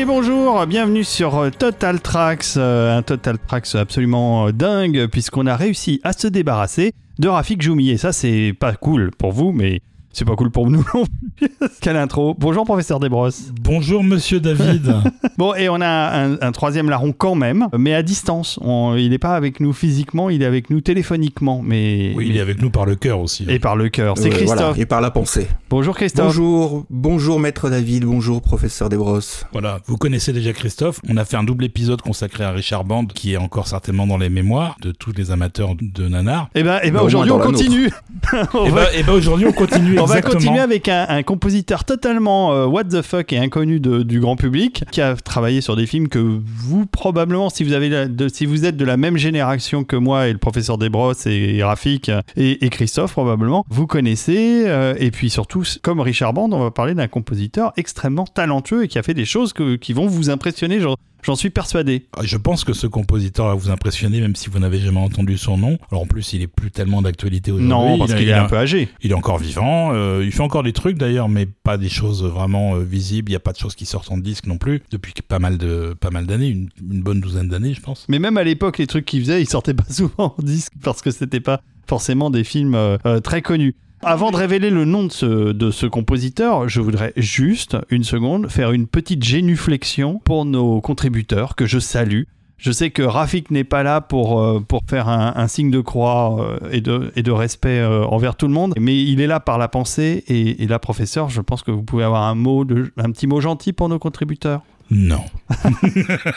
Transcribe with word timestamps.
Et 0.00 0.06
bonjour, 0.06 0.64
bienvenue 0.64 1.04
sur 1.04 1.36
euh, 1.36 1.50
Total 1.50 2.00
Tracks, 2.00 2.56
euh, 2.56 2.96
un 2.96 3.02
Total 3.02 3.36
Tracks 3.38 3.74
absolument 3.74 4.46
euh, 4.46 4.50
dingue 4.50 5.06
puisqu'on 5.08 5.46
a 5.46 5.56
réussi 5.56 6.00
à 6.04 6.14
se 6.14 6.26
débarrasser 6.26 6.94
de 7.18 7.28
Rafik 7.28 7.60
Joumi. 7.60 7.90
Et 7.90 7.98
ça, 7.98 8.10
c'est 8.10 8.54
pas 8.58 8.74
cool 8.76 9.10
pour 9.10 9.32
vous, 9.32 9.52
mais 9.52 9.82
c'est 10.12 10.24
pas 10.24 10.34
cool 10.36 10.50
pour 10.50 10.70
nous 10.70 10.84
non 10.94 11.04
plus. 11.36 11.48
Quelle 11.80 11.96
intro. 11.96 12.34
Bonjour, 12.38 12.64
professeur 12.64 13.00
Desbrosses. 13.00 13.52
Bonjour, 13.60 14.02
monsieur 14.04 14.40
David. 14.40 14.94
Bon, 15.38 15.54
et 15.54 15.70
on 15.70 15.80
a 15.80 15.86
un, 16.26 16.36
un 16.42 16.52
troisième 16.52 16.90
larron 16.90 17.12
quand 17.16 17.34
même, 17.34 17.68
mais 17.78 17.94
à 17.94 18.02
distance. 18.02 18.58
On- 18.60 18.94
il 18.96 19.08
n'est 19.08 19.16
pas 19.18 19.36
avec 19.36 19.58
nous 19.58 19.72
physiquement, 19.72 20.28
il 20.28 20.42
est 20.42 20.46
avec 20.46 20.68
nous 20.68 20.82
téléphoniquement. 20.82 21.62
Mais, 21.64 22.12
oui, 22.14 22.26
il 22.28 22.36
est 22.36 22.40
avec 22.40 22.60
nous 22.60 22.68
par 22.68 22.84
le 22.84 22.94
cœur 22.94 23.20
aussi. 23.20 23.46
Et 23.48 23.58
par 23.58 23.74
le 23.74 23.88
cœur. 23.88 24.18
C'est 24.18 24.26
Euh, 24.28 24.32
Christophe. 24.32 24.58
voilà, 24.58 24.74
et 24.76 24.84
par 24.84 25.00
la 25.00 25.10
pensée. 25.10 25.46
Bonjour 25.70 25.96
Christophe. 25.96 26.26
Bonjour, 26.26 26.84
bonjour 26.90 27.40
maître 27.40 27.70
David, 27.70 28.04
bonjour 28.04 28.42
professeur 28.42 28.90
Desbrosses. 28.90 29.46
Voilà, 29.52 29.78
vous 29.86 29.96
connaissez 29.96 30.34
déjà 30.34 30.52
Christophe. 30.52 31.00
On 31.08 31.16
a 31.16 31.24
fait 31.24 31.38
un 31.38 31.44
double 31.44 31.64
épisode 31.64 32.02
consacré 32.02 32.44
à 32.44 32.50
Richard 32.50 32.84
Band, 32.84 33.06
qui 33.06 33.32
est 33.32 33.38
encore 33.38 33.66
certainement 33.66 34.06
dans 34.06 34.18
les 34.18 34.28
mémoires 34.28 34.76
de 34.82 34.92
tous 34.92 35.12
les 35.16 35.30
amateurs 35.30 35.70
de 35.80 36.06
nanar. 36.06 36.50
Et 36.54 36.62
ben, 36.62 36.80
eh 36.82 36.90
ben 36.90 36.96
Au 36.98 37.00
moins 37.00 37.06
aujourd'hui 37.06 37.32
on 37.32 37.38
continue. 37.38 37.90
On 38.52 38.66
Et 38.66 38.70
bah, 38.70 38.86
et 38.94 39.02
bah 39.02 39.12
aujourd'hui, 39.12 39.46
on 39.46 39.52
continue 39.52 39.98
On 40.02 40.06
va 40.06 40.20
continuer 40.34 40.58
avec 40.60 40.88
un, 40.88 41.06
un 41.08 41.22
compositeur 41.22 41.84
totalement 41.84 42.52
euh, 42.52 42.66
what 42.66 42.84
the 42.84 43.02
fuck 43.02 43.32
et 43.32 43.38
inconnu 43.38 43.80
de- 43.80 44.02
du 44.02 44.20
grand 44.20 44.36
public 44.36 44.84
qui 44.90 45.00
a 45.00 45.14
travaillé 45.16 45.60
sur 45.60 45.76
des 45.76 45.86
films 45.86 46.08
que 46.08 46.18
vous 46.18 46.86
probablement 46.86 47.50
si 47.50 47.64
vous 47.64 47.72
avez 47.72 47.88
la- 47.88 48.06
de, 48.06 48.28
si 48.28 48.46
vous 48.46 48.64
êtes 48.64 48.76
de 48.76 48.84
la 48.84 48.96
même 48.96 49.16
génération 49.16 49.84
que 49.84 49.96
moi 49.96 50.28
et 50.28 50.32
le 50.32 50.38
professeur 50.38 50.78
Desbrosses 50.78 51.26
et, 51.26 51.62
Rafik 51.62 52.10
et, 52.36 52.64
et 52.64 52.68
Christophe 52.70 53.12
probablement 53.12 53.64
vous 53.68 53.86
connaissez 53.86 54.64
euh, 54.66 54.94
et 54.98 55.10
puis 55.10 55.30
surtout 55.30 55.62
comme 55.82 56.00
Richard 56.00 56.32
Band 56.32 56.50
on 56.52 56.62
va 56.62 56.70
parler 56.70 56.94
d'un 56.94 57.08
compositeur 57.08 57.72
extrêmement 57.76 58.24
talentueux 58.26 58.84
et 58.84 58.88
qui 58.88 58.98
a 58.98 59.02
fait 59.02 59.14
des 59.14 59.24
choses 59.24 59.52
que- 59.52 59.76
qui 59.76 59.92
vont 59.92 60.06
vous 60.06 60.30
impressionner 60.30 60.80
j'en 61.22 61.36
suis 61.36 61.50
persuadé 61.50 62.06
Ah, 62.16 62.20
Je 62.22 62.36
pense 62.36 62.64
que 62.64 62.72
ce 62.72 62.86
compositeur 62.86 63.46
va 63.46 63.54
vous 63.54 63.70
impressionner, 63.70 64.20
même 64.20 64.36
si 64.36 64.48
vous 64.50 64.58
n'avez 64.58 64.78
jamais 64.78 65.00
entendu 65.00 65.36
son 65.38 65.56
nom. 65.56 65.78
Alors 65.90 66.02
en 66.02 66.06
plus, 66.06 66.32
il 66.32 66.42
est 66.42 66.46
plus 66.46 66.70
tellement 66.70 67.02
d'actualité 67.02 67.50
aujourd'hui. 67.50 67.68
non 67.68 67.98
parce 67.98 68.12
qu'il 68.14 68.22
il 68.22 68.28
est 68.28 68.32
un 68.34 68.46
peu 68.46 68.56
âgé 68.56 68.88
Il 69.02 69.10
est 69.10 69.14
encore 69.14 69.38
vivant, 69.38 69.92
euh, 69.92 70.22
il 70.24 70.32
fait 70.32 70.42
encore 70.42 70.62
des 70.62 70.72
trucs 70.72 70.96
d'ailleurs, 70.98 71.28
mais 71.28 71.46
pas 71.46 71.76
des 71.78 71.88
choses 71.88 72.24
vraiment 72.24 72.74
euh, 72.76 72.80
visibles. 72.80 73.30
Il 73.30 73.32
n'y 73.32 73.36
a 73.36 73.40
pas 73.40 73.52
de 73.52 73.58
choses 73.58 73.74
qui 73.74 73.86
sortent 73.86 74.10
en 74.10 74.18
disque 74.18 74.46
non 74.46 74.58
plus 74.58 74.82
depuis 74.90 75.12
pas 75.26 75.38
mal 75.38 75.58
de 75.58 75.94
pas 75.98 76.10
mal 76.10 76.26
d'années, 76.26 76.48
une, 76.48 76.68
une 76.90 77.02
bonne 77.02 77.20
douzaine 77.20 77.48
d'années, 77.48 77.74
je 77.74 77.80
pense. 77.80 78.06
Mais 78.08 78.18
même 78.18 78.36
à 78.38 78.44
l'époque, 78.44 78.78
les 78.78 78.86
trucs 78.86 79.04
qu'il 79.06 79.20
faisait, 79.20 79.40
ils 79.42 79.48
sortaient 79.48 79.74
pas 79.74 79.84
souvent 79.90 80.34
en 80.38 80.42
disque 80.42 80.72
parce 80.82 81.02
que 81.02 81.10
c'était 81.10 81.40
pas 81.40 81.60
forcément 81.86 82.30
des 82.30 82.44
films 82.44 82.74
euh, 82.74 82.96
euh, 83.06 83.20
très 83.20 83.42
connus. 83.42 83.74
Avant 84.02 84.30
de 84.30 84.36
révéler 84.36 84.70
le 84.70 84.86
nom 84.86 85.04
de 85.04 85.12
ce, 85.12 85.52
de 85.52 85.70
ce 85.70 85.84
compositeur, 85.84 86.70
je 86.70 86.80
voudrais 86.80 87.12
juste 87.16 87.76
une 87.90 88.02
seconde 88.02 88.48
faire 88.48 88.72
une 88.72 88.86
petite 88.86 89.22
génuflexion 89.22 90.22
pour 90.24 90.46
nos 90.46 90.80
contributeurs 90.80 91.54
que 91.54 91.66
je 91.66 91.78
salue. 91.78 92.22
Je 92.56 92.72
sais 92.72 92.90
que 92.90 93.02
Rafik 93.02 93.50
n'est 93.50 93.64
pas 93.64 93.82
là 93.82 94.00
pour, 94.00 94.40
euh, 94.40 94.60
pour 94.60 94.80
faire 94.88 95.08
un, 95.08 95.48
signe 95.48 95.70
de 95.70 95.80
croix 95.80 96.36
euh, 96.40 96.58
et, 96.72 96.80
de, 96.80 97.12
et 97.14 97.22
de 97.22 97.30
respect 97.30 97.78
euh, 97.78 98.04
envers 98.04 98.36
tout 98.36 98.46
le 98.46 98.54
monde, 98.54 98.72
mais 98.78 98.96
il 99.02 99.20
est 99.20 99.26
là 99.26 99.38
par 99.38 99.58
la 99.58 99.68
pensée 99.68 100.24
et, 100.28 100.62
et 100.62 100.66
là, 100.66 100.78
professeur, 100.78 101.28
je 101.28 101.42
pense 101.42 101.62
que 101.62 101.70
vous 101.70 101.82
pouvez 101.82 102.04
avoir 102.04 102.22
un, 102.22 102.34
mot 102.34 102.64
de, 102.64 102.92
un 102.96 103.10
petit 103.10 103.26
mot 103.26 103.42
gentil 103.42 103.74
pour 103.74 103.90
nos 103.90 103.98
contributeurs. 103.98 104.62
Non. 104.90 105.22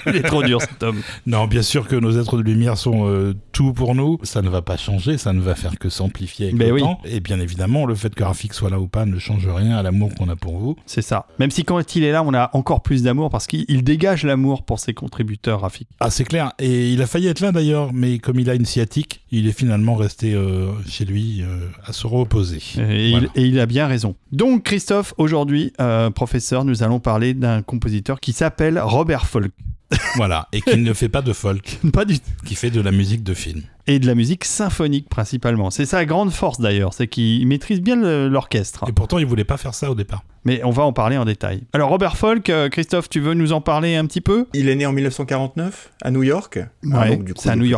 Il 0.07 0.15
est 0.15 0.23
trop 0.23 0.43
dur 0.43 0.61
cet 0.61 0.83
homme. 0.83 1.01
Non, 1.25 1.47
bien 1.47 1.61
sûr 1.63 1.87
que 1.87 1.95
nos 1.95 2.19
êtres 2.19 2.37
de 2.37 2.43
lumière 2.43 2.77
sont 2.77 3.07
euh, 3.09 3.33
tout 3.51 3.73
pour 3.73 3.95
nous. 3.95 4.19
Ça 4.23 4.41
ne 4.41 4.49
va 4.49 4.61
pas 4.61 4.77
changer, 4.77 5.17
ça 5.17 5.33
ne 5.33 5.41
va 5.41 5.55
faire 5.55 5.77
que 5.79 5.89
s'amplifier 5.89 6.47
avec 6.49 6.59
le 6.59 6.71
oui. 6.71 6.81
temps. 6.81 6.99
Et 7.03 7.19
bien 7.19 7.39
évidemment, 7.39 7.85
le 7.85 7.95
fait 7.95 8.13
que 8.13 8.23
Rafik 8.23 8.53
soit 8.53 8.69
là 8.69 8.79
ou 8.79 8.87
pas 8.87 9.05
ne 9.05 9.17
change 9.17 9.47
rien 9.47 9.75
à 9.77 9.83
l'amour 9.83 10.13
qu'on 10.15 10.29
a 10.29 10.35
pour 10.35 10.57
vous. 10.57 10.75
C'est 10.85 11.01
ça. 11.01 11.25
Même 11.39 11.51
si 11.51 11.63
quand 11.63 11.95
il 11.95 12.03
est 12.03 12.11
là, 12.11 12.23
on 12.23 12.33
a 12.33 12.51
encore 12.53 12.81
plus 12.83 13.03
d'amour 13.03 13.29
parce 13.29 13.47
qu'il 13.47 13.65
il 13.67 13.83
dégage 13.83 14.23
l'amour 14.23 14.63
pour 14.63 14.79
ses 14.79 14.93
contributeurs, 14.93 15.61
Rafik. 15.61 15.87
Ah, 15.99 16.09
c'est 16.11 16.23
clair. 16.23 16.53
Et 16.59 16.91
il 16.91 17.01
a 17.01 17.07
failli 17.07 17.27
être 17.27 17.39
là 17.39 17.51
d'ailleurs, 17.51 17.91
mais 17.91 18.19
comme 18.19 18.39
il 18.39 18.49
a 18.49 18.55
une 18.55 18.65
sciatique, 18.65 19.21
il 19.31 19.47
est 19.47 19.57
finalement 19.57 19.95
resté 19.95 20.33
euh, 20.35 20.67
chez 20.87 21.05
lui 21.05 21.41
euh, 21.41 21.67
à 21.85 21.91
se 21.93 22.05
reposer. 22.05 22.61
Et, 22.77 23.11
Voilà. 23.11 23.27
et 23.35 23.41
il 23.43 23.59
a 23.59 23.65
bien 23.65 23.87
raison. 23.87 24.15
Donc, 24.31 24.63
Christophe, 24.63 25.13
aujourd'hui, 25.17 25.73
professeur, 26.15 26.65
nous 26.65 26.83
allons 26.83 26.99
parler 26.99 27.33
d'un 27.33 27.61
compositeur 27.61 28.19
qui 28.19 28.31
s'appelle 28.33 28.42
Robert 28.51 29.25
Folk. 29.25 29.51
voilà. 30.15 30.47
Et 30.53 30.61
qui 30.61 30.77
ne 30.77 30.93
fait 30.93 31.09
pas 31.09 31.21
de 31.21 31.33
folk, 31.33 31.79
Pas 31.93 32.03
du 32.05 32.19
tout. 32.19 32.25
qui 32.45 32.55
fait 32.55 32.71
de 32.71 32.81
la 32.81 32.91
musique 32.91 33.23
de 33.23 33.33
film. 33.35 33.61
Et 33.85 33.99
de 33.99 34.07
la 34.07 34.15
musique 34.15 34.43
symphonique 34.45 35.07
principalement. 35.09 35.69
C'est 35.69 35.85
sa 35.85 36.05
grande 36.05 36.31
force 36.31 36.59
d'ailleurs, 36.59 36.93
c'est 36.93 37.07
qu'il 37.07 37.45
maîtrise 37.47 37.79
bien 37.81 37.95
l'orchestre. 38.29 38.85
Et 38.87 38.91
pourtant, 38.91 39.19
il 39.19 39.25
voulait 39.25 39.43
pas 39.43 39.57
faire 39.57 39.75
ça 39.75 39.91
au 39.91 39.95
départ. 39.95 40.23
Mais 40.45 40.61
on 40.63 40.71
va 40.71 40.83
en 40.83 40.93
parler 40.93 41.17
en 41.17 41.25
détail. 41.25 41.63
Alors, 41.73 41.89
Robert 41.89 42.17
Folk, 42.17 42.49
euh, 42.49 42.69
Christophe, 42.69 43.07
tu 43.09 43.19
veux 43.19 43.33
nous 43.33 43.51
en 43.53 43.61
parler 43.61 43.95
un 43.95 44.05
petit 44.05 44.21
peu? 44.21 44.47
Il 44.53 44.67
est 44.69 44.75
né 44.75 44.85
en 44.85 44.93
1949 44.93 45.91
à 46.01 46.11
New 46.11 46.23
York. 46.23 46.59
Ah, 46.91 46.99
Ouais, 47.01 47.09
donc, 47.09 47.23
du 47.25 47.33
coup, 47.33 47.41
c'est 47.43 47.49
un 47.49 47.55
New. 47.55 47.69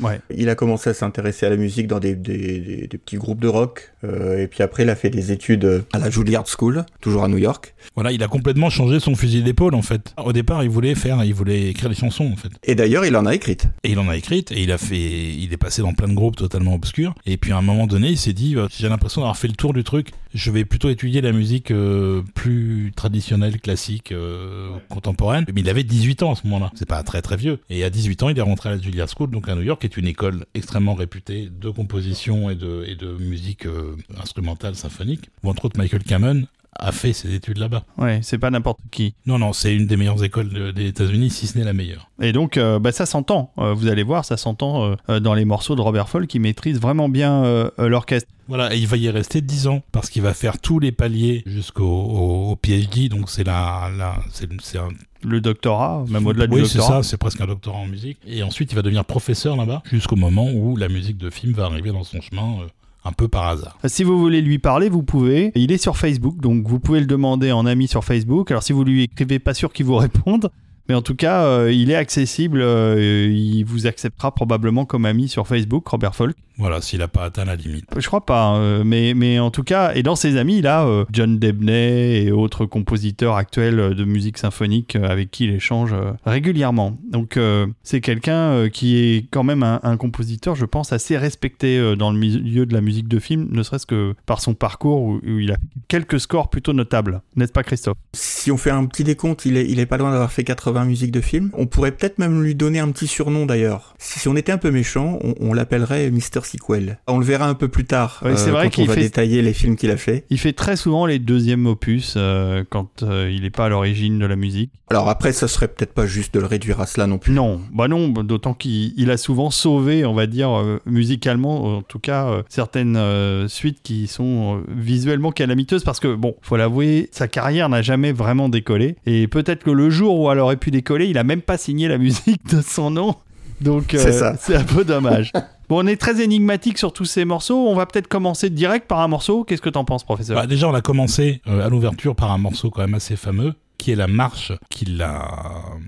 Ouais. 0.00 0.20
Il 0.34 0.48
a 0.50 0.54
commencé 0.54 0.90
à 0.90 0.94
s'intéresser 0.94 1.46
à 1.46 1.50
la 1.50 1.56
musique 1.56 1.86
dans 1.86 1.98
des, 2.00 2.14
des- 2.14 2.60
des- 2.60 2.86
des 2.86 2.98
petits 2.98 3.16
groupes 3.16 3.40
de 3.40 3.48
rock. 3.48 3.92
Euh, 4.06 4.42
et 4.42 4.46
puis 4.46 4.62
après, 4.62 4.84
il 4.84 4.90
a 4.90 4.96
fait 4.96 5.10
des 5.10 5.32
études 5.32 5.84
à 5.92 5.98
la 5.98 6.10
Juilliard 6.10 6.44
School, 6.46 6.84
toujours 7.00 7.24
à 7.24 7.28
New 7.28 7.38
York. 7.38 7.74
Voilà, 7.94 8.12
il 8.12 8.22
a 8.22 8.28
complètement 8.28 8.70
changé 8.70 9.00
son 9.00 9.14
fusil 9.14 9.42
d'épaule 9.42 9.74
en 9.74 9.82
fait. 9.82 10.14
Au 10.22 10.32
départ, 10.32 10.62
il 10.62 10.70
voulait 10.70 10.94
faire, 10.94 11.24
il 11.24 11.34
voulait 11.34 11.68
écrire 11.68 11.88
des 11.88 11.94
chansons 11.94 12.30
en 12.32 12.36
fait. 12.36 12.50
Et 12.64 12.74
d'ailleurs, 12.74 13.04
il 13.04 13.16
en 13.16 13.26
a 13.26 13.34
écrite. 13.34 13.68
Et 13.84 13.92
il 13.92 13.98
en 13.98 14.08
a 14.08 14.16
écrite 14.16 14.52
et 14.52 14.62
il 14.62 14.72
a 14.72 14.78
fait, 14.78 14.96
il 14.98 15.52
est 15.52 15.56
passé 15.56 15.82
dans 15.82 15.94
plein 15.94 16.08
de 16.08 16.14
groupes 16.14 16.36
totalement 16.36 16.74
obscurs. 16.74 17.14
Et 17.24 17.36
puis 17.36 17.52
à 17.52 17.58
un 17.58 17.62
moment 17.62 17.86
donné, 17.86 18.08
il 18.08 18.18
s'est 18.18 18.32
dit, 18.32 18.56
euh, 18.56 18.66
j'ai 18.70 18.88
l'impression 18.88 19.20
d'avoir 19.20 19.36
fait 19.36 19.48
le 19.48 19.54
tour 19.54 19.72
du 19.72 19.84
truc. 19.84 20.10
Je 20.34 20.50
vais 20.50 20.66
plutôt 20.66 20.90
étudier 20.90 21.22
la 21.22 21.32
musique 21.32 21.70
euh, 21.70 22.22
plus 22.34 22.92
traditionnelle, 22.94 23.58
classique, 23.58 24.12
euh, 24.12 24.68
contemporaine. 24.90 25.46
Mais 25.54 25.62
il 25.62 25.68
avait 25.70 25.82
18 25.82 26.22
ans 26.24 26.32
à 26.32 26.34
ce 26.34 26.46
moment-là. 26.46 26.70
C'est 26.74 26.88
pas 26.88 27.02
très 27.02 27.22
très 27.22 27.36
vieux. 27.38 27.60
Et 27.70 27.84
à 27.84 27.90
18 27.90 28.22
ans, 28.22 28.28
il 28.28 28.38
est 28.38 28.42
rentré 28.42 28.68
à 28.68 28.72
la 28.72 28.78
Juilliard 28.78 29.08
School, 29.08 29.30
donc 29.30 29.48
à 29.48 29.54
New 29.54 29.62
York, 29.62 29.80
qui 29.80 29.86
est 29.86 29.96
une 29.96 30.06
école 30.06 30.44
extrêmement 30.54 30.94
réputée 30.94 31.48
de 31.50 31.70
composition 31.70 32.50
et 32.50 32.54
de, 32.54 32.84
et 32.86 32.96
de 32.96 33.16
musique 33.16 33.64
euh, 33.64 33.95
instrumentale 34.20 34.74
symphonique. 34.74 35.30
Où 35.42 35.50
entre 35.50 35.64
autres 35.66 35.78
Michael 35.78 36.02
Kamen 36.04 36.46
a 36.78 36.92
fait 36.92 37.14
ses 37.14 37.34
études 37.34 37.56
là-bas. 37.56 37.84
Ouais, 37.96 38.20
c'est 38.22 38.36
pas 38.36 38.50
n'importe 38.50 38.80
qui. 38.90 39.14
Non, 39.24 39.38
non, 39.38 39.54
c'est 39.54 39.74
une 39.74 39.86
des 39.86 39.96
meilleures 39.96 40.22
écoles 40.22 40.50
de- 40.50 40.72
des 40.72 40.88
États-Unis, 40.88 41.30
si 41.30 41.46
ce 41.46 41.56
n'est 41.56 41.64
la 41.64 41.72
meilleure. 41.72 42.10
Et 42.20 42.32
donc, 42.32 42.58
euh, 42.58 42.78
bah, 42.78 42.92
ça 42.92 43.06
s'entend. 43.06 43.50
Euh, 43.56 43.72
vous 43.72 43.86
allez 43.88 44.02
voir, 44.02 44.26
ça 44.26 44.36
s'entend 44.36 44.84
euh, 44.84 44.96
euh, 45.08 45.18
dans 45.20 45.32
les 45.32 45.46
morceaux 45.46 45.74
de 45.74 45.80
Robert 45.80 46.10
Folk 46.10 46.26
qui 46.26 46.38
maîtrise 46.38 46.78
vraiment 46.78 47.08
bien 47.08 47.42
euh, 47.44 47.70
euh, 47.78 47.88
l'orchestre. 47.88 48.28
Voilà, 48.48 48.74
et 48.74 48.78
il 48.78 48.86
va 48.86 48.98
y 48.98 49.08
rester 49.08 49.40
10 49.40 49.68
ans 49.68 49.82
parce 49.90 50.10
qu'il 50.10 50.20
va 50.20 50.34
faire 50.34 50.60
tous 50.60 50.78
les 50.78 50.92
paliers 50.92 51.42
jusqu'au 51.46 51.84
au, 51.86 52.50
au 52.52 52.56
PhD, 52.56 53.08
donc 53.08 53.30
c'est 53.30 53.42
la, 53.44 53.90
la 53.96 54.16
c'est 54.30 54.76
un 54.78 54.88
Le 55.22 55.40
doctorat, 55.40 56.04
même 56.10 56.26
au-delà 56.26 56.46
du 56.46 56.56
oui, 56.56 56.66
c'est 56.68 56.76
doctorat. 56.76 57.02
ça, 57.02 57.08
c'est 57.08 57.16
presque 57.16 57.40
un 57.40 57.46
doctorat 57.46 57.78
en 57.78 57.86
musique. 57.86 58.18
Et 58.26 58.42
ensuite, 58.42 58.70
il 58.70 58.74
va 58.74 58.82
devenir 58.82 59.04
professeur 59.06 59.56
là-bas 59.56 59.82
jusqu'au 59.90 60.16
moment 60.16 60.48
où 60.52 60.76
la 60.76 60.88
musique 60.88 61.16
de 61.16 61.30
film 61.30 61.54
va 61.54 61.64
arriver 61.64 61.90
dans 61.90 62.04
son 62.04 62.20
chemin 62.20 62.58
euh, 62.60 62.66
un 63.06 63.12
peu 63.12 63.28
par 63.28 63.48
hasard. 63.48 63.78
Si 63.84 64.04
vous 64.04 64.18
voulez 64.18 64.40
lui 64.40 64.58
parler, 64.58 64.88
vous 64.88 65.02
pouvez. 65.02 65.52
Il 65.54 65.72
est 65.72 65.78
sur 65.78 65.96
Facebook, 65.96 66.36
donc 66.38 66.66
vous 66.66 66.80
pouvez 66.80 67.00
le 67.00 67.06
demander 67.06 67.52
en 67.52 67.66
ami 67.66 67.88
sur 67.88 68.04
Facebook. 68.04 68.50
Alors 68.50 68.62
si 68.62 68.72
vous 68.72 68.84
lui 68.84 69.04
écrivez, 69.04 69.38
pas 69.38 69.54
sûr 69.54 69.72
qu'il 69.72 69.86
vous 69.86 69.96
réponde. 69.96 70.50
Mais 70.88 70.94
en 70.94 71.02
tout 71.02 71.14
cas, 71.16 71.44
euh, 71.44 71.72
il 71.72 71.90
est 71.90 71.96
accessible. 71.96 72.60
euh, 72.62 73.28
il 73.32 73.64
vous 73.64 73.86
acceptera 73.86 74.32
probablement 74.34 74.84
comme 74.84 75.04
ami 75.06 75.28
sur 75.28 75.46
Facebook, 75.46 75.86
Robert 75.88 76.14
Folk. 76.14 76.36
Voilà, 76.58 76.80
s'il 76.80 77.02
a 77.02 77.08
pas 77.08 77.24
atteint 77.24 77.44
la 77.44 77.54
limite. 77.54 77.84
Je 77.98 78.06
crois 78.06 78.24
pas, 78.24 78.44
hein, 78.44 78.82
mais, 78.82 79.12
mais 79.14 79.38
en 79.38 79.50
tout 79.50 79.62
cas, 79.62 79.92
et 79.94 80.02
dans 80.02 80.16
ses 80.16 80.38
amis, 80.38 80.56
il 80.58 80.66
a 80.66 80.86
euh, 80.86 81.04
John 81.12 81.38
Debney 81.38 82.24
et 82.24 82.32
autres 82.32 82.64
compositeurs 82.64 83.36
actuels 83.36 83.78
euh, 83.78 83.94
de 83.94 84.04
musique 84.04 84.38
symphonique 84.38 84.96
euh, 84.96 85.06
avec 85.06 85.30
qui 85.30 85.44
il 85.44 85.50
échange 85.50 85.92
euh, 85.92 86.12
régulièrement. 86.24 86.96
Donc 87.10 87.36
euh, 87.36 87.66
c'est 87.82 88.00
quelqu'un 88.00 88.36
euh, 88.52 88.68
qui 88.70 88.96
est 88.96 89.26
quand 89.30 89.44
même 89.44 89.62
un, 89.62 89.80
un 89.82 89.96
compositeur, 89.98 90.54
je 90.54 90.64
pense, 90.64 90.94
assez 90.94 91.18
respecté 91.18 91.76
euh, 91.78 91.94
dans 91.94 92.10
le 92.10 92.18
milieu 92.18 92.64
de 92.64 92.72
la 92.72 92.80
musique 92.80 93.08
de 93.08 93.18
film, 93.18 93.48
ne 93.50 93.62
serait-ce 93.62 93.84
que 93.86 94.14
par 94.24 94.40
son 94.40 94.54
parcours 94.54 95.02
où, 95.02 95.16
où 95.16 95.38
il 95.38 95.50
a 95.50 95.56
fait 95.56 95.60
quelques 95.88 96.20
scores 96.20 96.48
plutôt 96.48 96.72
notables. 96.72 97.20
N'est-ce 97.36 97.52
pas 97.52 97.64
Christophe? 97.64 97.98
Si 98.14 98.50
on 98.50 98.56
fait 98.56 98.70
un 98.70 98.86
petit 98.86 99.04
décompte, 99.04 99.44
il 99.44 99.58
est, 99.58 99.66
il 99.70 99.78
est 99.78 99.84
pas 99.86 99.98
loin 99.98 100.10
d'avoir 100.10 100.32
fait 100.32 100.44
80 100.44 100.75
musiques 100.84 101.12
de 101.12 101.20
films. 101.20 101.50
On 101.54 101.66
pourrait 101.66 101.92
peut-être 101.92 102.18
même 102.18 102.42
lui 102.42 102.54
donner 102.54 102.78
un 102.78 102.90
petit 102.90 103.06
surnom 103.06 103.46
d'ailleurs. 103.46 103.94
Si 103.98 104.26
on 104.28 104.36
était 104.36 104.52
un 104.52 104.58
peu 104.58 104.70
méchant, 104.70 105.18
on, 105.22 105.34
on 105.40 105.52
l'appellerait 105.54 106.10
Mr. 106.10 106.44
Sequel. 106.44 106.98
On 107.06 107.18
le 107.18 107.24
verra 107.24 107.48
un 107.48 107.54
peu 107.54 107.68
plus 107.68 107.84
tard. 107.84 108.22
C'est 108.36 108.50
vrai 108.50 108.70
quand 108.70 108.82
on 108.82 108.86
va 108.86 108.94
fait- 108.94 109.00
détailler 109.02 109.42
les 109.42 109.52
films 109.52 109.76
qu'il 109.76 109.90
a 109.90 109.96
fait. 109.96 110.24
Il 110.30 110.38
fait 110.38 110.52
très 110.52 110.76
souvent 110.76 111.06
les 111.06 111.18
deuxièmes 111.18 111.66
opus 111.66 112.14
euh, 112.16 112.64
quand 112.68 113.02
euh, 113.02 113.30
il 113.32 113.42
n'est 113.42 113.50
pas 113.50 113.66
à 113.66 113.68
l'origine 113.68 114.18
de 114.18 114.26
la 114.26 114.36
musique. 114.36 114.70
Alors 114.90 115.08
après, 115.08 115.32
ça 115.32 115.48
serait 115.48 115.66
peut-être 115.68 115.92
pas 115.94 116.06
juste 116.06 116.32
de 116.34 116.40
le 116.40 116.46
réduire 116.46 116.80
à 116.80 116.86
cela 116.86 117.06
non 117.08 117.18
plus. 117.18 117.32
Non, 117.32 117.60
bah 117.72 117.88
non, 117.88 118.08
d'autant 118.08 118.54
qu'il 118.54 118.92
il 118.96 119.10
a 119.10 119.16
souvent 119.16 119.50
sauvé, 119.50 120.04
on 120.04 120.14
va 120.14 120.26
dire, 120.28 120.50
euh, 120.56 120.78
musicalement, 120.86 121.78
en 121.78 121.82
tout 121.82 121.98
cas, 121.98 122.26
euh, 122.28 122.42
certaines 122.48 122.96
euh, 122.96 123.48
suites 123.48 123.78
qui 123.82 124.06
sont 124.06 124.58
euh, 124.58 124.64
visuellement 124.76 125.32
calamiteuses, 125.32 125.82
parce 125.82 125.98
que, 125.98 126.14
bon, 126.14 126.36
faut 126.42 126.56
l'avouer, 126.56 127.08
sa 127.10 127.26
carrière 127.26 127.68
n'a 127.68 127.82
jamais 127.82 128.12
vraiment 128.12 128.48
décollé, 128.48 128.96
et 129.06 129.26
peut-être 129.26 129.64
que 129.64 129.70
le 129.70 129.90
jour 129.90 130.20
où 130.20 130.30
elle 130.30 130.38
aurait 130.38 130.56
pu 130.56 130.65
décoller, 130.70 131.06
il 131.06 131.18
a 131.18 131.24
même 131.24 131.42
pas 131.42 131.58
signé 131.58 131.88
la 131.88 131.98
musique 131.98 132.46
de 132.54 132.60
son 132.60 132.90
nom, 132.90 133.14
donc 133.60 133.94
euh, 133.94 133.98
C'est 133.98 134.12
ça. 134.12 134.34
c'est 134.38 134.54
un 134.56 134.64
peu 134.64 134.84
dommage. 134.84 135.32
Bon, 135.68 135.82
on 135.82 135.86
est 135.88 135.96
très 135.96 136.22
énigmatique 136.22 136.78
sur 136.78 136.92
tous 136.92 137.06
ces 137.06 137.24
morceaux, 137.24 137.66
on 137.66 137.74
va 137.74 137.86
peut-être 137.86 138.06
commencer 138.06 138.50
direct 138.50 138.86
par 138.86 139.00
un 139.00 139.08
morceau, 139.08 139.42
qu'est-ce 139.42 139.60
que 139.60 139.68
t'en 139.68 139.84
penses, 139.84 140.04
professeur? 140.04 140.36
Bah, 140.36 140.46
déjà, 140.46 140.68
on 140.68 140.74
a 140.74 140.80
commencé 140.80 141.42
euh, 141.48 141.66
à 141.66 141.68
l'ouverture 141.68 142.14
par 142.14 142.30
un 142.30 142.38
morceau 142.38 142.70
quand 142.70 142.82
même 142.82 142.94
assez 142.94 143.16
fameux, 143.16 143.52
qui 143.78 143.90
est 143.92 143.96
la 143.96 144.06
marche 144.06 144.52
qui 144.70 144.84
l'a 144.86 145.28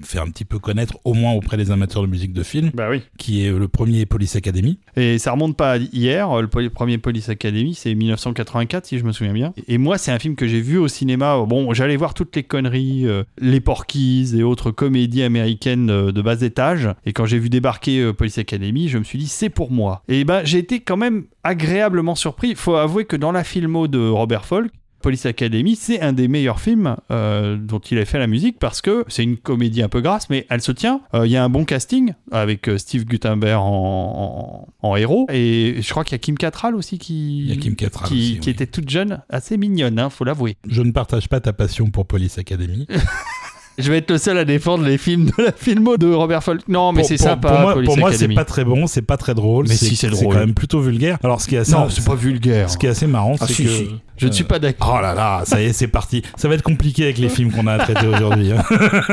fait 0.03 0.19
un 0.19 0.27
petit 0.31 0.45
peu 0.45 0.59
connaître, 0.59 0.99
au 1.05 1.15
moins 1.15 1.33
auprès 1.33 1.57
des 1.57 1.71
amateurs 1.71 2.03
de 2.03 2.07
musique 2.09 2.33
de 2.33 2.43
film, 2.43 2.71
Bah 2.75 2.89
oui. 2.91 3.03
qui 3.19 3.45
est 3.45 3.51
le 3.51 3.69
premier 3.69 4.07
Police 4.07 4.37
Academy. 4.37 4.79
Et 4.97 5.19
ça 5.19 5.33
remonte 5.33 5.57
pas 5.57 5.73
à 5.73 5.77
hier, 5.79 6.41
le 6.41 6.49
premier 6.71 6.99
Police 6.99 7.29
Academy, 7.29 7.75
c'est 7.75 7.95
1984 7.95 8.87
si 8.87 8.99
je 8.99 9.05
me 9.05 9.13
souviens 9.13 9.33
bien. 9.33 9.53
Et 9.67 9.79
moi, 9.79 9.99
c'est 9.99 10.11
un 10.13 10.19
film 10.19 10.35
que 10.37 10.47
j'ai 10.47 10.61
vu 10.61 10.79
au 10.79 10.89
cinéma. 10.89 11.39
Bon, 11.47 11.73
j'allais 11.75 11.97
voir 11.97 12.15
toutes 12.15 12.35
les 12.37 12.43
conneries, 12.43 13.07
euh, 13.07 13.25
les 13.41 13.61
Porkies 13.61 14.33
et 14.37 14.43
autres 14.43 14.71
comédies 14.71 15.23
américaines 15.23 15.91
euh, 15.91 16.13
de 16.13 16.23
bas 16.23 16.41
étage. 16.43 16.89
Et 17.07 17.13
quand 17.13 17.27
j'ai 17.27 17.39
vu 17.39 17.49
débarquer 17.49 18.01
euh, 18.01 18.13
Police 18.13 18.39
Academy, 18.39 18.89
je 18.89 18.99
me 18.99 19.05
suis 19.05 19.19
dit, 19.19 19.27
c'est 19.29 19.51
pour 19.51 19.71
moi. 19.71 20.03
Et 20.09 20.25
ben, 20.25 20.43
j'ai 20.45 20.59
été 20.59 20.81
quand 20.81 20.97
même 20.97 21.25
agréablement 21.45 22.15
surpris. 22.15 22.51
Il 22.51 22.57
faut 22.57 22.75
avouer 22.77 23.05
que 23.05 23.17
dans 23.17 23.33
la 23.33 23.45
filmo 23.45 23.89
de 23.89 23.99
Robert 23.99 24.45
Falk, 24.45 24.71
Police 25.01 25.27
Academy, 25.27 25.77
c'est 25.77 26.01
un 26.01 26.13
des 26.13 26.27
meilleurs 26.29 26.61
films 26.61 26.97
euh, 27.11 27.57
dont 27.57 27.79
il 27.79 27.99
a 27.99 28.05
fait 28.05 28.19
la 28.19 28.27
musique 28.27 28.59
parce 28.59 28.81
que 28.83 29.05
c'est 29.09 29.23
une 29.23 29.37
comédie 29.37 29.83
un 29.83 29.89
peu 29.89 30.01
grasse, 30.01 30.29
mais 30.31 30.47
elle 30.51 30.61
se 30.61 30.73
tient. 30.73 31.01
Euh, 31.15 31.27
Il 31.27 31.31
y 31.33 31.37
a 31.37 31.45
un 31.45 31.49
bon 31.49 31.65
casting 31.65 32.15
avec 32.33 32.69
euh, 32.69 32.79
Steve 32.79 33.05
Guttenberg 33.05 33.61
en, 33.61 34.67
en- 34.83 34.89
en 34.89 34.97
héros 34.97 35.27
et 35.31 35.77
je 35.81 35.91
crois 35.91 36.05
qu'il 36.05 36.13
y 36.13 36.17
a 36.17 36.19
Kim 36.19 36.37
Cattrall 36.37 36.75
aussi 36.75 36.99
qui, 36.99 37.39
Il 37.39 37.49
y 37.49 37.53
a 37.53 37.57
Kim 37.57 37.77
Cattrall 37.77 38.09
qui, 38.09 38.15
aussi, 38.15 38.39
qui 38.41 38.49
oui. 38.49 38.53
était 38.55 38.67
toute 38.67 38.89
jeune, 38.91 39.23
assez 39.31 39.57
mignonne, 39.57 39.99
hein, 39.99 40.11
faut 40.11 40.25
l'avouer. 40.25 40.57
Je 40.69 40.83
ne 40.83 40.91
partage 40.93 41.29
pas 41.29 41.41
ta 41.41 41.53
passion 41.53 41.91
pour 41.91 42.07
Police 42.07 42.39
Academy. 42.39 42.87
Je 43.79 43.91
vais 43.91 43.99
être 43.99 44.11
le 44.11 44.19
seul 44.19 44.37
à 44.39 44.45
défendre 44.45 44.85
les 44.85 44.99
films 44.99 45.27
de 45.27 45.45
la 45.45 45.53
filmo 45.53 45.97
de 45.97 46.13
Robert 46.13 46.43
Falk. 46.43 46.63
Non, 46.69 46.93
mais 46.93 47.05
c'est 47.05 47.17
sympa. 47.17 47.49
Pour 47.51 47.61
moi, 47.61 47.83
pour 47.85 47.99
moi, 47.99 48.13
c'est 48.13 48.29
pas 48.29 48.45
très 48.45 48.65
bon, 48.65 48.87
c'est 48.87 49.03
pas 49.03 49.17
très 49.17 49.35
drôle. 49.35 49.67
Mais 49.69 49.77
si, 49.77 49.95
c'est 49.97 50.09
drôle. 50.09 50.35
quand 50.35 50.41
même 50.41 50.55
plutôt 50.55 50.81
vulgaire. 50.81 51.19
Alors, 51.23 51.41
ce 51.41 51.47
qui 51.49 51.55
est 51.55 51.59
assez, 51.59 51.73
Non, 51.73 51.89
c'est 51.89 52.05
pas 52.05 52.15
vulgaire. 52.17 52.69
ce 52.69 52.77
qui 52.77 52.87
est 52.87 52.91
assez 52.91 53.07
marrant, 53.07 53.37
Ah, 53.41 53.47
c'est 53.47 53.53
si, 53.55 53.65
que. 53.65 53.69
si. 53.71 53.89
Je 54.17 54.27
ne 54.27 54.33
suis 54.33 54.43
pas 54.45 54.59
d'accord. 54.59 54.97
Oh 54.99 55.01
là 55.03 55.15
là, 55.15 55.43
ça 55.45 55.63
y 55.63 55.67
est, 55.67 55.73
c'est 55.73 55.87
parti. 55.87 56.23
Ça 56.37 56.49
va 56.49 56.55
être 56.57 56.63
compliqué 56.63 57.05
avec 57.05 57.19
les 57.19 57.29
films 57.29 57.53
qu'on 57.53 57.69
a 57.69 57.75
à 57.75 57.79
traiter 57.79 58.07
aujourd'hui. 58.09 58.51
hein. 58.53 58.65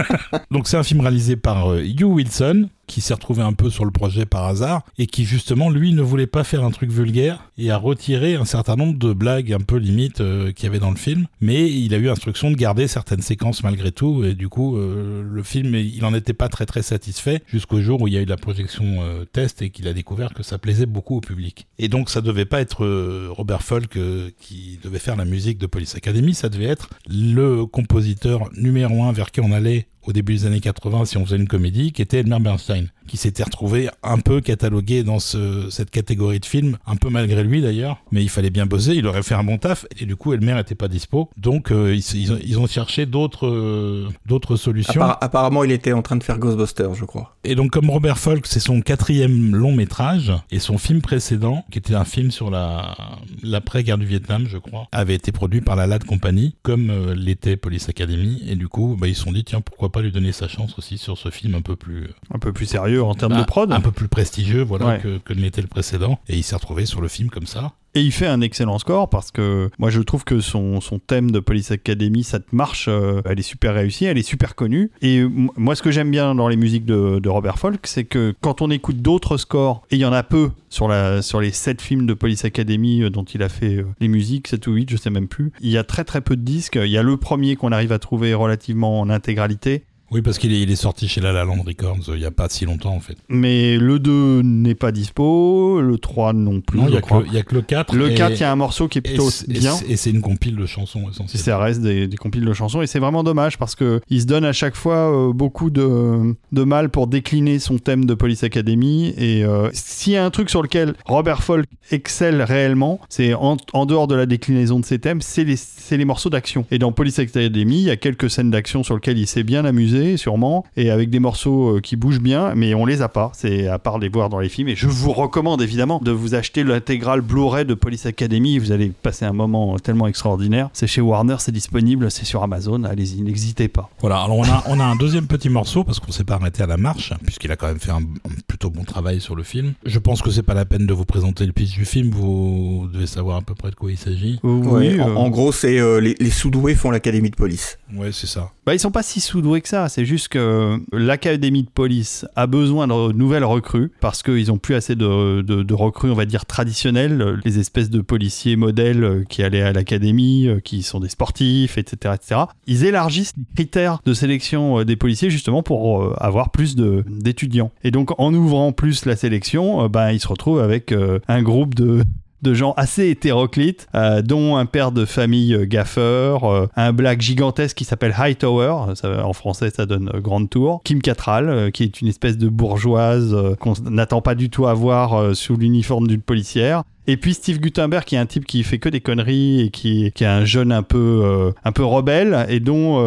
Donc 0.51 0.67
c'est 0.67 0.77
un 0.77 0.83
film 0.83 1.01
réalisé 1.01 1.35
par 1.35 1.71
euh, 1.71 1.83
Hugh 1.83 2.01
Wilson, 2.03 2.67
qui 2.87 3.01
s'est 3.01 3.13
retrouvé 3.13 3.41
un 3.41 3.53
peu 3.53 3.69
sur 3.69 3.85
le 3.85 3.91
projet 3.91 4.25
par 4.25 4.45
hasard, 4.45 4.83
et 4.97 5.07
qui 5.07 5.25
justement, 5.25 5.69
lui, 5.69 5.93
ne 5.93 6.01
voulait 6.01 6.27
pas 6.27 6.43
faire 6.43 6.63
un 6.63 6.71
truc 6.71 6.91
vulgaire, 6.91 7.49
et 7.57 7.71
a 7.71 7.77
retiré 7.77 8.35
un 8.35 8.45
certain 8.45 8.75
nombre 8.75 8.97
de 8.97 9.13
blagues 9.13 9.53
un 9.53 9.59
peu 9.59 9.77
limites 9.77 10.21
euh, 10.21 10.51
qu'il 10.51 10.65
y 10.65 10.67
avait 10.67 10.79
dans 10.79 10.91
le 10.91 10.97
film. 10.97 11.27
Mais 11.41 11.69
il 11.69 11.93
a 11.93 11.97
eu 11.97 12.09
instruction 12.09 12.51
de 12.51 12.55
garder 12.55 12.87
certaines 12.87 13.21
séquences 13.21 13.63
malgré 13.63 13.91
tout, 13.91 14.23
et 14.23 14.33
du 14.33 14.49
coup, 14.49 14.77
euh, 14.77 15.23
le 15.23 15.43
film, 15.43 15.75
il 15.75 16.03
en 16.05 16.13
était 16.13 16.33
pas 16.33 16.49
très 16.49 16.65
très 16.65 16.81
satisfait, 16.81 17.41
jusqu'au 17.47 17.81
jour 17.81 18.01
où 18.01 18.07
il 18.07 18.13
y 18.13 18.17
a 18.17 18.21
eu 18.21 18.25
la 18.25 18.37
projection 18.37 18.97
euh, 19.01 19.25
test, 19.25 19.61
et 19.61 19.69
qu'il 19.69 19.87
a 19.87 19.93
découvert 19.93 20.33
que 20.33 20.43
ça 20.43 20.57
plaisait 20.57 20.85
beaucoup 20.85 21.17
au 21.17 21.21
public. 21.21 21.67
Et 21.79 21.87
donc 21.87 22.09
ça 22.09 22.21
devait 22.21 22.45
pas 22.45 22.61
être 22.61 22.85
Robert 23.29 23.63
Folk 23.63 23.97
qui 24.39 24.79
devait 24.83 24.99
faire 24.99 25.15
la 25.15 25.25
musique 25.25 25.57
de 25.57 25.65
Police 25.65 25.95
Academy, 25.95 26.33
ça 26.33 26.49
devait 26.49 26.65
être 26.65 26.89
le 27.07 27.65
compositeur 27.65 28.49
numéro 28.55 29.03
un 29.03 29.11
vers 29.11 29.31
qui 29.31 29.41
on 29.41 29.51
allait 29.51 29.87
au 30.05 30.13
début 30.13 30.33
des 30.33 30.45
années 30.45 30.61
80 30.61 31.05
si 31.05 31.17
on 31.17 31.25
faisait 31.25 31.37
une 31.37 31.47
comédie, 31.47 31.91
qui 31.91 32.01
était 32.01 32.19
Elmer 32.19 32.39
Bernstein, 32.39 32.87
qui 33.07 33.17
s'était 33.17 33.43
retrouvé 33.43 33.89
un 34.03 34.19
peu 34.19 34.41
catalogué 34.41 35.03
dans 35.03 35.19
ce, 35.19 35.69
cette 35.69 35.91
catégorie 35.91 36.39
de 36.39 36.45
films, 36.45 36.77
un 36.85 36.95
peu 36.95 37.09
malgré 37.09 37.43
lui 37.43 37.61
d'ailleurs, 37.61 37.97
mais 38.11 38.23
il 38.23 38.29
fallait 38.29 38.49
bien 38.49 38.65
bosser, 38.65 38.93
il 38.93 39.05
aurait 39.07 39.23
fait 39.23 39.35
un 39.35 39.43
bon 39.43 39.57
taf, 39.57 39.85
et 39.99 40.05
du 40.05 40.15
coup 40.15 40.33
Elmer 40.33 40.59
était 40.59 40.75
pas 40.75 40.87
dispo, 40.87 41.29
donc 41.37 41.71
euh, 41.71 41.95
ils, 41.95 42.15
ils 42.15 42.33
ont, 42.33 42.39
ils 42.43 42.59
ont 42.59 42.67
cherché 42.67 43.05
d'autres 43.05 43.47
euh, 43.47 44.09
d'autres 44.25 44.55
solutions. 44.55 45.01
Appara- 45.01 45.17
apparemment, 45.21 45.63
il 45.63 45.71
était 45.71 45.93
en 45.93 46.01
train 46.01 46.15
de 46.15 46.23
faire 46.23 46.39
Ghostbusters, 46.39 46.95
je 46.95 47.05
crois. 47.05 47.35
Et 47.43 47.55
donc 47.55 47.71
comme 47.71 47.89
Robert 47.89 48.17
Falk, 48.17 48.45
c'est 48.47 48.59
son 48.59 48.81
quatrième 48.81 49.55
long 49.55 49.73
métrage, 49.73 50.31
et 50.51 50.59
son 50.59 50.77
film 50.77 51.01
précédent, 51.01 51.65
qui 51.71 51.79
était 51.79 51.95
un 51.95 52.05
film 52.05 52.31
sur 52.31 52.49
la 52.49 52.95
l'après-guerre 53.43 53.97
du 53.97 54.05
Vietnam, 54.05 54.45
je 54.47 54.57
crois, 54.57 54.87
avait 54.91 55.15
été 55.15 55.31
produit 55.31 55.61
par 55.61 55.75
la 55.75 55.87
LAD 55.87 56.03
Company, 56.03 56.55
comme 56.63 56.89
euh, 56.89 57.15
l'était 57.15 57.57
Police 57.57 57.89
Academy, 57.89 58.41
et 58.47 58.55
du 58.55 58.67
coup, 58.67 58.97
bah, 58.99 59.07
ils 59.07 59.15
se 59.15 59.23
sont 59.23 59.31
dit, 59.31 59.43
tiens, 59.43 59.61
pourquoi 59.61 59.91
pas 59.91 60.01
lui 60.01 60.11
donner 60.11 60.31
sa 60.31 60.47
chance 60.47 60.77
aussi 60.77 60.97
sur 60.97 61.17
ce 61.17 61.29
film 61.29 61.55
un 61.55 61.61
peu 61.61 61.75
plus... 61.75 62.09
Un 62.33 62.39
peu 62.39 62.53
plus 62.53 62.65
sérieux 62.65 62.94
en 62.99 63.15
termes 63.15 63.37
de 63.37 63.43
prod. 63.43 63.71
Un 63.71 63.81
peu 63.81 63.91
plus 63.91 64.07
prestigieux, 64.07 64.61
voilà, 64.63 64.85
Ouais. 64.85 64.99
que, 65.01 65.17
que 65.19 65.33
ne 65.33 65.41
l'était 65.41 65.61
le 65.61 65.67
précédent, 65.67 66.19
et 66.27 66.35
il 66.35 66.43
s'est 66.43 66.55
retrouvé 66.55 66.85
sur 66.85 67.01
le 67.01 67.07
film 67.07 67.29
comme 67.29 67.45
ça. 67.47 67.73
Et 67.97 68.01
il 68.01 68.11
fait 68.11 68.27
un 68.27 68.41
excellent 68.41 68.77
score 68.77 69.09
parce 69.09 69.31
que 69.31 69.69
moi 69.79 69.89
je 69.89 70.01
trouve 70.01 70.25
que 70.25 70.41
son, 70.41 70.81
son 70.81 70.99
thème 70.99 71.31
de 71.31 71.39
Police 71.39 71.71
Academy, 71.71 72.25
ça 72.25 72.39
te 72.41 72.53
marche, 72.53 72.87
euh, 72.89 73.21
elle 73.23 73.39
est 73.39 73.41
super 73.41 73.73
réussie, 73.73 74.03
elle 74.03 74.17
est 74.17 74.21
super 74.21 74.53
connue. 74.55 74.91
Et 75.01 75.23
moi 75.55 75.77
ce 75.77 75.81
que 75.81 75.91
j'aime 75.91 76.11
bien 76.11 76.35
dans 76.35 76.49
les 76.49 76.57
musiques 76.57 76.83
de, 76.83 77.19
de 77.19 77.29
Robert 77.29 77.57
Folk, 77.57 77.87
c'est 77.87 78.03
que 78.03 78.35
quand 78.41 78.61
on 78.61 78.69
écoute 78.69 78.97
d'autres 78.97 79.37
scores, 79.37 79.81
et 79.91 79.95
il 79.95 79.99
y 79.99 80.05
en 80.05 80.11
a 80.11 80.23
peu 80.23 80.49
sur, 80.67 80.89
la, 80.89 81.21
sur 81.21 81.39
les 81.39 81.51
7 81.51 81.81
films 81.81 82.05
de 82.05 82.13
Police 82.13 82.43
Academy 82.43 83.01
euh, 83.01 83.09
dont 83.09 83.23
il 83.23 83.41
a 83.41 83.47
fait 83.47 83.75
euh, 83.77 83.85
les 84.01 84.09
musiques, 84.09 84.49
7 84.49 84.67
ou 84.67 84.73
8, 84.73 84.89
je 84.89 84.97
sais 84.97 85.09
même 85.09 85.29
plus, 85.29 85.53
il 85.61 85.69
y 85.69 85.77
a 85.77 85.85
très 85.85 86.03
très 86.03 86.19
peu 86.19 86.35
de 86.35 86.41
disques. 86.41 86.77
Il 86.83 86.91
y 86.91 86.97
a 86.97 87.03
le 87.03 87.15
premier 87.15 87.55
qu'on 87.55 87.71
arrive 87.71 87.93
à 87.93 87.99
trouver 87.99 88.33
relativement 88.33 88.99
en 88.99 89.09
intégralité. 89.09 89.85
Oui, 90.11 90.21
parce 90.21 90.37
qu'il 90.37 90.53
est, 90.53 90.61
il 90.61 90.69
est 90.71 90.75
sorti 90.75 91.07
chez 91.07 91.19
La 91.21 91.31
La 91.31 91.43
Land 91.45 91.63
Records 91.65 91.97
euh, 92.09 92.15
il 92.15 92.21
y 92.21 92.25
a 92.25 92.31
pas 92.31 92.47
si 92.49 92.65
longtemps, 92.65 92.93
en 92.95 92.99
fait. 92.99 93.17
Mais 93.27 93.77
le 93.77 93.97
2 93.99 94.41
n'est 94.43 94.75
pas 94.75 94.91
dispo, 94.91 95.81
le 95.81 95.97
3 95.97 96.33
non 96.33 96.61
plus. 96.61 96.79
non, 96.79 96.85
il 96.87 96.89
y, 96.89 96.93
je 96.93 96.97
a 96.97 97.01
que- 97.01 97.13
a 97.13 97.53
le 97.55 97.61
4. 97.61 97.95
Le 97.95 98.11
et- 98.11 98.15
4, 98.15 98.31
il 98.35 98.39
y 98.41 98.43
a 98.43 98.51
un 98.51 98.55
morceau 98.55 98.87
qui 98.87 98.99
est 98.99 99.01
plutôt 99.01 99.29
et 99.29 99.53
bien. 99.59 99.73
Et 99.87 99.95
c'est 99.95 100.11
une 100.11 100.21
compile 100.21 100.55
de 100.55 100.65
chansons 100.65 101.01
essentiellement. 101.09 101.43
ça 101.45 101.57
reste 101.57 101.81
des, 101.81 102.07
des 102.07 102.17
compiles 102.17 102.45
de 102.45 102.53
chansons 102.53 102.81
et 102.81 102.87
c'est 102.87 102.99
vraiment 102.99 103.23
dommage 103.23 103.57
parce 103.57 103.75
que 103.75 103.99
il 104.09 104.21
se 104.21 104.25
donne 104.27 104.45
à 104.45 104.53
chaque 104.53 104.75
fois 104.75 105.11
euh, 105.11 105.33
beaucoup 105.33 105.69
de, 105.69 106.35
de 106.51 106.63
mal 106.63 106.89
pour 106.89 107.07
décliner 107.07 107.59
son 107.59 107.77
thème 107.79 108.05
de 108.05 108.13
Police 108.13 108.43
Academy 108.43 109.13
et 109.17 109.43
euh, 109.43 109.69
s'il 109.73 110.13
y 110.13 110.17
a 110.17 110.23
un 110.25 110.29
truc 110.29 110.49
sur 110.49 110.61
lequel 110.61 110.93
Robert 111.05 111.43
Folk 111.43 111.65
excelle 111.91 112.41
réellement 112.41 112.99
c'est 113.09 113.33
en, 113.33 113.57
en 113.73 113.85
dehors 113.85 114.07
de 114.07 114.15
la 114.15 114.25
déclinaison 114.25 114.79
de 114.79 114.85
ses 114.85 114.99
thèmes 114.99 115.21
c'est 115.21 115.43
les, 115.43 115.55
c'est 115.55 115.97
les 115.97 116.05
morceaux 116.05 116.29
d'action 116.29 116.65
et 116.71 116.77
dans 116.79 116.91
Police 116.91 117.19
Academy 117.19 117.77
il 117.77 117.83
y 117.83 117.89
a 117.89 117.95
quelques 117.97 118.29
scènes 118.29 118.51
d'action 118.51 118.83
sur 118.83 118.95
lesquelles 118.95 119.17
il 119.17 119.27
s'est 119.27 119.43
bien 119.43 119.65
amusé 119.65 119.94
sûrement 120.17 120.65
et 120.77 120.89
avec 120.91 121.09
des 121.09 121.19
morceaux 121.19 121.77
euh, 121.77 121.81
qui 121.81 121.95
bougent 121.95 122.19
bien 122.21 122.53
mais 122.55 122.73
on 122.73 122.85
les 122.85 123.01
a 123.01 123.09
pas 123.09 123.31
c'est 123.33 123.67
à 123.67 123.79
part 123.79 123.97
les 123.99 124.09
voir 124.09 124.29
dans 124.29 124.39
les 124.39 124.49
films 124.49 124.67
et 124.69 124.75
je 124.75 124.87
vous 124.87 125.11
recommande 125.11 125.61
évidemment 125.61 125.99
de 126.03 126.11
vous 126.11 126.35
acheter 126.35 126.63
l'intégrale 126.63 127.21
Blu-ray 127.21 127.65
de 127.65 127.73
Police 127.73 128.05
Academy 128.05 128.57
vous 128.59 128.71
allez 128.71 128.89
passer 128.89 129.25
un 129.25 129.33
moment 129.33 129.77
tellement 129.79 130.07
extraordinaire 130.07 130.69
c'est 130.73 130.87
chez 130.87 131.01
Warner 131.01 131.35
c'est 131.39 131.51
disponible 131.51 132.11
c'est 132.11 132.25
sur 132.25 132.43
Amazon 132.43 132.83
allez-y 132.83 133.21
n'hésitez 133.21 133.67
pas 133.67 133.89
Voilà, 133.99 134.21
alors 134.21 134.37
on 134.37 134.43
a, 134.43 134.63
on 134.67 134.79
a 134.79 134.83
un 134.83 134.95
deuxième 134.95 135.27
petit 135.27 135.49
morceau 135.49 135.83
parce 135.83 135.99
qu'on 135.99 136.11
s'est 136.11 136.23
pas 136.23 136.35
arrêté 136.35 136.63
à 136.63 136.67
la 136.67 136.77
marche, 136.77 137.13
puisqu'il 137.23 137.51
a 137.51 137.55
quand 137.55 137.67
même 137.67 137.79
fait 137.79 137.91
un, 137.91 137.97
un 137.99 138.29
plutôt 138.47 138.69
bon 138.69 138.83
travail 138.83 139.21
sur 139.21 139.35
le 139.35 139.43
film. 139.43 139.73
Je 139.85 139.99
pense 139.99 140.21
que 140.21 140.31
c'est 140.31 140.43
pas 140.43 140.53
la 140.53 140.65
peine 140.65 140.85
de 140.85 140.93
vous 140.93 141.05
présenter 141.05 141.45
le 141.45 141.51
pitch 141.51 141.73
du 141.73 141.85
film, 141.85 142.09
vous 142.11 142.87
devez 142.93 143.07
savoir 143.07 143.37
à 143.37 143.41
peu 143.41 143.55
près 143.55 143.69
de 143.71 143.75
quoi 143.75 143.91
il 143.91 143.97
s'agit. 143.97 144.39
Ouais, 144.43 144.99
en, 144.99 145.09
euh, 145.09 145.15
en 145.15 145.29
gros, 145.29 145.51
c'est 145.51 145.79
euh, 145.79 145.99
les, 145.99 146.15
les 146.19 146.29
sous-doués 146.29 146.75
font 146.75 146.91
l'académie 146.91 147.29
de 147.29 147.35
police. 147.35 147.77
Ouais, 147.95 148.11
c'est 148.11 148.27
ça. 148.27 148.51
Bah, 148.65 148.73
ils 148.73 148.79
sont 148.79 148.91
pas 148.91 149.03
si 149.03 149.19
sous-doués 149.21 149.61
que 149.61 149.67
ça. 149.69 149.84
C'est 149.89 150.05
juste 150.05 150.29
que 150.29 150.79
l'académie 150.91 151.63
de 151.63 151.69
police 151.69 152.25
a 152.35 152.47
besoin 152.47 152.87
de 152.87 153.11
nouvelles 153.13 153.43
recrues 153.43 153.91
parce 154.01 154.23
qu'ils 154.23 154.51
ont 154.51 154.57
plus 154.57 154.75
assez 154.75 154.95
de, 154.95 155.41
de- 155.41 155.73
recrues, 155.73 156.09
on 156.11 156.15
va 156.15 156.25
dire, 156.25 156.45
traditionnelles. 156.45 157.39
Les 157.43 157.59
espèces 157.59 157.89
de 157.89 158.01
policiers 158.01 158.55
modèles 158.55 159.03
euh, 159.03 159.23
qui 159.27 159.43
allaient 159.43 159.61
à 159.61 159.73
l'académie, 159.73 160.47
euh, 160.47 160.59
qui 160.59 160.83
sont 160.83 160.99
des 160.99 161.09
sportifs, 161.09 161.77
etc., 161.77 162.15
etc. 162.15 162.41
Ils 162.67 162.85
élargissent 162.85 163.33
les 163.37 163.43
critères 163.55 163.99
de 164.05 164.13
sélection 164.13 164.79
euh, 164.79 164.85
des 164.85 164.95
policiers 164.95 165.29
justement 165.29 165.63
pour 165.63 166.01
euh, 166.03 166.13
avoir 166.17 166.51
plus 166.51 166.75
d'étudiants. 166.75 167.71
Et 167.83 167.91
donc, 167.91 168.17
en 168.19 168.33
ouvrant 168.33 168.71
plus 168.71 169.05
la 169.05 169.15
sélection, 169.15 169.83
euh, 169.83 169.87
ben, 169.89 170.11
ils 170.11 170.19
se 170.19 170.27
retrouvent 170.27 170.59
avec 170.61 170.91
euh, 170.91 171.19
un 171.27 171.41
groupe 171.41 171.75
de 171.75 172.01
de 172.45 172.53
gens 172.53 172.73
assez 172.77 173.09
hétéroclites, 173.09 173.87
euh, 173.95 174.21
dont 174.21 174.55
un 174.55 174.65
père 174.65 174.91
de 174.91 175.05
famille 175.05 175.53
euh, 175.53 175.65
gaffeur, 175.65 176.43
euh, 176.43 176.67
un 176.75 176.93
black 176.93 177.21
gigantesque 177.21 177.75
qui 177.75 177.85
s'appelle 177.85 178.13
Hightower, 178.17 178.93
ça, 178.93 179.25
en 179.25 179.33
français 179.33 179.71
ça 179.71 179.85
donne 179.85 180.11
Grande 180.21 180.49
Tour, 180.49 180.81
Kim 180.83 181.01
Cattrall, 181.01 181.71
qui 181.71 181.83
est 181.83 182.01
une 182.01 182.07
espèce 182.07 182.37
de 182.37 182.47
bourgeoise 182.47 183.35
qu'on 183.59 183.73
n'attend 183.89 184.21
pas 184.21 184.35
du 184.35 184.49
tout 184.49 184.67
à 184.67 184.73
voir 184.73 185.35
sous 185.35 185.57
l'uniforme 185.57 186.07
d'une 186.07 186.21
policière. 186.21 186.83
Et 187.07 187.17
puis 187.17 187.33
Steve 187.33 187.59
Guttenberg, 187.59 188.03
qui 188.03 188.15
est 188.15 188.19
un 188.19 188.25
type 188.25 188.45
qui 188.45 188.63
fait 188.63 188.79
que 188.79 188.89
des 188.89 189.01
conneries 189.01 189.61
et 189.61 189.69
qui, 189.69 190.05
est 190.05 190.21
un 190.23 190.45
jeune 190.45 190.71
un 190.71 190.83
peu, 190.83 191.51
un 191.63 191.71
peu 191.71 191.83
rebelle, 191.83 192.45
et 192.49 192.59
dont 192.59 192.99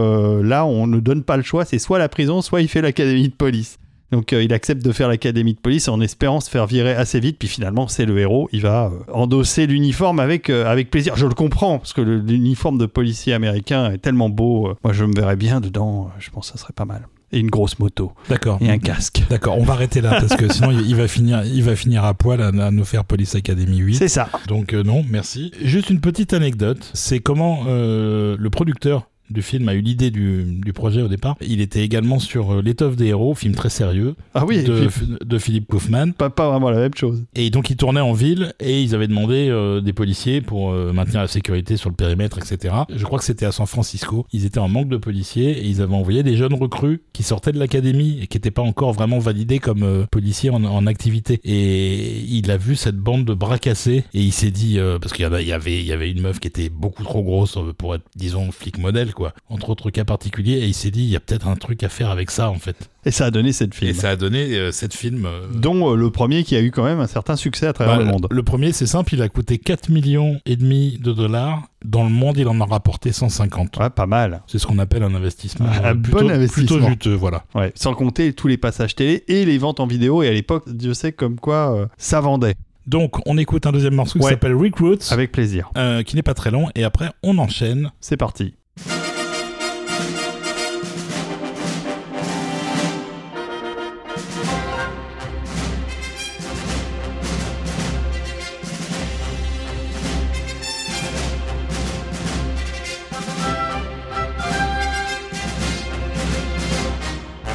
là 0.42 0.66
on 0.66 0.87
ne 0.87 1.00
donne 1.00 1.23
pas 1.23 1.37
le 1.37 1.42
choix, 1.42 1.64
c'est 1.64 1.78
soit 1.78 1.99
la 1.99 2.09
prison, 2.09 2.42
soit 2.42 2.61
il 2.61 2.68
fait 2.68 2.83
l'académie 2.83 3.28
de 3.28 3.35
police. 3.35 3.78
Donc 4.11 4.33
euh, 4.33 4.43
il 4.43 4.53
accepte 4.53 4.85
de 4.85 4.93
faire 4.93 5.09
l'académie 5.09 5.55
de 5.55 5.61
police 5.61 5.88
en 5.88 6.00
espérant 6.00 6.41
se 6.41 6.50
faire 6.50 6.67
virer 6.67 6.95
assez 6.95 7.21
vite, 7.21 7.38
puis 7.38 7.49
finalement 7.49 7.88
c'est 7.88 8.07
le 8.07 8.19
héros, 8.19 8.49
il 8.53 8.62
va 8.62 8.87
euh, 8.87 9.12
endosser 9.12 9.67
l'uniforme 9.67 10.19
avec, 10.21 10.49
euh, 10.50 10.67
avec 10.67 10.91
plaisir. 10.91 11.17
Je 11.17 11.27
le 11.27 11.35
comprends, 11.35 11.79
parce 11.79 11.93
que 11.93 12.00
l'uniforme 12.00 12.79
de 12.79 12.87
policier 12.87 13.35
américain 13.35 13.93
est 13.93 13.99
tellement 13.99 14.31
beau, 14.31 14.75
moi 14.83 14.93
je 14.93 15.05
me 15.05 15.15
verrais 15.15 15.37
bien 15.37 15.61
dedans, 15.61 16.11
je 16.19 16.31
pense 16.31 16.50
que 16.50 16.59
ça 16.59 16.62
serait 16.62 16.73
pas 16.73 16.87
mal. 16.87 17.07
Et 17.31 17.41
une 17.41 17.50
grosse 17.50 17.79
moto, 17.79 18.12
D'accord. 18.31 18.57
et 18.62 18.71
un 18.71 18.79
casque. 18.79 19.23
D'accord, 19.29 19.59
on 19.59 19.62
va 19.65 19.75
arrêter 19.75 20.00
là 20.00 20.19
parce 20.19 20.35
que 20.35 20.50
sinon 20.53 20.71
il 20.71 20.88
il 20.88 20.97
va 20.97 21.07
finir, 21.09 21.45
il 21.45 21.62
va 21.62 21.77
finir 21.77 22.03
à 22.07 22.15
poil 22.15 22.41
à, 22.41 22.47
à 22.47 22.71
nous 22.71 22.85
faire 22.87 23.05
Police 23.05 23.35
Academy 23.35 23.77
8. 23.77 23.97
C'est 23.97 24.09
ça. 24.09 24.31
Donc 24.47 24.73
euh, 24.73 24.83
non, 24.83 25.05
merci. 25.07 25.53
Juste 25.62 25.91
une 25.91 26.00
petite 26.00 26.33
anecdote, 26.33 26.91
c'est 26.95 27.21
comment 27.21 27.65
euh, 27.67 28.35
le 28.38 28.49
producteur 28.49 29.11
du 29.31 29.43
film, 29.43 29.69
a 29.69 29.75
eu 29.75 29.81
l'idée 29.81 30.11
du, 30.11 30.45
du 30.45 30.73
projet 30.73 31.03
au 31.03 31.09
départ. 31.09 31.37
Il 31.41 31.61
était 31.61 31.83
également 31.83 32.19
sur 32.19 32.55
euh, 32.55 32.63
L'étoffe 32.63 32.97
des 32.97 33.07
héros, 33.07 33.35
film 33.35 33.55
très 33.55 33.71
sérieux 33.71 34.15
Ah 34.35 34.45
oui, 34.47 34.63
de, 34.63 34.87
puis, 34.87 35.07
de 35.25 35.39
Philippe 35.39 35.69
Kaufman. 35.69 36.13
pas, 36.13 36.31
pas 36.31 36.51
vraiment 36.51 36.71
la 36.71 36.79
même 36.79 36.95
chose. 36.95 37.25
Et 37.35 37.51
donc 37.51 37.71
ils 37.71 37.77
tournaient 37.77 38.01
en 38.01 38.13
ville 38.13 38.53
et 38.61 38.83
ils 38.83 38.95
avaient 38.95 39.09
demandé 39.09 39.49
euh, 39.49 39.81
des 39.81 39.93
policiers 39.93 40.41
pour 40.41 40.71
euh, 40.71 40.93
maintenir 40.93 41.21
la 41.21 41.29
sécurité 41.29 41.77
sur 41.77 41.91
le 41.91 41.95
périmètre, 41.95 42.39
etc. 42.39 42.75
Je 42.95 43.05
crois 43.05 43.19
que 43.19 43.25
c'était 43.25 43.47
à 43.47 43.53
San 43.53 43.67
Francisco. 43.67 44.27
Ils 44.33 44.45
étaient 44.45 44.59
en 44.59 44.69
manque 44.69 44.89
de 44.89 44.97
policiers 44.97 45.51
et 45.51 45.67
ils 45.67 45.83
avaient 45.83 45.95
envoyé 45.95 46.23
des 46.23 46.37
jeunes 46.37 46.55
recrues 46.55 47.03
qui 47.13 47.23
sortaient 47.23 47.53
de 47.53 47.59
l'académie 47.59 48.19
et 48.23 48.27
qui 48.27 48.37
n'étaient 48.37 48.51
pas 48.51 48.63
encore 48.63 48.93
vraiment 48.93 49.19
validés 49.19 49.59
comme 49.59 49.83
euh, 49.83 50.07
policiers 50.11 50.51
en, 50.51 50.65
en 50.65 50.87
activité. 50.87 51.41
Et 51.45 52.21
il 52.29 52.51
a 52.51 52.57
vu 52.57 52.77
cette 52.77 52.97
bande 52.97 53.25
de 53.25 53.35
bras 53.35 53.59
cassés 53.59 54.05
et 54.15 54.21
il 54.21 54.33
s'est 54.33 54.51
dit, 54.51 54.79
parce 55.01 55.13
qu'il 55.13 55.23
y, 55.23 55.27
avait, 55.53 55.79
il 55.79 55.87
y 55.87 55.93
avait 55.93 56.11
une 56.11 56.21
meuf 56.21 56.41
qui 56.41 56.49
était 56.49 56.69
beaucoup 56.69 57.03
trop 57.05 57.23
grosse 57.23 57.59
pour 57.77 57.95
être, 57.95 58.05
disons, 58.17 58.51
flic 58.51 58.79
modèle, 58.79 59.13
quoi, 59.19 59.33
entre 59.49 59.71
autres 59.71 59.91
cas 59.91 60.05
particuliers, 60.05 60.59
et 60.59 60.67
il 60.67 60.75
s'est 60.75 60.93
dit, 60.93 61.03
il 61.03 61.09
y 61.11 61.17
a 61.17 61.21
peut-être 61.21 61.49
un 61.49 61.57
truc 61.57 61.83
à 61.83 61.89
faire 61.89 62.11
avec 62.11 62.31
ça, 62.31 62.51
en 62.51 62.55
fait. 62.55 62.89
Et 63.05 63.11
ça 63.11 63.27
a 63.27 63.31
donné 63.33 63.53
cette 63.53 63.75
film. 63.75 63.91
Et 63.91 63.95
ça 63.95 64.11
a 64.11 64.17
donné 64.17 64.57
euh, 64.57 64.71
cette 64.71 64.95
film. 64.95 65.27
euh, 65.27 65.47
Dont 65.53 65.93
euh, 65.93 65.97
le 65.97 66.11
premier 66.11 66.45
qui 66.45 66.55
a 66.55 66.61
eu 66.61 66.71
quand 66.71 66.85
même 66.85 67.01
un 67.01 67.09
certain 67.09 67.35
succès 67.35 67.67
à 67.67 67.73
travers 67.73 67.97
bah, 67.97 68.05
le 68.05 68.09
monde. 68.09 68.29
Le 68.31 68.43
premier, 68.45 68.71
c'est 68.71 68.87
simple, 68.87 69.15
il 69.15 69.23
a 69.23 69.29
coûté 69.29 69.59
4 69.59 69.89
millions 69.89 70.41
et 70.47 70.55
demi 70.55 70.99
de 71.03 71.13
dollars. 71.13 71.65
Dans 71.85 72.05
le 72.05 72.11
monde, 72.11 72.39
il 72.39 72.47
en 72.47 72.61
a 72.61 72.65
rapporté 72.65 73.11
150. 73.11 73.77
Ouais, 73.79 73.91
pas 73.91 74.07
mal. 74.07 74.43
C'est 74.47 74.61
ce 74.61 74.67
qu'on 74.69 74.79
appelle 74.79 75.03
un 75.03 75.15
investissement. 75.15 75.67
Un 75.67 75.95
bon 75.97 76.31
investissement. 76.31 76.77
Plutôt 76.77 76.89
juteux, 76.89 77.15
voilà. 77.15 77.45
Ouais. 77.57 77.73
Sans 77.75 77.95
compter 77.95 78.33
tous 78.35 78.47
les 78.47 78.57
passages 78.57 78.95
télé 78.95 79.25
et 79.27 79.45
les 79.45 79.59
ventes 79.59 79.81
en 79.81 79.87
vidéo. 79.89 80.23
Et 80.23 80.29
à 80.29 80.33
l'époque, 80.33 80.69
Dieu 80.69 80.95
sait 80.95 81.11
comme 81.13 81.41
quoi 81.41 81.89
ça 81.97 82.21
vendait. 82.21 82.55
Donc, 82.87 83.17
on 83.27 83.37
écoute 83.37 83.67
un 83.67 83.73
deuxième 83.73 83.95
morceau 83.95 84.19
qui 84.21 84.27
s'appelle 84.27 84.55
Recruits, 84.55 84.99
Avec 85.11 85.33
plaisir. 85.33 85.71
qui 86.07 86.15
n'est 86.17 86.23
pas 86.23 86.35
très 86.35 86.51
long, 86.51 86.69
et 86.75 86.85
après, 86.85 87.11
on 87.23 87.37
enchaîne. 87.39 87.91
C'est 88.01 88.17
parti. 88.17 88.55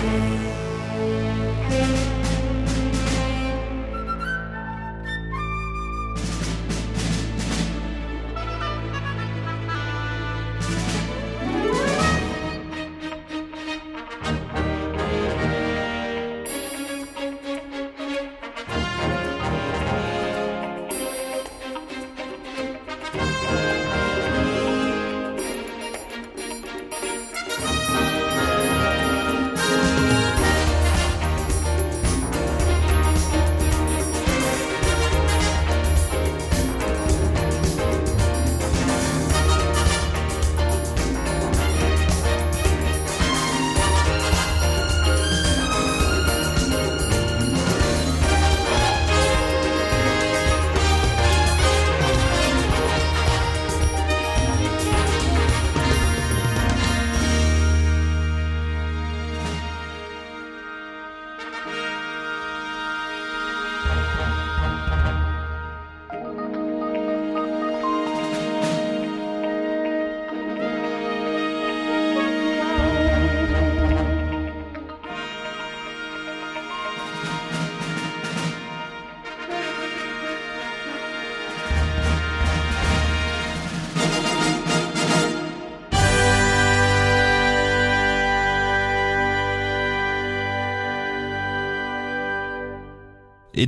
Et 0.03 0.62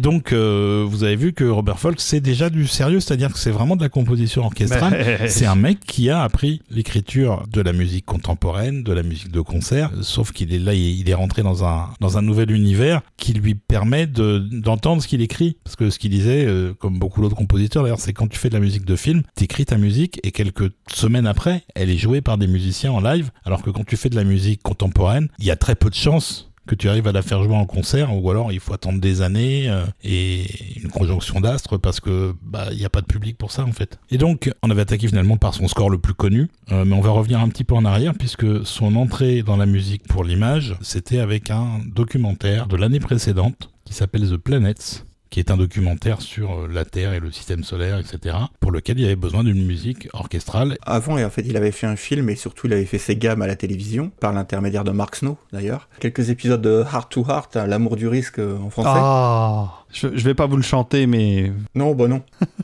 donc, 0.05 0.33
euh, 0.33 0.85
vous 0.87 1.03
avez 1.03 1.15
vu 1.15 1.33
que 1.33 1.45
Robert 1.45 1.79
Folk, 1.79 1.99
c'est 1.99 2.19
déjà 2.19 2.51
du 2.51 2.67
sérieux, 2.67 2.99
c'est-à-dire 2.99 3.33
que 3.33 3.39
c'est 3.39 3.49
vraiment 3.49 3.75
de 3.75 3.81
la 3.81 3.89
composition 3.89 4.45
orchestrale. 4.45 5.27
C'est 5.27 5.47
un 5.47 5.55
mec 5.55 5.79
qui 5.79 6.11
a 6.11 6.21
appris 6.21 6.61
l'écriture 6.69 7.43
de 7.51 7.59
la 7.59 7.73
musique 7.73 8.05
contemporaine, 8.05 8.83
de 8.83 8.93
la 8.93 9.01
musique 9.01 9.31
de 9.31 9.41
concert, 9.41 9.89
sauf 10.01 10.31
qu'il 10.31 10.53
est 10.53 10.59
là, 10.59 10.75
il 10.75 10.99
il 10.99 11.09
est 11.09 11.15
rentré 11.15 11.41
dans 11.41 11.65
un 11.65 11.89
dans 12.01 12.19
un 12.19 12.21
nouvel 12.21 12.51
univers 12.51 13.01
qui 13.17 13.33
lui 13.33 13.55
permet 13.55 14.05
de 14.05 14.37
d'entendre 14.37 15.01
ce 15.01 15.07
qu'il 15.07 15.23
écrit. 15.23 15.57
Parce 15.63 15.75
que 15.75 15.89
ce 15.89 15.97
qu'il 15.97 16.11
disait, 16.11 16.45
euh, 16.45 16.75
comme 16.75 16.99
beaucoup 16.99 17.21
d'autres 17.21 17.35
compositeurs 17.35 17.81
d'ailleurs, 17.81 17.99
c'est 17.99 18.13
quand 18.13 18.27
tu 18.27 18.37
fais 18.37 18.49
de 18.49 18.53
la 18.53 18.59
musique 18.59 18.85
de 18.85 18.95
film, 18.95 19.23
t'écris 19.33 19.65
ta 19.65 19.77
musique 19.77 20.19
et 20.21 20.31
quelques 20.31 20.69
semaines 20.93 21.25
après, 21.25 21.63
elle 21.73 21.89
est 21.89 21.97
jouée 21.97 22.21
par 22.21 22.37
des 22.37 22.45
musiciens 22.45 22.91
en 22.91 23.01
live, 23.01 23.31
alors 23.43 23.63
que 23.63 23.71
quand 23.71 23.83
tu 23.83 23.97
fais 23.97 24.09
de 24.09 24.15
la 24.15 24.23
musique 24.23 24.61
contemporaine, 24.61 25.29
il 25.39 25.45
y 25.45 25.51
a 25.51 25.55
très 25.55 25.73
peu 25.73 25.89
de 25.89 25.95
chances 25.95 26.51
que 26.67 26.75
tu 26.75 26.89
arrives 26.89 27.07
à 27.07 27.11
la 27.11 27.21
faire 27.21 27.43
jouer 27.43 27.55
en 27.55 27.65
concert 27.65 28.15
ou 28.15 28.29
alors 28.29 28.51
il 28.51 28.59
faut 28.59 28.73
attendre 28.73 28.99
des 28.99 29.21
années 29.21 29.69
euh, 29.69 29.85
et 30.03 30.45
une 30.81 30.89
conjonction 30.89 31.39
d'astres 31.39 31.77
parce 31.77 31.99
que 31.99 32.33
bah 32.43 32.67
il 32.71 32.77
n'y 32.77 32.85
a 32.85 32.89
pas 32.89 33.01
de 33.01 33.05
public 33.05 33.37
pour 33.37 33.51
ça 33.51 33.63
en 33.63 33.71
fait. 33.71 33.99
Et 34.11 34.17
donc 34.17 34.51
on 34.63 34.69
avait 34.69 34.81
attaqué 34.81 35.07
finalement 35.07 35.37
par 35.37 35.53
son 35.53 35.67
score 35.67 35.89
le 35.89 35.97
plus 35.97 36.13
connu, 36.13 36.47
euh, 36.71 36.85
mais 36.85 36.95
on 36.95 37.01
va 37.01 37.11
revenir 37.11 37.39
un 37.39 37.49
petit 37.49 37.63
peu 37.63 37.75
en 37.75 37.85
arrière 37.85 38.13
puisque 38.13 38.65
son 38.65 38.95
entrée 38.95 39.43
dans 39.43 39.57
la 39.57 39.65
musique 39.65 40.03
pour 40.07 40.23
l'image, 40.23 40.75
c'était 40.81 41.19
avec 41.19 41.49
un 41.49 41.79
documentaire 41.85 42.67
de 42.67 42.75
l'année 42.75 42.99
précédente 42.99 43.69
qui 43.85 43.93
s'appelle 43.93 44.29
The 44.29 44.37
Planets 44.37 45.05
qui 45.35 45.41
est 45.41 45.51
un 45.51 45.57
documentaire 45.57 46.21
sur 46.21 46.61
euh, 46.61 46.67
la 46.71 46.85
Terre 46.85 47.11
et 47.11 47.19
le 47.19 47.29
système 47.29 47.65
solaire, 47.65 47.99
etc., 47.99 48.37
pour 48.61 48.71
lequel 48.71 48.97
il 48.97 49.01
y 49.01 49.05
avait 49.05 49.17
besoin 49.17 49.43
d'une 49.43 49.65
musique 49.65 50.07
orchestrale. 50.13 50.77
Avant, 50.83 51.17
et 51.17 51.25
en 51.25 51.29
fait, 51.29 51.41
il 51.45 51.57
avait 51.57 51.73
fait 51.73 51.87
un 51.87 51.97
film 51.97 52.29
et 52.29 52.37
surtout, 52.37 52.67
il 52.67 52.73
avait 52.73 52.85
fait 52.85 52.99
ses 52.99 53.17
gammes 53.17 53.41
à 53.41 53.47
la 53.47 53.57
télévision, 53.57 54.13
par 54.21 54.31
l'intermédiaire 54.31 54.85
de 54.85 54.91
Mark 54.91 55.13
Snow, 55.13 55.37
d'ailleurs. 55.51 55.89
Quelques 55.99 56.29
épisodes 56.29 56.61
de 56.61 56.85
Heart 56.89 57.11
to 57.11 57.25
Heart, 57.27 57.57
hein, 57.57 57.67
l'amour 57.67 57.97
du 57.97 58.07
risque 58.07 58.39
euh, 58.39 58.57
en 58.59 58.69
français. 58.69 58.91
Ah, 58.93 59.84
je, 59.95 60.07
je 60.13 60.23
vais 60.25 60.33
pas 60.33 60.45
vous 60.45 60.57
le 60.57 60.63
chanter, 60.63 61.07
mais 61.07 61.51
Non, 61.73 61.95
bah 61.95 62.07
non. 62.07 62.21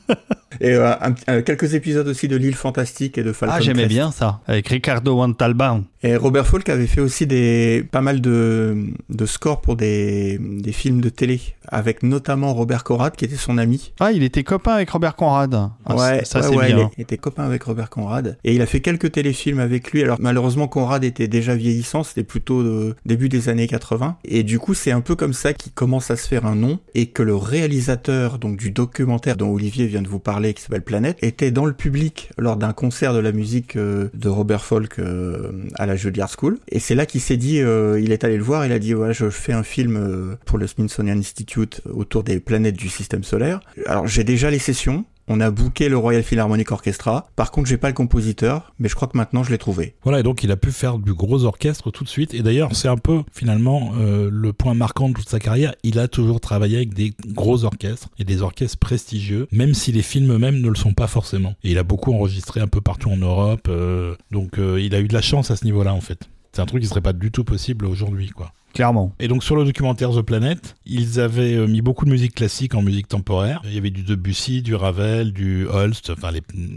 et 0.60 0.70
euh, 0.74 0.92
un- 1.00 1.14
euh, 1.30 1.42
quelques 1.42 1.74
épisodes 1.74 2.06
aussi 2.06 2.28
de 2.28 2.36
L'île 2.36 2.54
fantastique 2.54 3.16
et 3.18 3.22
de 3.22 3.32
Falcon 3.32 3.54
ah, 3.56 3.60
j'aimais 3.60 3.86
bien 3.86 4.10
ça 4.12 4.40
avec 4.46 4.68
Ricardo 4.68 5.16
Montalban. 5.16 5.82
Et 6.04 6.16
Robert 6.16 6.46
Falk 6.46 6.68
avait 6.68 6.88
fait 6.88 7.00
aussi 7.00 7.26
des 7.28 7.86
pas 7.90 8.00
mal 8.00 8.20
de, 8.20 8.76
de 9.08 9.26
scores 9.26 9.60
pour 9.60 9.76
des, 9.76 10.36
des 10.40 10.72
films 10.72 11.00
de 11.00 11.08
télé, 11.08 11.40
avec 11.68 12.02
notamment 12.02 12.52
Robert 12.54 12.82
Conrad, 12.82 13.14
qui 13.14 13.24
était 13.24 13.36
son 13.36 13.56
ami. 13.56 13.92
Ah, 14.00 14.10
il 14.10 14.24
était 14.24 14.42
copain 14.42 14.72
avec 14.72 14.90
Robert 14.90 15.14
Conrad. 15.14 15.54
Ah, 15.86 15.94
ouais, 15.94 16.24
ça 16.24 16.40
ouais, 16.40 16.46
c'est 16.48 16.56
ouais, 16.56 16.72
bien. 16.74 16.90
Il 16.98 17.02
était 17.02 17.18
copain 17.18 17.44
avec 17.44 17.62
Robert 17.62 17.88
Conrad. 17.88 18.36
Et 18.42 18.52
il 18.54 18.60
a 18.62 18.66
fait 18.66 18.80
quelques 18.80 19.12
téléfilms 19.12 19.60
avec 19.60 19.92
lui. 19.92 20.02
Alors 20.02 20.16
malheureusement, 20.20 20.66
Conrad 20.66 21.04
était 21.04 21.28
déjà 21.28 21.54
vieillissant, 21.54 22.02
c'était 22.02 22.24
plutôt 22.24 22.64
de 22.64 22.96
début 23.06 23.28
des 23.28 23.48
années 23.48 23.68
80. 23.68 24.16
Et 24.24 24.42
du 24.42 24.58
coup, 24.58 24.74
c'est 24.74 24.90
un 24.90 25.00
peu 25.02 25.14
comme 25.14 25.32
ça 25.32 25.52
qu'il 25.52 25.70
commence 25.72 26.10
à 26.10 26.16
se 26.16 26.26
faire 26.26 26.46
un 26.46 26.56
nom 26.56 26.80
et 26.96 27.06
que 27.06 27.21
le 27.22 27.34
réalisateur 27.34 28.38
donc 28.38 28.56
du 28.56 28.70
documentaire 28.70 29.36
dont 29.36 29.50
Olivier 29.50 29.86
vient 29.86 30.02
de 30.02 30.08
vous 30.08 30.18
parler, 30.18 30.54
qui 30.54 30.62
s'appelle 30.62 30.82
Planète, 30.82 31.18
était 31.22 31.50
dans 31.50 31.64
le 31.64 31.72
public 31.72 32.30
lors 32.38 32.56
d'un 32.56 32.72
concert 32.72 33.14
de 33.14 33.18
la 33.18 33.32
musique 33.32 33.76
euh, 33.76 34.08
de 34.14 34.28
Robert 34.28 34.64
Folk 34.64 34.98
euh, 34.98 35.52
à 35.76 35.86
la 35.86 35.96
Juilliard 35.96 36.30
School. 36.30 36.58
Et 36.68 36.78
c'est 36.78 36.94
là 36.94 37.06
qu'il 37.06 37.20
s'est 37.20 37.36
dit, 37.36 37.60
euh, 37.60 38.00
il 38.00 38.12
est 38.12 38.24
allé 38.24 38.36
le 38.36 38.42
voir, 38.42 38.66
il 38.66 38.72
a 38.72 38.78
dit, 38.78 38.92
voilà, 38.92 39.12
je 39.12 39.30
fais 39.30 39.52
un 39.52 39.62
film 39.62 39.96
euh, 39.96 40.36
pour 40.44 40.58
le 40.58 40.66
Smithsonian 40.66 41.18
Institute 41.18 41.80
autour 41.90 42.24
des 42.24 42.40
planètes 42.40 42.76
du 42.76 42.88
système 42.88 43.24
solaire. 43.24 43.60
Alors 43.86 44.06
j'ai 44.06 44.24
déjà 44.24 44.50
les 44.50 44.58
sessions, 44.58 45.04
On 45.34 45.40
a 45.40 45.50
booké 45.50 45.88
le 45.88 45.96
Royal 45.96 46.22
Philharmonic 46.22 46.70
Orchestra. 46.72 47.26
Par 47.36 47.50
contre, 47.52 47.66
j'ai 47.66 47.78
pas 47.78 47.88
le 47.88 47.94
compositeur, 47.94 48.74
mais 48.78 48.90
je 48.90 48.94
crois 48.94 49.08
que 49.08 49.16
maintenant 49.16 49.42
je 49.42 49.50
l'ai 49.50 49.56
trouvé. 49.56 49.94
Voilà, 50.02 50.20
et 50.20 50.22
donc 50.22 50.44
il 50.44 50.50
a 50.50 50.58
pu 50.58 50.70
faire 50.72 50.98
du 50.98 51.14
gros 51.14 51.44
orchestre 51.44 51.90
tout 51.90 52.04
de 52.04 52.08
suite. 52.10 52.34
Et 52.34 52.42
d'ailleurs, 52.42 52.76
c'est 52.76 52.88
un 52.88 52.98
peu 52.98 53.22
finalement 53.32 53.94
euh, 53.98 54.28
le 54.30 54.52
point 54.52 54.74
marquant 54.74 55.08
de 55.08 55.14
toute 55.14 55.30
sa 55.30 55.38
carrière. 55.38 55.74
Il 55.84 55.98
a 55.98 56.06
toujours 56.06 56.38
travaillé 56.38 56.76
avec 56.76 56.92
des 56.92 57.14
gros 57.28 57.64
orchestres 57.64 58.10
et 58.18 58.24
des 58.24 58.42
orchestres 58.42 58.76
prestigieux, 58.76 59.48
même 59.52 59.72
si 59.72 59.90
les 59.90 60.02
films 60.02 60.32
eux-mêmes 60.32 60.60
ne 60.60 60.68
le 60.68 60.74
sont 60.74 60.92
pas 60.92 61.06
forcément. 61.06 61.54
Et 61.64 61.70
il 61.70 61.78
a 61.78 61.82
beaucoup 61.82 62.12
enregistré 62.12 62.60
un 62.60 62.68
peu 62.68 62.82
partout 62.82 63.08
en 63.08 63.16
Europe. 63.16 63.68
euh, 63.70 64.14
donc 64.32 64.58
euh, 64.58 64.82
il 64.82 64.94
a 64.94 65.00
eu 65.00 65.08
de 65.08 65.14
la 65.14 65.22
chance 65.22 65.50
à 65.50 65.56
ce 65.56 65.64
niveau-là 65.64 65.94
en 65.94 66.02
fait. 66.02 66.28
C'est 66.52 66.60
un 66.60 66.66
truc 66.66 66.82
qui 66.82 66.88
serait 66.88 67.00
pas 67.00 67.14
du 67.14 67.30
tout 67.30 67.44
possible 67.44 67.86
aujourd'hui, 67.86 68.28
quoi. 68.28 68.52
Clairement. 68.72 69.14
Et 69.18 69.28
donc 69.28 69.44
sur 69.44 69.54
le 69.54 69.64
documentaire 69.64 70.10
The 70.10 70.22
Planet, 70.22 70.76
ils 70.86 71.20
avaient 71.20 71.54
euh, 71.54 71.66
mis 71.66 71.82
beaucoup 71.82 72.04
de 72.04 72.10
musique 72.10 72.34
classique 72.34 72.74
en 72.74 72.82
musique 72.82 73.08
temporaire. 73.08 73.60
Il 73.64 73.74
y 73.74 73.78
avait 73.78 73.90
du 73.90 74.02
Debussy, 74.02 74.62
du 74.62 74.74
Ravel, 74.74 75.32
du 75.32 75.66
Holst, 75.66 76.10
enfin 76.10 76.30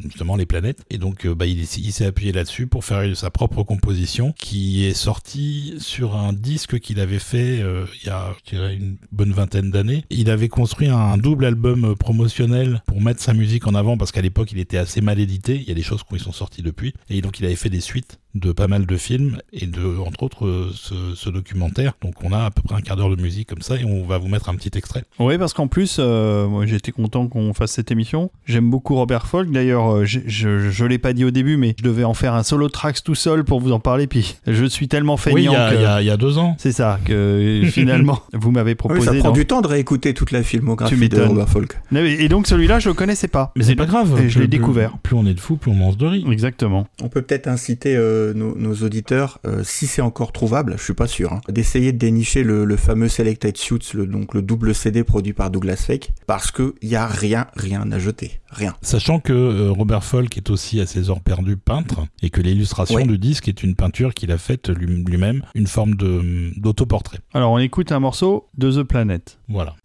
justement 0.04 0.36
les 0.36 0.46
planètes. 0.46 0.84
Et 0.90 0.98
donc 0.98 1.26
euh, 1.26 1.34
bah, 1.34 1.46
il, 1.46 1.66
s'est 1.66 2.06
appuyé 2.06 2.34
là-dessus 2.34 2.68
pour 2.68 2.84
faire 2.84 3.16
sa 3.16 3.30
propre 3.30 3.64
composition 3.64 4.34
qui 4.38 4.86
est 4.86 4.94
sortie 4.94 5.76
sur 5.78 6.16
un 6.16 6.34
disque 6.34 6.80
qu'il 6.80 7.00
avait 7.00 7.20
fait 7.20 7.62
euh, 7.62 7.86
il 8.02 8.08
y 8.08 8.10
a 8.10 8.72
une 8.72 8.98
bonne 9.12 9.32
vingtaine 9.32 9.72
d'années. 9.72 10.04
Il 10.10 10.30
avait 10.30 10.50
construit 10.50 10.90
un 10.90 11.18
double 11.18 11.46
album 11.46 11.96
promotionnel 11.96 12.82
pour 12.88 13.02
mettre 13.02 13.22
sa 13.22 13.34
musique 13.34 13.68
en 13.68 13.76
avant 13.76 13.98
parce 13.98 14.12
qu'à 14.12 14.22
l'époque 14.22 14.52
il 14.52 14.60
était 14.60 14.78
assez 14.78 15.02
mal 15.02 15.20
édité. 15.20 15.56
Il 15.56 15.68
y 15.68 15.72
a 15.72 15.76
des 15.76 15.84
choses 15.84 16.04
qui 16.04 16.20
sont 16.20 16.34
sorties 16.34 16.62
depuis. 16.62 16.94
Et 17.10 17.22
donc 17.22 17.40
il 17.40 17.46
avait 17.46 17.56
fait 17.56 17.70
des 17.70 17.82
suites 17.82 18.20
de 18.36 18.52
pas 18.52 18.68
mal 18.68 18.86
de 18.86 18.98
films 18.98 19.38
et 19.54 19.66
de 19.66 19.98
entre 20.06 20.24
autres 20.24 20.46
euh, 20.46 20.70
ce, 20.74 20.94
ce 21.16 21.30
documentaire. 21.30 21.94
Donc 22.04 22.16
on 22.24 22.32
a 22.32 22.46
à 22.46 22.52
peu 22.52 22.62
près 22.62 22.76
un 22.76 22.82
quart 22.82 22.98
d'heure 22.98 23.10
de 23.16 23.22
musique 23.22 23.48
comme 23.50 23.62
ça 23.62 23.78
et 23.78 23.86
on 23.86 24.06
va 24.06 24.18
vous 24.18 24.28
mettre 24.28 24.50
un 24.50 24.56
petit 24.56 24.72
extrait. 24.78 25.04
Oui, 25.20 25.38
parce 25.38 25.54
qu'en 25.54 25.68
plus, 25.68 25.98
euh, 26.00 26.48
moi 26.48 26.66
j'étais 26.66 26.92
content 26.92 27.28
qu'on 27.28 27.54
fasse 27.54 27.72
cette 27.72 27.92
émission. 27.92 28.30
J'aime 28.46 28.70
beaucoup 28.70 28.96
Robert 28.96 29.26
Folk. 29.28 29.50
D'ailleurs, 29.52 29.96
euh, 29.96 30.06
je, 30.06 30.20
je, 30.28 30.70
je 30.70 30.86
l'ai 30.86 30.98
pas 30.98 31.14
dit 31.14 31.24
au 31.26 31.32
début, 31.32 31.58
mais 31.58 31.74
je 31.80 31.84
devais 31.84 32.04
en 32.04 32.14
faire 32.14 32.34
un 32.34 32.44
solo 32.44 32.70
tracks 32.70 33.04
tout 33.04 33.16
seul 33.16 33.44
pour 33.44 33.60
vous 33.62 33.72
en 33.72 33.80
parler. 33.80 34.06
Puis 34.08 34.36
je 34.48 34.66
suis 34.66 34.88
tellement 34.88 35.16
Oui, 35.16 35.22
il 35.28 35.30
y, 35.30 35.46
feignant 35.46 35.70
il 35.72 35.82
y 35.82 35.86
a- 35.86 36.02
il 36.02 36.06
y 36.08 36.12
a 36.12 36.18
deux 36.18 36.38
ans. 36.38 36.56
c'est 36.60 36.72
ça 36.74 37.00
que 37.06 37.62
finalement 37.72 38.20
vous 38.34 38.52
m'avez 38.52 38.72
oui, 38.72 38.76
proposé. 38.76 39.06
ça 39.06 39.14
prend 39.16 39.32
du 39.32 39.46
temps 39.46 39.62
de 39.62 39.68
réécouter 39.68 40.14
toute 40.14 40.32
la 40.32 40.44
filmographie 40.44 41.10
de. 41.10 41.22
Robert 41.22 41.50
Folk. 41.50 41.78
Et 41.94 42.28
donc 42.28 42.48
celui-là, 42.48 42.80
je 42.80 42.90
le 42.90 42.94
connaissais 42.96 43.28
pas. 43.30 43.52
Mais 43.56 43.64
c'est 43.64 43.76
pas 43.76 43.86
grave. 43.86 44.20
Et 44.22 44.30
je 44.30 44.40
l'ai 44.40 44.48
découvert. 44.48 44.98
Plus 45.04 45.16
on 45.16 45.26
est 45.26 45.34
de 45.34 45.40
fous, 45.40 45.56
plus 45.58 45.72
on 45.72 45.76
mange 45.76 45.98
de 45.98 46.06
riz. 46.06 46.26
Exactement. 46.30 46.88
On 47.02 47.08
peut 47.10 47.22
peut-être 47.22 47.48
inciter 47.48 47.96
euh, 47.96 48.25
nos, 48.34 48.56
nos 48.56 48.74
auditeurs, 48.84 49.40
euh, 49.46 49.64
si 49.64 49.88
c'est 49.88 50.02
encore 50.02 50.32
trouvable, 50.32 50.76
je 50.78 50.84
suis 50.84 50.94
pas 50.94 51.08
sûr, 51.08 51.34
hein, 51.34 51.42
d'essayer 51.50 51.92
de 51.92 51.98
dénicher 51.98 52.44
le, 52.44 52.66
le 52.66 52.76
fameux 52.78 53.08
Selected 53.10 53.58
Suits, 53.58 53.94
le, 53.94 54.06
donc 54.08 54.34
le 54.34 54.42
double 54.42 54.74
CD 54.74 55.04
produit 55.04 55.34
par 55.34 55.50
Douglas 55.52 55.76
Fake, 55.86 56.12
parce 56.28 56.52
que 56.52 56.76
y 56.82 56.96
a 56.96 57.06
rien, 57.08 57.48
rien 57.56 57.92
à 57.92 58.00
jeter, 58.00 58.40
rien. 58.50 58.74
Sachant 58.82 59.20
que 59.20 59.34
euh, 59.34 59.72
Robert 59.72 60.04
Folk 60.04 60.38
est 60.38 60.50
aussi 60.50 60.80
à 60.82 60.86
ses 60.86 61.10
heures 61.10 61.22
perdues 61.22 61.58
peintre 61.58 62.06
et 62.22 62.30
que 62.30 62.42
l'illustration 62.42 62.96
Ouais. 62.96 63.06
du 63.06 63.18
disque 63.18 63.48
est 63.48 63.64
une 63.64 63.76
peinture 63.76 64.14
qu'il 64.14 64.32
a 64.32 64.38
faite 64.38 64.70
lui- 64.70 65.04
lui-même, 65.04 65.44
une 65.56 65.68
forme 65.68 65.96
de 65.96 66.52
d'autoportrait. 66.58 67.20
Alors 67.34 67.52
on 67.52 67.60
écoute 67.60 67.92
un 67.92 68.00
morceau 68.00 68.48
de 68.58 68.72
The 68.72 68.84
Planet. 68.84 69.40
Voilà. 69.50 69.76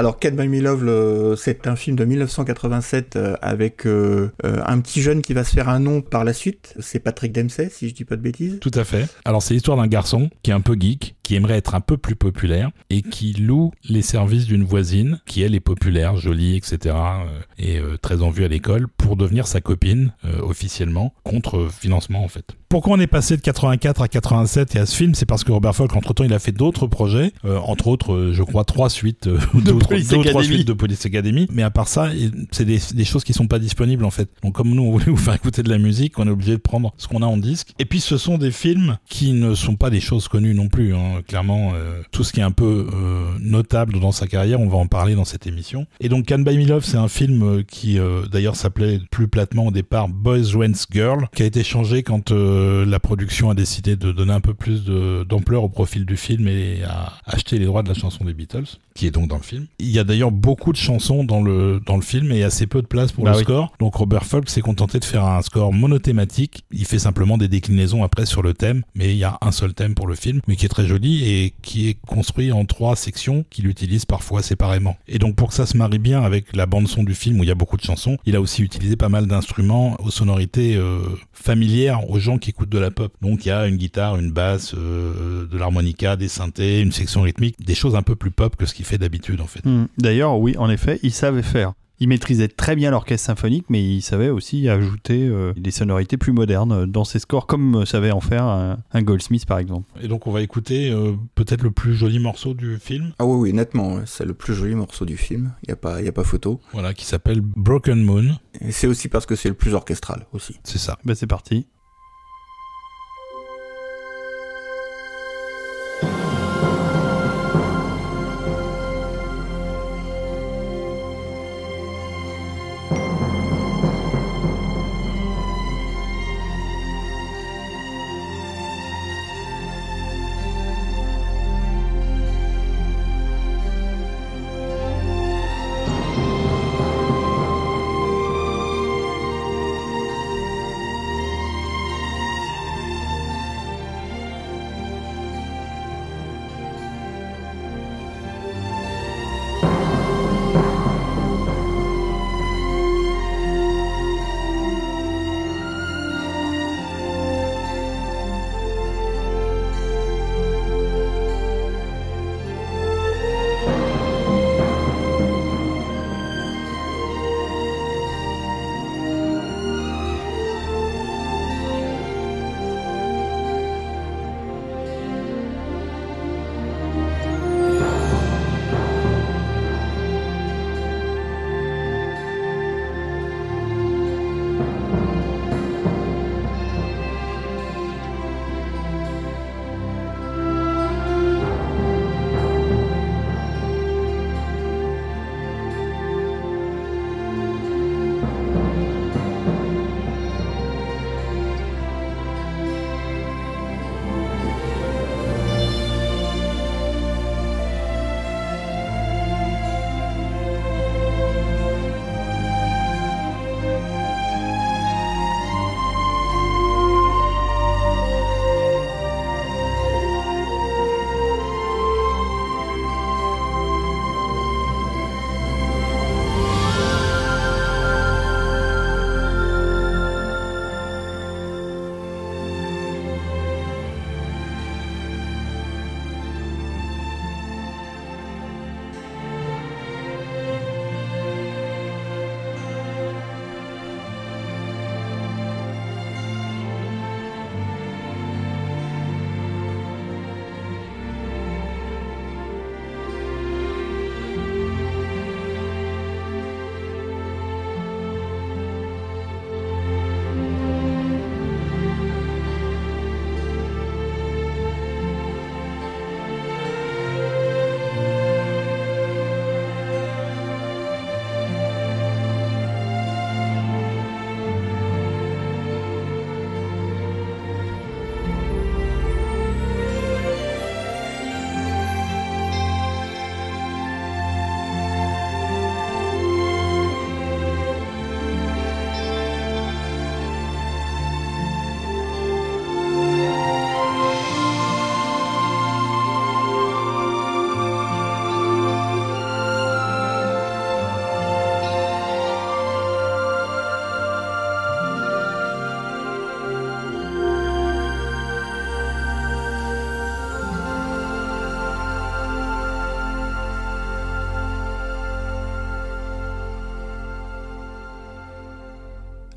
Alors, 0.00 0.18
Cat 0.18 0.30
by 0.30 0.48
Me 0.48 0.62
Love, 0.62 1.36
c'est 1.36 1.66
un 1.66 1.76
film 1.76 1.94
de 1.94 2.06
1987 2.06 3.16
euh, 3.16 3.36
avec 3.42 3.86
euh, 3.86 4.32
euh, 4.46 4.62
un 4.64 4.80
petit 4.80 5.02
jeune 5.02 5.20
qui 5.20 5.34
va 5.34 5.44
se 5.44 5.52
faire 5.52 5.68
un 5.68 5.78
nom 5.78 6.00
par 6.00 6.24
la 6.24 6.32
suite. 6.32 6.72
C'est 6.80 7.00
Patrick 7.00 7.32
Dempsey, 7.32 7.68
si 7.68 7.90
je 7.90 7.94
dis 7.94 8.06
pas 8.06 8.16
de 8.16 8.22
bêtises. 8.22 8.60
Tout 8.62 8.70
à 8.72 8.84
fait. 8.84 9.06
Alors 9.26 9.42
c'est 9.42 9.52
l'histoire 9.52 9.76
d'un 9.76 9.88
garçon 9.88 10.30
qui 10.42 10.52
est 10.52 10.54
un 10.54 10.62
peu 10.62 10.74
geek, 10.74 11.16
qui 11.30 11.36
aimerait 11.36 11.58
être 11.58 11.76
un 11.76 11.80
peu 11.80 11.96
plus 11.96 12.16
populaire 12.16 12.70
et 12.90 13.02
qui 13.02 13.34
loue 13.34 13.70
les 13.88 14.02
services 14.02 14.46
d'une 14.46 14.64
voisine 14.64 15.20
qui 15.26 15.42
elle 15.42 15.54
est 15.54 15.60
populaire, 15.60 16.16
jolie, 16.16 16.56
etc. 16.56 16.78
euh, 16.86 17.24
et 17.56 17.78
euh, 17.78 17.96
très 18.02 18.20
en 18.22 18.30
vue 18.30 18.42
à 18.44 18.48
l'école 18.48 18.88
pour 18.88 19.14
devenir 19.14 19.46
sa 19.46 19.60
copine 19.60 20.12
euh, 20.24 20.40
officiellement 20.42 21.14
contre 21.22 21.68
financement 21.70 22.24
en 22.24 22.28
fait. 22.28 22.56
Pourquoi 22.68 22.96
on 22.96 23.00
est 23.00 23.06
passé 23.08 23.36
de 23.36 23.42
84 23.42 24.02
à 24.02 24.08
87 24.08 24.74
et 24.74 24.78
à 24.80 24.86
ce 24.86 24.96
film? 24.96 25.14
C'est 25.14 25.26
parce 25.26 25.42
que 25.44 25.50
Robert 25.52 25.74
Folk, 25.74 25.94
entre-temps, 25.96 26.22
il 26.24 26.32
a 26.32 26.38
fait 26.38 26.52
d'autres 26.52 26.86
projets, 26.86 27.32
euh, 27.44 27.58
entre 27.58 27.88
autres, 27.88 28.12
euh, 28.12 28.32
je 28.32 28.42
crois, 28.44 28.64
trois 28.64 28.88
suites, 28.90 29.26
euh, 29.26 29.38
ou 29.54 29.60
deux, 29.60 29.72
ou 29.72 29.78
trois- 29.80 29.88
Police 29.90 30.08
deux 30.08 30.16
ou 30.18 30.22
trois 30.24 30.40
Academy. 30.40 30.54
suites 30.56 30.68
de 30.68 30.72
Police 30.72 31.04
Academy. 31.06 31.46
Mais 31.52 31.62
à 31.64 31.70
part 31.70 31.88
ça, 31.88 32.10
c'est 32.52 32.64
des, 32.64 32.78
des 32.94 33.04
choses 33.04 33.24
qui 33.24 33.32
sont 33.32 33.46
pas 33.48 33.58
disponibles 33.60 34.04
en 34.04 34.10
fait. 34.10 34.28
Donc 34.42 34.54
comme 34.54 34.70
nous, 34.70 34.82
on 34.82 34.90
voulait 34.92 35.04
vous 35.08 35.16
faire 35.16 35.34
écouter 35.34 35.62
de 35.64 35.68
la 35.68 35.78
musique, 35.78 36.18
on 36.18 36.26
est 36.26 36.30
obligé 36.30 36.52
de 36.52 36.56
prendre 36.58 36.92
ce 36.96 37.06
qu'on 37.08 37.22
a 37.22 37.26
en 37.26 37.36
disque. 37.38 37.70
Et 37.80 37.84
puis 37.84 38.00
ce 38.00 38.16
sont 38.16 38.38
des 38.38 38.52
films 38.52 38.98
qui 39.08 39.32
ne 39.32 39.54
sont 39.54 39.74
pas 39.76 39.90
des 39.90 40.00
choses 40.00 40.28
connues 40.28 40.54
non 40.54 40.68
plus. 40.68 40.94
hein. 40.94 41.19
Clairement, 41.26 41.72
euh, 41.74 42.02
tout 42.10 42.24
ce 42.24 42.32
qui 42.32 42.40
est 42.40 42.44
un 42.44 42.50
peu 42.50 42.86
euh, 42.92 43.24
notable 43.40 43.98
dans 44.00 44.12
sa 44.12 44.26
carrière, 44.26 44.60
on 44.60 44.68
va 44.68 44.78
en 44.78 44.86
parler 44.86 45.14
dans 45.14 45.24
cette 45.24 45.46
émission. 45.46 45.86
Et 46.00 46.08
donc, 46.08 46.26
Can 46.26 46.40
Buy 46.40 46.58
Me 46.58 46.66
Love, 46.66 46.84
c'est 46.84 46.96
un 46.96 47.08
film 47.08 47.42
euh, 47.42 47.62
qui, 47.62 47.98
d'ailleurs, 48.30 48.56
s'appelait 48.56 49.00
plus 49.10 49.28
platement 49.28 49.66
au 49.66 49.70
départ 49.70 50.08
Boys 50.08 50.54
Rents 50.54 50.86
Girl, 50.90 51.28
qui 51.34 51.42
a 51.42 51.46
été 51.46 51.62
changé 51.62 52.02
quand 52.02 52.30
la 52.30 53.00
production 53.00 53.50
a 53.50 53.54
décidé 53.54 53.96
de 53.96 54.12
donner 54.12 54.32
un 54.32 54.40
peu 54.40 54.54
plus 54.54 54.84
d'ampleur 54.84 55.64
au 55.64 55.68
profil 55.68 56.04
du 56.04 56.16
film 56.16 56.48
et 56.48 56.82
a 56.84 57.12
acheté 57.26 57.58
les 57.58 57.66
droits 57.66 57.82
de 57.82 57.88
la 57.88 57.94
chanson 57.94 58.24
des 58.24 58.34
Beatles, 58.34 58.78
qui 59.00 59.06
est 59.06 59.10
donc 59.10 59.28
dans 59.28 59.36
le 59.38 59.42
film. 59.42 59.64
Il 59.78 59.88
y 59.88 59.98
a 59.98 60.04
d'ailleurs 60.04 60.30
beaucoup 60.30 60.72
de 60.72 60.76
chansons 60.76 61.24
dans 61.24 61.40
le, 61.42 61.80
dans 61.86 61.96
le 61.96 62.02
film 62.02 62.32
et 62.32 62.42
assez 62.42 62.66
peu 62.66 62.82
de 62.82 62.86
place 62.86 63.12
pour 63.12 63.24
Bah 63.24 63.30
le 63.30 63.38
oui. 63.38 63.44
score. 63.44 63.72
Donc 63.80 63.94
Robert 63.94 64.26
Folk 64.26 64.50
s'est 64.50 64.60
contenté 64.60 64.98
de 64.98 65.06
faire 65.06 65.24
un 65.24 65.40
score 65.40 65.72
monothématique. 65.72 66.64
Il 66.70 66.84
fait 66.84 66.98
simplement 66.98 67.38
des 67.38 67.48
déclinaisons 67.48 68.04
après 68.04 68.26
sur 68.26 68.42
le 68.42 68.52
thème, 68.52 68.82
mais 68.94 69.08
il 69.14 69.16
y 69.16 69.24
a 69.24 69.38
un 69.40 69.52
seul 69.52 69.72
thème 69.72 69.94
pour 69.94 70.06
le 70.06 70.14
film, 70.14 70.42
mais 70.46 70.54
qui 70.56 70.66
est 70.66 70.68
très 70.68 70.84
joli 70.86 71.24
et 71.24 71.54
qui 71.62 71.88
est 71.88 71.96
construit 72.06 72.52
en 72.52 72.66
trois 72.66 72.94
sections 72.94 73.46
qu'il 73.48 73.68
utilise 73.68 74.04
parfois 74.04 74.42
séparément. 74.42 74.98
Et 75.08 75.18
donc 75.18 75.34
pour 75.34 75.48
que 75.48 75.54
ça 75.54 75.64
se 75.64 75.78
marie 75.78 75.98
bien 75.98 76.20
avec 76.22 76.54
la 76.54 76.66
bande 76.66 76.86
son 76.86 77.02
du 77.02 77.14
film 77.14 77.40
où 77.40 77.42
il 77.42 77.48
y 77.48 77.52
a 77.52 77.54
beaucoup 77.54 77.78
de 77.78 77.82
chansons, 77.82 78.18
il 78.26 78.36
a 78.36 78.40
aussi 78.42 78.62
utilisé 78.62 78.96
pas 78.96 79.08
mal 79.08 79.26
d'instruments 79.26 79.96
aux 80.04 80.10
sonorités 80.10 80.76
euh, 80.76 80.98
familières 81.32 82.10
aux 82.10 82.18
gens 82.18 82.36
qui 82.36 82.50
écoutent 82.50 82.68
de 82.68 82.78
la 82.78 82.90
pop. 82.90 83.14
Donc 83.22 83.46
il 83.46 83.48
y 83.48 83.52
a 83.52 83.66
une 83.66 83.76
guitare, 83.76 84.16
une 84.18 84.30
basse, 84.30 84.74
euh, 84.76 85.46
de 85.46 85.56
l'harmonica, 85.56 86.16
des 86.16 86.28
synthés, 86.28 86.80
une 86.80 86.92
section 86.92 87.22
rythmique, 87.22 87.56
des 87.64 87.74
choses 87.74 87.94
un 87.96 88.02
peu 88.02 88.14
plus 88.14 88.30
pop 88.30 88.56
que 88.56 88.66
ce 88.66 88.74
qu'il 88.74 88.84
fait 88.90 88.98
d'habitude 88.98 89.40
en 89.40 89.46
fait. 89.46 89.64
Hmm. 89.64 89.86
D'ailleurs, 89.98 90.38
oui, 90.38 90.56
en 90.58 90.68
effet, 90.68 90.98
il 91.02 91.12
savait 91.12 91.42
faire. 91.42 91.72
Il 92.02 92.08
maîtrisait 92.08 92.48
très 92.48 92.76
bien 92.76 92.90
l'orchestre 92.90 93.26
symphonique, 93.26 93.66
mais 93.68 93.84
il 93.84 94.00
savait 94.00 94.30
aussi 94.30 94.70
ajouter 94.70 95.26
euh, 95.28 95.52
des 95.54 95.70
sonorités 95.70 96.16
plus 96.16 96.32
modernes 96.32 96.86
dans 96.86 97.04
ses 97.04 97.18
scores, 97.18 97.46
comme 97.46 97.82
euh, 97.82 97.84
savait 97.84 98.10
en 98.10 98.20
faire 98.20 98.44
un, 98.44 98.78
un 98.90 99.02
Goldsmith 99.02 99.44
par 99.44 99.58
exemple. 99.58 99.86
Et 100.02 100.08
donc 100.08 100.26
on 100.26 100.30
va 100.32 100.40
écouter 100.40 100.90
euh, 100.90 101.12
peut-être 101.34 101.62
le 101.62 101.70
plus 101.70 101.94
joli 101.94 102.18
morceau 102.18 102.54
du 102.54 102.78
film, 102.78 103.12
Ah 103.18 103.26
oui, 103.26 103.50
oui, 103.50 103.52
nettement, 103.52 103.98
c'est 104.06 104.24
le 104.24 104.32
plus 104.32 104.54
joli 104.54 104.74
morceau 104.74 105.04
du 105.04 105.18
film. 105.18 105.52
Il 105.64 105.68
y 105.68 105.72
a 105.72 105.76
pas, 105.76 106.00
y 106.00 106.08
a 106.08 106.12
pas 106.12 106.24
photo. 106.24 106.58
voilà, 106.72 106.94
qui 106.94 107.04
s'appelle 107.04 107.42
Broken 107.42 108.02
Moon. 108.02 108.38
Et 108.62 108.72
c'est 108.72 108.86
aussi 108.86 109.08
parce 109.08 109.26
que 109.26 109.36
c'est 109.36 109.50
le 109.50 109.54
plus 109.54 109.74
orchestral 109.74 110.26
aussi. 110.32 110.56
C'est 110.64 110.78
ça. 110.78 110.98
Ben, 111.04 111.14
c'est 111.14 111.26
parti. 111.26 111.66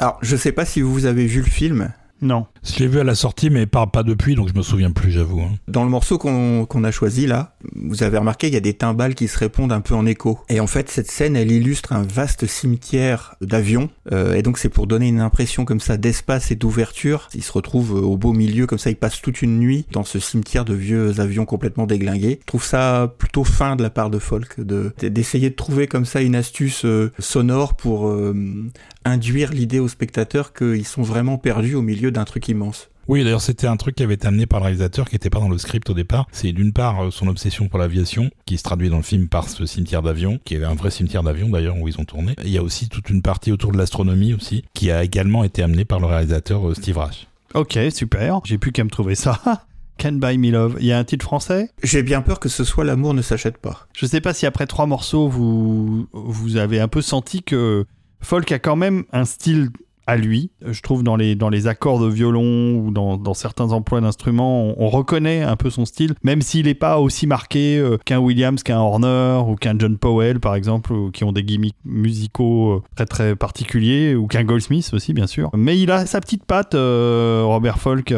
Alors, 0.03 0.19
je 0.21 0.35
sais 0.35 0.51
pas 0.51 0.65
si 0.65 0.81
vous 0.81 1.05
avez 1.05 1.25
vu 1.27 1.39
le 1.39 1.49
film. 1.49 1.93
Non. 2.21 2.45
Je 2.63 2.80
l'ai 2.80 2.88
vu 2.88 2.99
à 2.99 3.04
la 3.04 3.13
sortie, 3.15 3.49
mais 3.49 3.65
pas, 3.65 3.86
pas 3.88 4.04
depuis, 4.04 4.36
donc 4.36 4.47
je 4.47 4.54
me 4.54 4.62
souviens 4.62 4.91
plus, 4.91 5.12
j'avoue. 5.12 5.41
hein. 5.41 5.52
Dans 5.67 5.84
le 5.84 5.89
morceau 5.89 6.17
qu'on 6.17 6.84
a 6.84 6.91
choisi 6.91 7.28
là, 7.28 7.56
vous 7.76 8.04
avez 8.04 8.17
remarqué, 8.17 8.47
il 8.47 8.54
y 8.54 8.58
a 8.58 8.62
des 8.62 8.73
timbales 8.73 9.15
qui 9.15 9.28
se 9.28 9.38
répondent 9.38 9.73
un 9.73 9.82
peu 9.82 9.95
en 9.95 10.06
écho. 10.06 10.39
Et 10.49 10.60
en 10.60 10.67
fait, 10.67 10.89
cette 10.89 11.12
scène, 11.12 11.36
elle 11.36 11.52
illustre 11.52 11.91
un 11.91 12.04
vaste 12.04 12.45
cimetière 12.47 13.36
d'avions. 13.41 13.89
Euh, 14.12 14.36
et 14.36 14.41
donc, 14.41 14.58
c'est 14.58 14.69
pour 14.69 14.88
donner 14.88 15.08
une 15.10 15.19
impression 15.19 15.65
comme 15.65 15.82
ça 15.82 15.97
d'espace 15.97 16.52
et 16.52 16.56
d'ouverture. 16.56 17.28
Ils 17.36 17.43
se 17.43 17.52
retrouvent 17.52 17.97
euh, 17.97 18.02
au 18.02 18.15
beau 18.17 18.32
milieu, 18.32 18.65
comme 18.65 18.80
ça, 18.80 18.89
ils 18.89 18.95
passent 18.95 19.21
toute 19.21 19.41
une 19.41 19.60
nuit 19.60 19.86
dans 19.91 20.04
ce 20.04 20.19
cimetière 20.19 20.63
de 20.63 20.73
vieux 20.73 21.19
avions 21.19 21.45
complètement 21.45 21.86
déglingués. 21.86 22.39
Je 22.41 22.45
trouve 22.45 22.63
ça 22.63 23.13
plutôt 23.17 23.43
fin 23.43 23.76
de 23.76 23.84
la 23.84 23.89
part 23.89 24.10
de 24.10 24.19
Folk, 24.19 24.60
de 24.62 24.93
d'essayer 25.02 25.49
de 25.49 25.56
trouver 25.56 25.88
comme 25.88 26.06
ça 26.06 26.21
une 26.21 26.36
astuce 26.36 26.86
euh, 26.86 27.12
sonore 27.19 27.76
pour 27.76 28.13
induire 29.06 29.52
l'idée 29.52 29.80
aux 29.80 29.88
spectateurs 29.88 30.54
qu'ils 30.54 30.86
sont 30.86 31.02
vraiment 31.02 31.38
perdus 31.38 31.76
au 31.76 31.82
milieu 31.82 32.12
d'un 32.12 32.23
truc 32.23 32.49
immense. 32.53 32.89
Oui, 33.07 33.23
d'ailleurs, 33.23 33.41
c'était 33.41 33.67
un 33.67 33.75
truc 33.75 33.95
qui 33.95 34.03
avait 34.03 34.13
été 34.13 34.27
amené 34.27 34.45
par 34.45 34.59
le 34.59 34.65
réalisateur, 34.65 35.09
qui 35.09 35.15
n'était 35.15 35.29
pas 35.29 35.39
dans 35.39 35.49
le 35.49 35.57
script 35.57 35.89
au 35.89 35.93
départ. 35.93 36.25
C'est 36.31 36.53
d'une 36.53 36.71
part 36.71 37.03
euh, 37.03 37.11
son 37.11 37.27
obsession 37.27 37.67
pour 37.67 37.79
l'aviation, 37.79 38.29
qui 38.45 38.57
se 38.57 38.63
traduit 38.63 38.89
dans 38.89 38.97
le 38.97 39.03
film 39.03 39.27
par 39.27 39.49
ce 39.49 39.65
cimetière 39.65 40.01
d'avions, 40.01 40.39
qui 40.45 40.55
est 40.55 40.63
un 40.63 40.73
vrai 40.73 40.89
cimetière 40.89 41.23
d'avions 41.23 41.49
d'ailleurs 41.49 41.75
où 41.77 41.87
ils 41.87 41.99
ont 41.99 42.05
tourné. 42.05 42.35
Il 42.43 42.49
y 42.49 42.57
a 42.57 42.63
aussi 42.63 42.87
toute 42.87 43.09
une 43.09 43.21
partie 43.21 43.51
autour 43.51 43.73
de 43.73 43.77
l'astronomie 43.77 44.33
aussi, 44.33 44.63
qui 44.73 44.89
a 44.89 45.03
également 45.03 45.43
été 45.43 45.61
amenée 45.61 45.83
par 45.83 45.99
le 45.99 46.05
réalisateur 46.05 46.69
euh, 46.69 46.73
Steve 46.73 46.97
Rash. 46.97 47.27
Ok, 47.53 47.77
super. 47.91 48.39
J'ai 48.45 48.57
plus 48.57 48.71
qu'à 48.71 48.85
me 48.85 48.89
trouver 48.89 49.15
ça. 49.15 49.39
Can 49.99 50.13
Buy 50.13 50.37
Me 50.37 50.49
Love. 50.49 50.77
Il 50.79 50.85
y 50.85 50.91
a 50.91 50.97
un 50.97 51.03
titre 51.03 51.23
français? 51.23 51.69
J'ai 51.83 52.03
bien 52.03 52.21
peur 52.21 52.39
que 52.39 52.49
ce 52.49 52.63
soit 52.63 52.83
L'amour 52.83 53.13
ne 53.13 53.21
s'achète 53.21 53.57
pas. 53.57 53.87
Je 53.93 54.05
sais 54.05 54.21
pas 54.21 54.33
si 54.33 54.45
après 54.45 54.65
trois 54.65 54.87
morceaux, 54.87 55.29
vous, 55.29 56.07
vous 56.13 56.57
avez 56.57 56.79
un 56.79 56.87
peu 56.87 57.01
senti 57.01 57.43
que 57.43 57.85
Folk 58.21 58.51
a 58.51 58.59
quand 58.59 58.75
même 58.75 59.03
un 59.11 59.25
style 59.25 59.69
à 60.07 60.17
lui. 60.17 60.51
Je 60.65 60.81
trouve 60.81 61.03
dans 61.03 61.15
les, 61.15 61.35
dans 61.35 61.49
les 61.49 61.67
accords 61.67 61.99
de 61.99 62.07
violon 62.07 62.75
ou 62.75 62.91
dans, 62.91 63.17
dans 63.17 63.33
certains 63.33 63.71
emplois 63.71 64.01
d'instruments, 64.01 64.63
on, 64.63 64.75
on 64.77 64.89
reconnaît 64.89 65.41
un 65.41 65.55
peu 65.55 65.69
son 65.69 65.85
style, 65.85 66.13
même 66.23 66.41
s'il 66.41 66.65
n'est 66.65 66.73
pas 66.73 66.99
aussi 66.99 67.27
marqué 67.27 67.77
euh, 67.77 67.97
qu'un 68.05 68.19
Williams, 68.19 68.63
qu'un 68.63 68.79
Horner 68.79 69.41
ou 69.47 69.55
qu'un 69.55 69.75
John 69.77 69.97
Powell, 69.97 70.39
par 70.39 70.55
exemple, 70.55 70.93
ou 70.93 71.11
qui 71.11 71.23
ont 71.23 71.31
des 71.31 71.43
gimmicks 71.43 71.75
musicaux 71.85 72.73
euh, 72.73 72.83
très 72.95 73.05
très 73.05 73.35
particuliers, 73.35 74.15
ou 74.15 74.27
qu'un 74.27 74.43
Goldsmith 74.43 74.89
aussi, 74.93 75.13
bien 75.13 75.27
sûr. 75.27 75.49
Mais 75.55 75.79
il 75.79 75.91
a 75.91 76.05
sa 76.05 76.19
petite 76.19 76.45
patte, 76.45 76.75
euh, 76.75 77.43
Robert 77.45 77.79
Folk. 77.79 78.13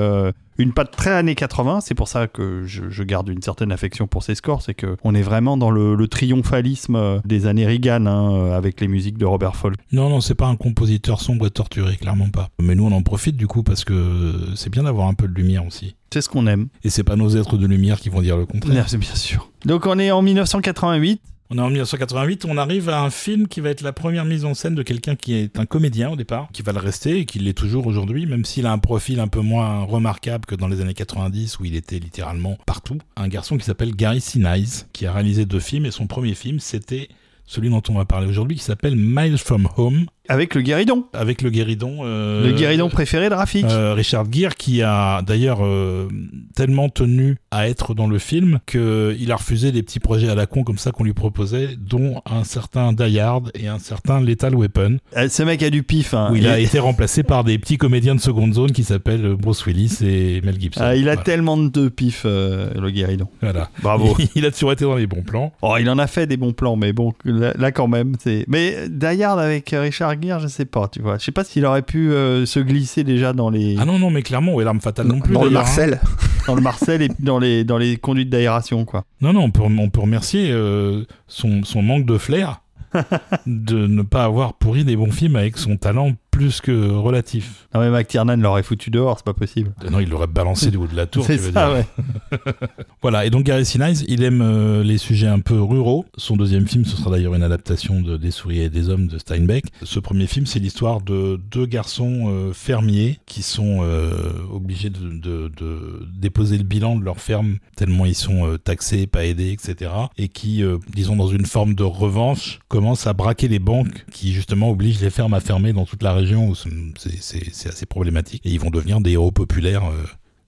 Une 0.58 0.74
patte 0.74 0.92
très 0.92 1.12
années 1.12 1.36
80, 1.36 1.82
c'est 1.82 1.96
pour 1.96 2.08
ça 2.08 2.28
que 2.28 2.64
je, 2.66 2.90
je 2.90 3.04
garde 3.04 3.28
une 3.30 3.42
certaine 3.42 3.72
affection 3.72 4.08
pour 4.08 4.24
ses 4.24 4.36
scores, 4.36 4.62
c'est 4.62 4.74
que 4.74 4.96
on 5.04 5.14
est 5.14 5.22
vraiment 5.22 5.58
dans 5.58 5.72
le, 5.72 5.96
le 5.96 6.08
triomphalisme 6.08 6.96
euh, 6.96 7.20
des 7.26 7.46
années 7.46 7.66
Reagan 7.66 8.06
hein, 8.06 8.34
euh, 8.34 8.58
avec 8.58 8.80
les 8.82 8.88
musiques 8.88 9.18
de 9.18 9.26
Robert 9.26 9.56
Folk. 9.56 9.76
Non, 9.92 10.10
non, 10.10 10.22
c'est 10.22 10.36
pas 10.36 10.48
un 10.48 10.56
compositeur 10.56 11.22
sombre 11.22 11.48
et 11.48 11.52
torturé, 11.52 11.98
clairement 11.98 12.30
pas. 12.30 12.50
Mais 12.62 12.76
nous, 12.76 12.86
on 12.86 12.92
en 12.92 13.02
profite 13.02 13.36
du 13.36 13.48
coup 13.48 13.64
parce 13.64 13.84
que 13.84 14.34
c'est 14.56 14.70
bien 14.70 14.84
d'avoir 14.84 15.08
un 15.08 15.14
peu 15.14 15.28
de 15.28 15.34
lumière 15.34 15.66
aussi. 15.66 15.96
C'est 16.14 16.22
ce 16.22 16.30
qu'on 16.30 16.48
aime. 16.48 16.68
Et 16.84 16.90
c'est 16.90 17.04
pas 17.04 17.18
nos 17.18 17.30
êtres 17.36 17.58
de 17.58 17.68
lumière 17.68 18.00
qui 18.00 18.10
vont 18.10 18.22
dire 18.22 18.38
le 18.38 18.46
contraire. 18.46 18.86
Bien, 18.86 19.00
bien 19.00 19.16
sûr. 19.16 19.50
Donc 19.66 19.86
on 19.86 20.00
est 20.00 20.12
en 20.12 20.22
1988. 20.22 21.22
On 21.52 21.60
est 21.60 21.62
en 21.62 21.68
1988, 21.68 22.46
on 22.46 22.58
arrive 22.58 22.90
à 22.90 23.04
un 23.04 23.12
film 23.12 23.48
qui 23.48 23.60
va 23.60 23.70
être 23.70 23.82
la 23.82 23.94
première 23.94 24.26
mise 24.26 24.46
en 24.46 24.56
scène 24.56 24.74
de 24.74 24.82
quelqu'un 24.82 25.16
qui 25.16 25.36
est 25.36 25.60
un 25.60 25.68
comédien 25.68 26.10
au 26.10 26.16
départ, 26.16 26.48
qui 26.52 26.64
va 26.64 26.72
le 26.72 26.80
rester 26.80 27.20
et 27.20 27.26
qui 27.26 27.38
l'est 27.38 27.54
toujours 27.54 27.86
aujourd'hui, 27.86 28.26
même 28.26 28.46
s'il 28.46 28.66
a 28.66 28.72
un 28.72 28.80
profil 28.80 29.20
un 29.20 29.28
peu 29.28 29.42
moins 29.42 29.84
remarquable 29.84 30.46
que 30.46 30.56
dans 30.56 30.68
les 30.68 30.82
années 30.82 30.96
90 30.96 31.60
où 31.60 31.66
il 31.66 31.76
était 31.76 32.00
littéralement 32.00 32.58
partout. 32.66 32.98
Un 33.16 33.28
garçon 33.28 33.58
qui 33.58 33.66
s'appelle 33.66 33.96
Gary 33.96 34.22
Sinise, 34.22 34.88
qui 34.92 35.06
a 35.06 35.14
réalisé 35.14 35.46
deux 35.46 35.60
films 35.60 35.86
et 35.86 35.92
son 35.92 36.08
premier 36.08 36.34
film 36.34 36.60
c'était 36.60 37.10
celui 37.46 37.70
dont 37.70 37.84
on 37.90 37.94
va 37.94 38.06
parler 38.06 38.28
aujourd'hui 38.28 38.58
qui 38.58 38.64
s'appelle 38.64 38.96
Miles 38.96 39.38
from 39.38 39.70
Home 39.78 40.08
Avec 40.30 40.56
le 40.56 40.62
guéridon. 40.62 41.06
avec 41.14 41.42
le 41.42 41.50
guéridon. 41.50 42.00
euh, 42.04 42.46
le 42.48 42.54
guéridon 42.54 42.90
préféré 42.90 43.30
de 43.30 43.34
Rafik. 43.36 43.66
euh, 43.66 43.94
Richard 43.94 44.26
Gere 44.32 44.56
qui 44.56 44.82
a 44.82 45.22
d'ailleurs 45.22 45.64
euh, 45.66 46.08
tellement 46.56 46.90
tenu 46.90 47.38
à 47.52 47.68
être 47.70 47.94
dans 47.94 48.08
le 48.08 48.18
film 48.20 48.60
qu'il 48.66 49.32
a 49.32 49.36
refusé 49.36 49.72
des 49.72 49.84
petits 49.84 50.00
projets 50.00 50.30
à 50.30 50.36
la 50.36 50.46
con 50.46 50.64
comme 50.64 50.78
ça 50.78 50.92
qu'on 50.92 51.04
lui 51.04 51.14
proposait, 51.14 51.70
dont 51.78 52.22
un 52.26 52.44
certain 52.44 52.94
Die 52.94 53.20
Hard 53.20 53.52
et 53.54 53.68
un 53.68 53.80
certain 53.80 54.22
Lethal 54.22 54.56
Weapon, 54.56 54.98
Ce 55.30 55.44
mec 55.44 55.62
a 55.64 55.70
du 55.70 55.84
pif. 55.84 56.14
hein. 56.14 56.30
où 56.32 56.36
il 56.36 56.48
a 56.48 56.60
été 56.60 56.80
remplacé 56.80 57.24
par 57.24 57.44
des 57.44 57.58
petits 57.58 57.78
comédiens 57.78 58.16
de 58.16 58.20
seconde 58.22 58.54
zone 58.54 58.72
qui 58.72 58.84
s'appellent 58.84 59.36
Bruce 59.36 59.66
Willis 59.66 60.00
et 60.02 60.42
Mel 60.42 60.60
Gibson. 60.60 60.82
Ah, 60.84 60.96
il 60.96 61.08
a 61.10 61.14
Voilà. 61.14 61.24
tellement 61.24 61.58
de 61.58 61.88
pif, 61.90 62.24
le 62.26 62.90
guéridon. 62.90 63.28
Voilà. 63.42 63.70
Bravo. 63.82 64.16
il 64.36 64.46
a 64.46 64.52
toujours 64.52 64.72
été 64.72 64.86
dans 64.86 64.96
les 64.96 65.08
bons 65.08 65.22
plans. 65.24 65.54
Oh, 65.62 65.76
il 65.80 65.90
en 65.90 65.98
a 65.98 66.08
fait 66.08 66.28
des 66.28 66.38
bons 66.38 66.54
plans, 66.54 66.76
mais 66.76 66.94
bon, 66.94 67.14
là, 67.24 67.54
là, 67.58 67.72
quand 67.72 67.88
même, 67.88 68.14
c'est. 68.22 68.46
Mais 68.48 68.88
Die 68.90 69.24
Hard 69.24 69.40
avec 69.40 69.70
Richard 69.78 70.15
Je 70.22 70.48
sais 70.48 70.66
pas, 70.66 70.88
tu 70.88 71.02
vois. 71.02 71.18
Je 71.18 71.24
sais 71.24 71.32
pas 71.32 71.44
s'il 71.44 71.66
aurait 71.66 71.82
pu 71.82 72.12
euh, 72.12 72.46
se 72.46 72.60
glisser 72.60 73.04
déjà 73.04 73.34
dans 73.34 73.50
les 73.50 73.76
Ah 73.80 73.86
non, 73.86 74.00
non, 74.00 74.10
mais 74.10 74.22
clairement, 74.22 74.54
ou 74.54 74.60
l'arme 74.62 74.82
fatale 74.82 75.08
non 75.08 75.20
plus. 75.20 75.34
Dans 75.34 75.44
le 75.44 75.50
hein. 75.50 75.54
Marcel. 75.54 76.00
dans 76.48 76.56
le 76.56 76.62
Marcel 76.62 77.02
et 77.02 77.10
dans 77.20 77.40
les 77.40 77.64
dans 77.64 77.78
les 77.78 77.98
conduites 77.98 78.30
d'aération, 78.30 78.86
quoi. 78.86 79.04
Non, 79.22 79.34
non, 79.34 79.42
on 79.42 79.52
peut, 79.52 79.62
on 79.62 79.90
peut 79.90 80.02
remercier 80.02 80.52
euh, 80.52 81.04
son, 81.28 81.64
son 81.64 81.82
manque 81.82 82.06
de 82.06 82.18
flair 82.18 82.62
de 83.46 83.88
ne 83.88 84.02
pas 84.02 84.24
avoir 84.24 84.54
pourri 84.54 84.86
des 84.86 84.96
bons 84.96 85.12
films 85.12 85.36
avec 85.36 85.58
son 85.58 85.78
talent 85.78 86.14
plus 86.36 86.60
que 86.62 86.90
relatif. 86.92 87.68
Non 87.74 87.80
mais 87.80 87.90
McTiernan 87.90 88.36
l'aurait 88.38 88.64
foutu 88.64 88.90
dehors, 88.90 89.18
c'est 89.18 89.26
pas 89.26 89.34
possible. 89.34 89.74
Euh, 89.84 89.90
Non, 89.90 90.00
il 90.00 90.10
l'aurait 90.10 90.28
balancé 90.28 90.70
du 90.70 90.78
haut 90.78 90.88
de 90.88 90.96
la 90.96 91.06
tour, 91.06 91.26
C'est 91.26 91.38
tu 91.38 91.44
veux 91.44 91.52
ça, 91.54 91.68
dire. 91.68 91.86
ouais. 92.32 92.38
Voilà, 93.02 93.26
et 93.26 93.30
donc 93.30 93.44
Gary 93.44 93.66
Sinise, 93.66 94.04
il 94.08 94.24
aime 94.24 94.42
euh, 94.42 94.84
les 94.84 94.98
sujets 94.98 95.28
un 95.28 95.40
peu 95.40 95.62
ruraux. 95.62 96.06
Son 96.18 96.36
deuxième 96.36 96.68
film, 96.68 96.84
ce 96.86 96.98
sera 96.98 97.12
d'ailleurs 97.12 97.36
une 97.36 97.44
adaptation 97.44 98.02
de 98.02 98.18
Des 98.18 98.32
souris 98.32 98.60
et 98.62 98.70
des 98.70 98.90
hommes 98.90 99.08
de 99.08 99.18
Steinbeck. 99.18 99.66
Ce 99.84 100.00
premier 100.00 100.26
film, 100.28 100.46
c'est 100.46 100.60
l'histoire 100.60 101.02
de 101.02 101.40
deux 101.52 101.66
garçons 101.68 102.26
euh, 102.28 102.52
fermiers 102.54 103.20
qui 103.28 103.44
sont 103.44 103.80
euh, 103.84 104.10
obligés 104.52 104.90
de, 104.90 105.00
de- 105.10 105.52
de 105.56 106.06
déposer 106.18 106.58
le 106.58 106.64
bilan 106.64 106.96
de 106.98 107.04
leur 107.06 107.20
ferme 107.20 107.58
tellement 107.76 108.06
ils 108.06 108.16
sont 108.16 108.48
euh, 108.48 108.58
taxés, 108.58 109.06
pas 109.08 109.26
aidés, 109.26 109.52
etc. 109.52 109.92
Et 110.18 110.28
qui, 110.30 110.64
euh, 110.64 110.78
disons 110.94 111.16
dans 111.16 111.28
une 111.28 111.46
forme 111.46 111.76
de 111.76 111.84
revanche, 111.84 112.60
commencent 112.68 113.06
à 113.08 113.14
braquer 113.14 113.48
les 113.48 113.60
banques 113.60 114.06
qui 114.12 114.34
justement 114.34 114.70
obligent 114.72 115.02
les 115.02 115.10
fermes 115.10 115.34
à 115.34 115.40
fermer 115.40 115.72
dans 115.74 115.86
toute 115.86 116.02
la 116.02 116.14
région 116.14 116.25
où 116.34 116.56
c'est- 116.56 117.68
assez 117.68 117.86
problématique. 117.86 118.46
Et 118.46 118.50
ils 118.50 118.60
vont 118.60 118.70
devenir 118.70 119.02
des 119.02 119.12
héros 119.12 119.32
populaires 119.32 119.86
euh, 119.86 120.04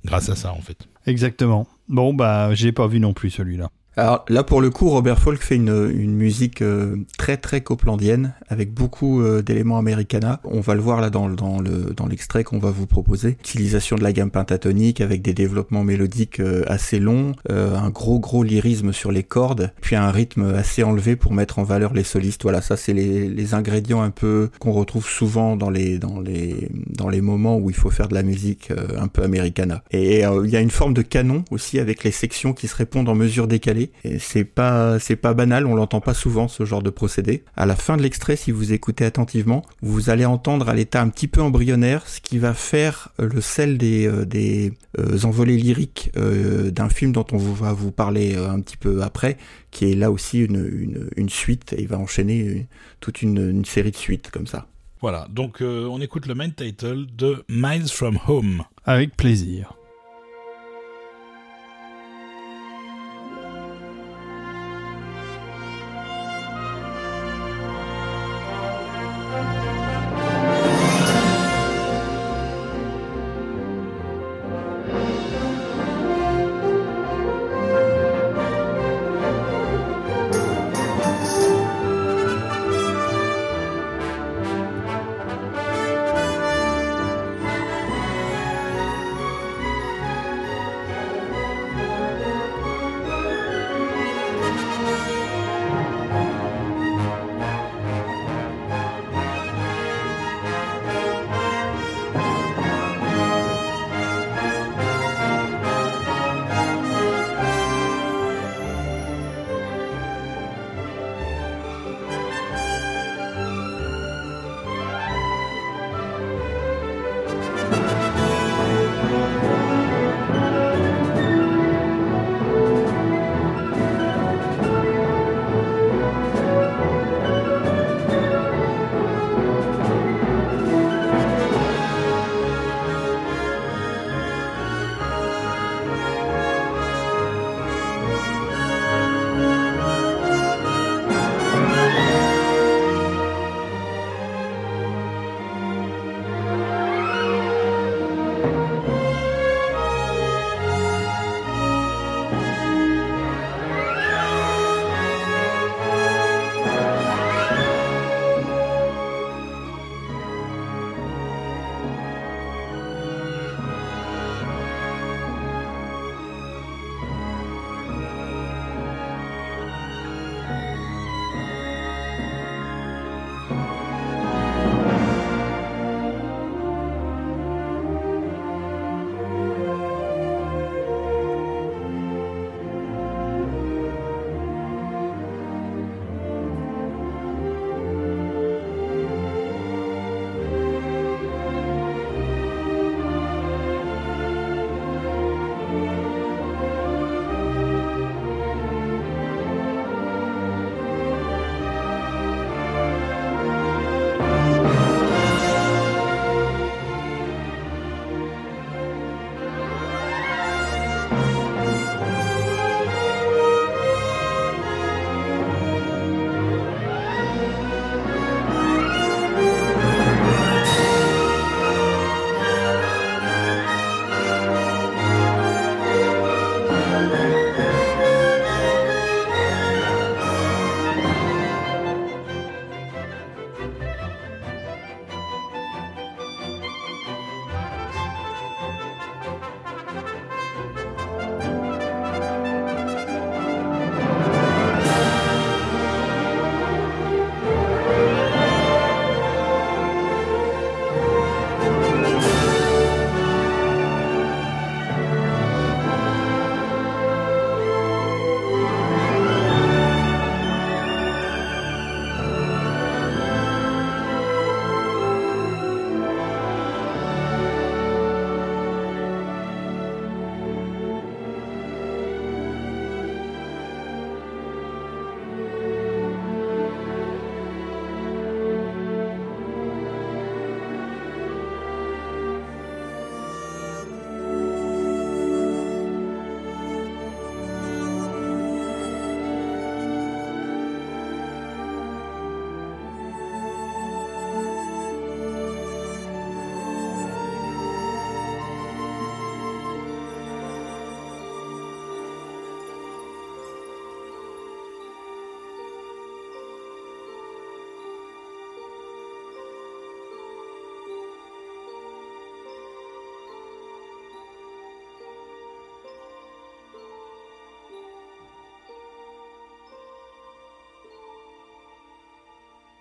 grâce 0.05 0.29
à 0.29 0.35
ça 0.35 0.53
en 0.53 0.61
fait. 0.61 0.87
Exactement. 1.05 1.67
Bon 1.87 2.13
bah 2.13 2.53
j'ai 2.53 2.71
pas 2.71 2.87
vu 2.87 2.99
non 2.99 3.13
plus 3.13 3.29
celui-là. 3.29 3.69
Alors 3.99 4.25
là, 4.29 4.43
pour 4.43 4.61
le 4.61 4.69
coup, 4.69 4.91
Robert 4.91 5.17
Folk 5.17 5.41
fait 5.41 5.55
une, 5.55 5.89
une 5.91 6.13
musique 6.13 6.61
euh, 6.61 6.97
très 7.17 7.35
très 7.35 7.61
coplandienne 7.61 8.35
avec 8.47 8.71
beaucoup 8.71 9.23
euh, 9.23 9.41
d'éléments 9.41 9.79
americana. 9.79 10.39
On 10.43 10.59
va 10.59 10.75
le 10.75 10.81
voir 10.81 11.01
là 11.01 11.09
dans, 11.09 11.27
dans 11.29 11.59
le 11.59 11.95
dans 11.97 12.05
l'extrait 12.05 12.43
qu'on 12.43 12.59
va 12.59 12.69
vous 12.69 12.85
proposer. 12.85 13.37
Utilisation 13.39 13.95
de 13.95 14.03
la 14.03 14.13
gamme 14.13 14.29
pentatonique 14.29 15.01
avec 15.01 15.23
des 15.23 15.33
développements 15.33 15.83
mélodiques 15.83 16.39
euh, 16.39 16.63
assez 16.67 16.99
longs, 16.99 17.31
un 17.49 17.89
gros 17.89 18.19
gros 18.19 18.43
lyrisme 18.43 18.93
sur 18.93 19.11
les 19.11 19.23
cordes, 19.23 19.71
puis 19.81 19.95
un 19.95 20.11
rythme 20.11 20.53
assez 20.53 20.83
enlevé 20.83 21.15
pour 21.15 21.33
mettre 21.33 21.57
en 21.57 21.63
valeur 21.63 21.95
les 21.95 22.03
solistes. 22.03 22.43
Voilà, 22.43 22.61
ça 22.61 22.77
c'est 22.77 22.93
les, 22.93 23.27
les 23.27 23.53
ingrédients 23.55 24.03
un 24.03 24.11
peu 24.11 24.51
qu'on 24.59 24.73
retrouve 24.73 25.07
souvent 25.07 25.55
dans 25.55 25.71
les 25.71 25.97
dans 25.97 26.19
les 26.19 26.69
dans 26.87 27.09
les 27.09 27.21
moments 27.21 27.57
où 27.57 27.71
il 27.71 27.75
faut 27.75 27.89
faire 27.89 28.09
de 28.09 28.13
la 28.13 28.21
musique 28.21 28.71
un 28.95 29.07
peu 29.07 29.23
americana. 29.23 29.81
Et 29.89 30.21
il 30.21 30.49
y 30.51 30.55
a 30.55 30.61
une 30.61 30.69
forme 30.69 30.93
de 30.93 31.01
canon 31.01 31.43
aussi 31.49 31.79
avec 31.79 32.03
les 32.03 32.11
sections 32.11 32.53
qui 32.53 32.67
se 32.67 32.75
répondent 32.75 33.09
en 33.09 33.15
mesure 33.15 33.47
décalée. 33.47 33.86
Et 34.03 34.19
c'est 34.19 34.43
pas 34.43 34.99
c'est 34.99 35.15
pas 35.15 35.33
banal, 35.33 35.65
on 35.65 35.75
l'entend 35.75 36.01
pas 36.01 36.13
souvent 36.13 36.47
ce 36.47 36.65
genre 36.65 36.81
de 36.81 36.89
procédé. 36.89 37.43
À 37.55 37.65
la 37.65 37.75
fin 37.75 37.97
de 37.97 38.01
l'extrait, 38.03 38.35
si 38.35 38.51
vous 38.51 38.73
écoutez 38.73 39.05
attentivement, 39.05 39.63
vous 39.81 40.09
allez 40.09 40.25
entendre 40.25 40.69
à 40.69 40.73
l'état 40.73 41.01
un 41.01 41.09
petit 41.09 41.27
peu 41.27 41.41
embryonnaire 41.41 42.07
ce 42.07 42.21
qui 42.21 42.37
va 42.39 42.53
faire 42.53 43.09
euh, 43.19 43.29
le 43.33 43.41
sel 43.41 43.77
des 43.77 44.07
euh, 44.07 44.25
des 44.25 44.73
euh, 44.99 45.17
envolées 45.23 45.57
lyriques 45.57 46.11
euh, 46.17 46.71
d'un 46.71 46.89
film 46.89 47.11
dont 47.11 47.25
on 47.31 47.37
va 47.37 47.73
vous 47.73 47.91
parler 47.91 48.35
euh, 48.35 48.49
un 48.49 48.59
petit 48.61 48.77
peu 48.77 49.01
après, 49.03 49.37
qui 49.71 49.91
est 49.91 49.95
là 49.95 50.11
aussi 50.11 50.39
une 50.39 50.57
une, 50.71 51.09
une 51.15 51.29
suite. 51.29 51.73
Et 51.73 51.81
il 51.81 51.87
va 51.87 51.97
enchaîner 51.97 52.37
une- 52.39 52.65
toute 52.99 53.21
une, 53.21 53.37
une 53.51 53.65
série 53.65 53.91
de 53.91 53.95
suites 53.97 54.31
comme 54.31 54.47
ça. 54.47 54.67
Voilà, 55.01 55.27
donc 55.29 55.61
euh, 55.61 55.85
on 55.85 56.01
écoute 56.01 56.25
le 56.25 56.33
main 56.33 56.49
title 56.49 57.05
de 57.15 57.43
Miles 57.47 57.87
from 57.87 58.17
Home. 58.27 58.63
Avec 58.85 59.15
plaisir. 59.15 59.73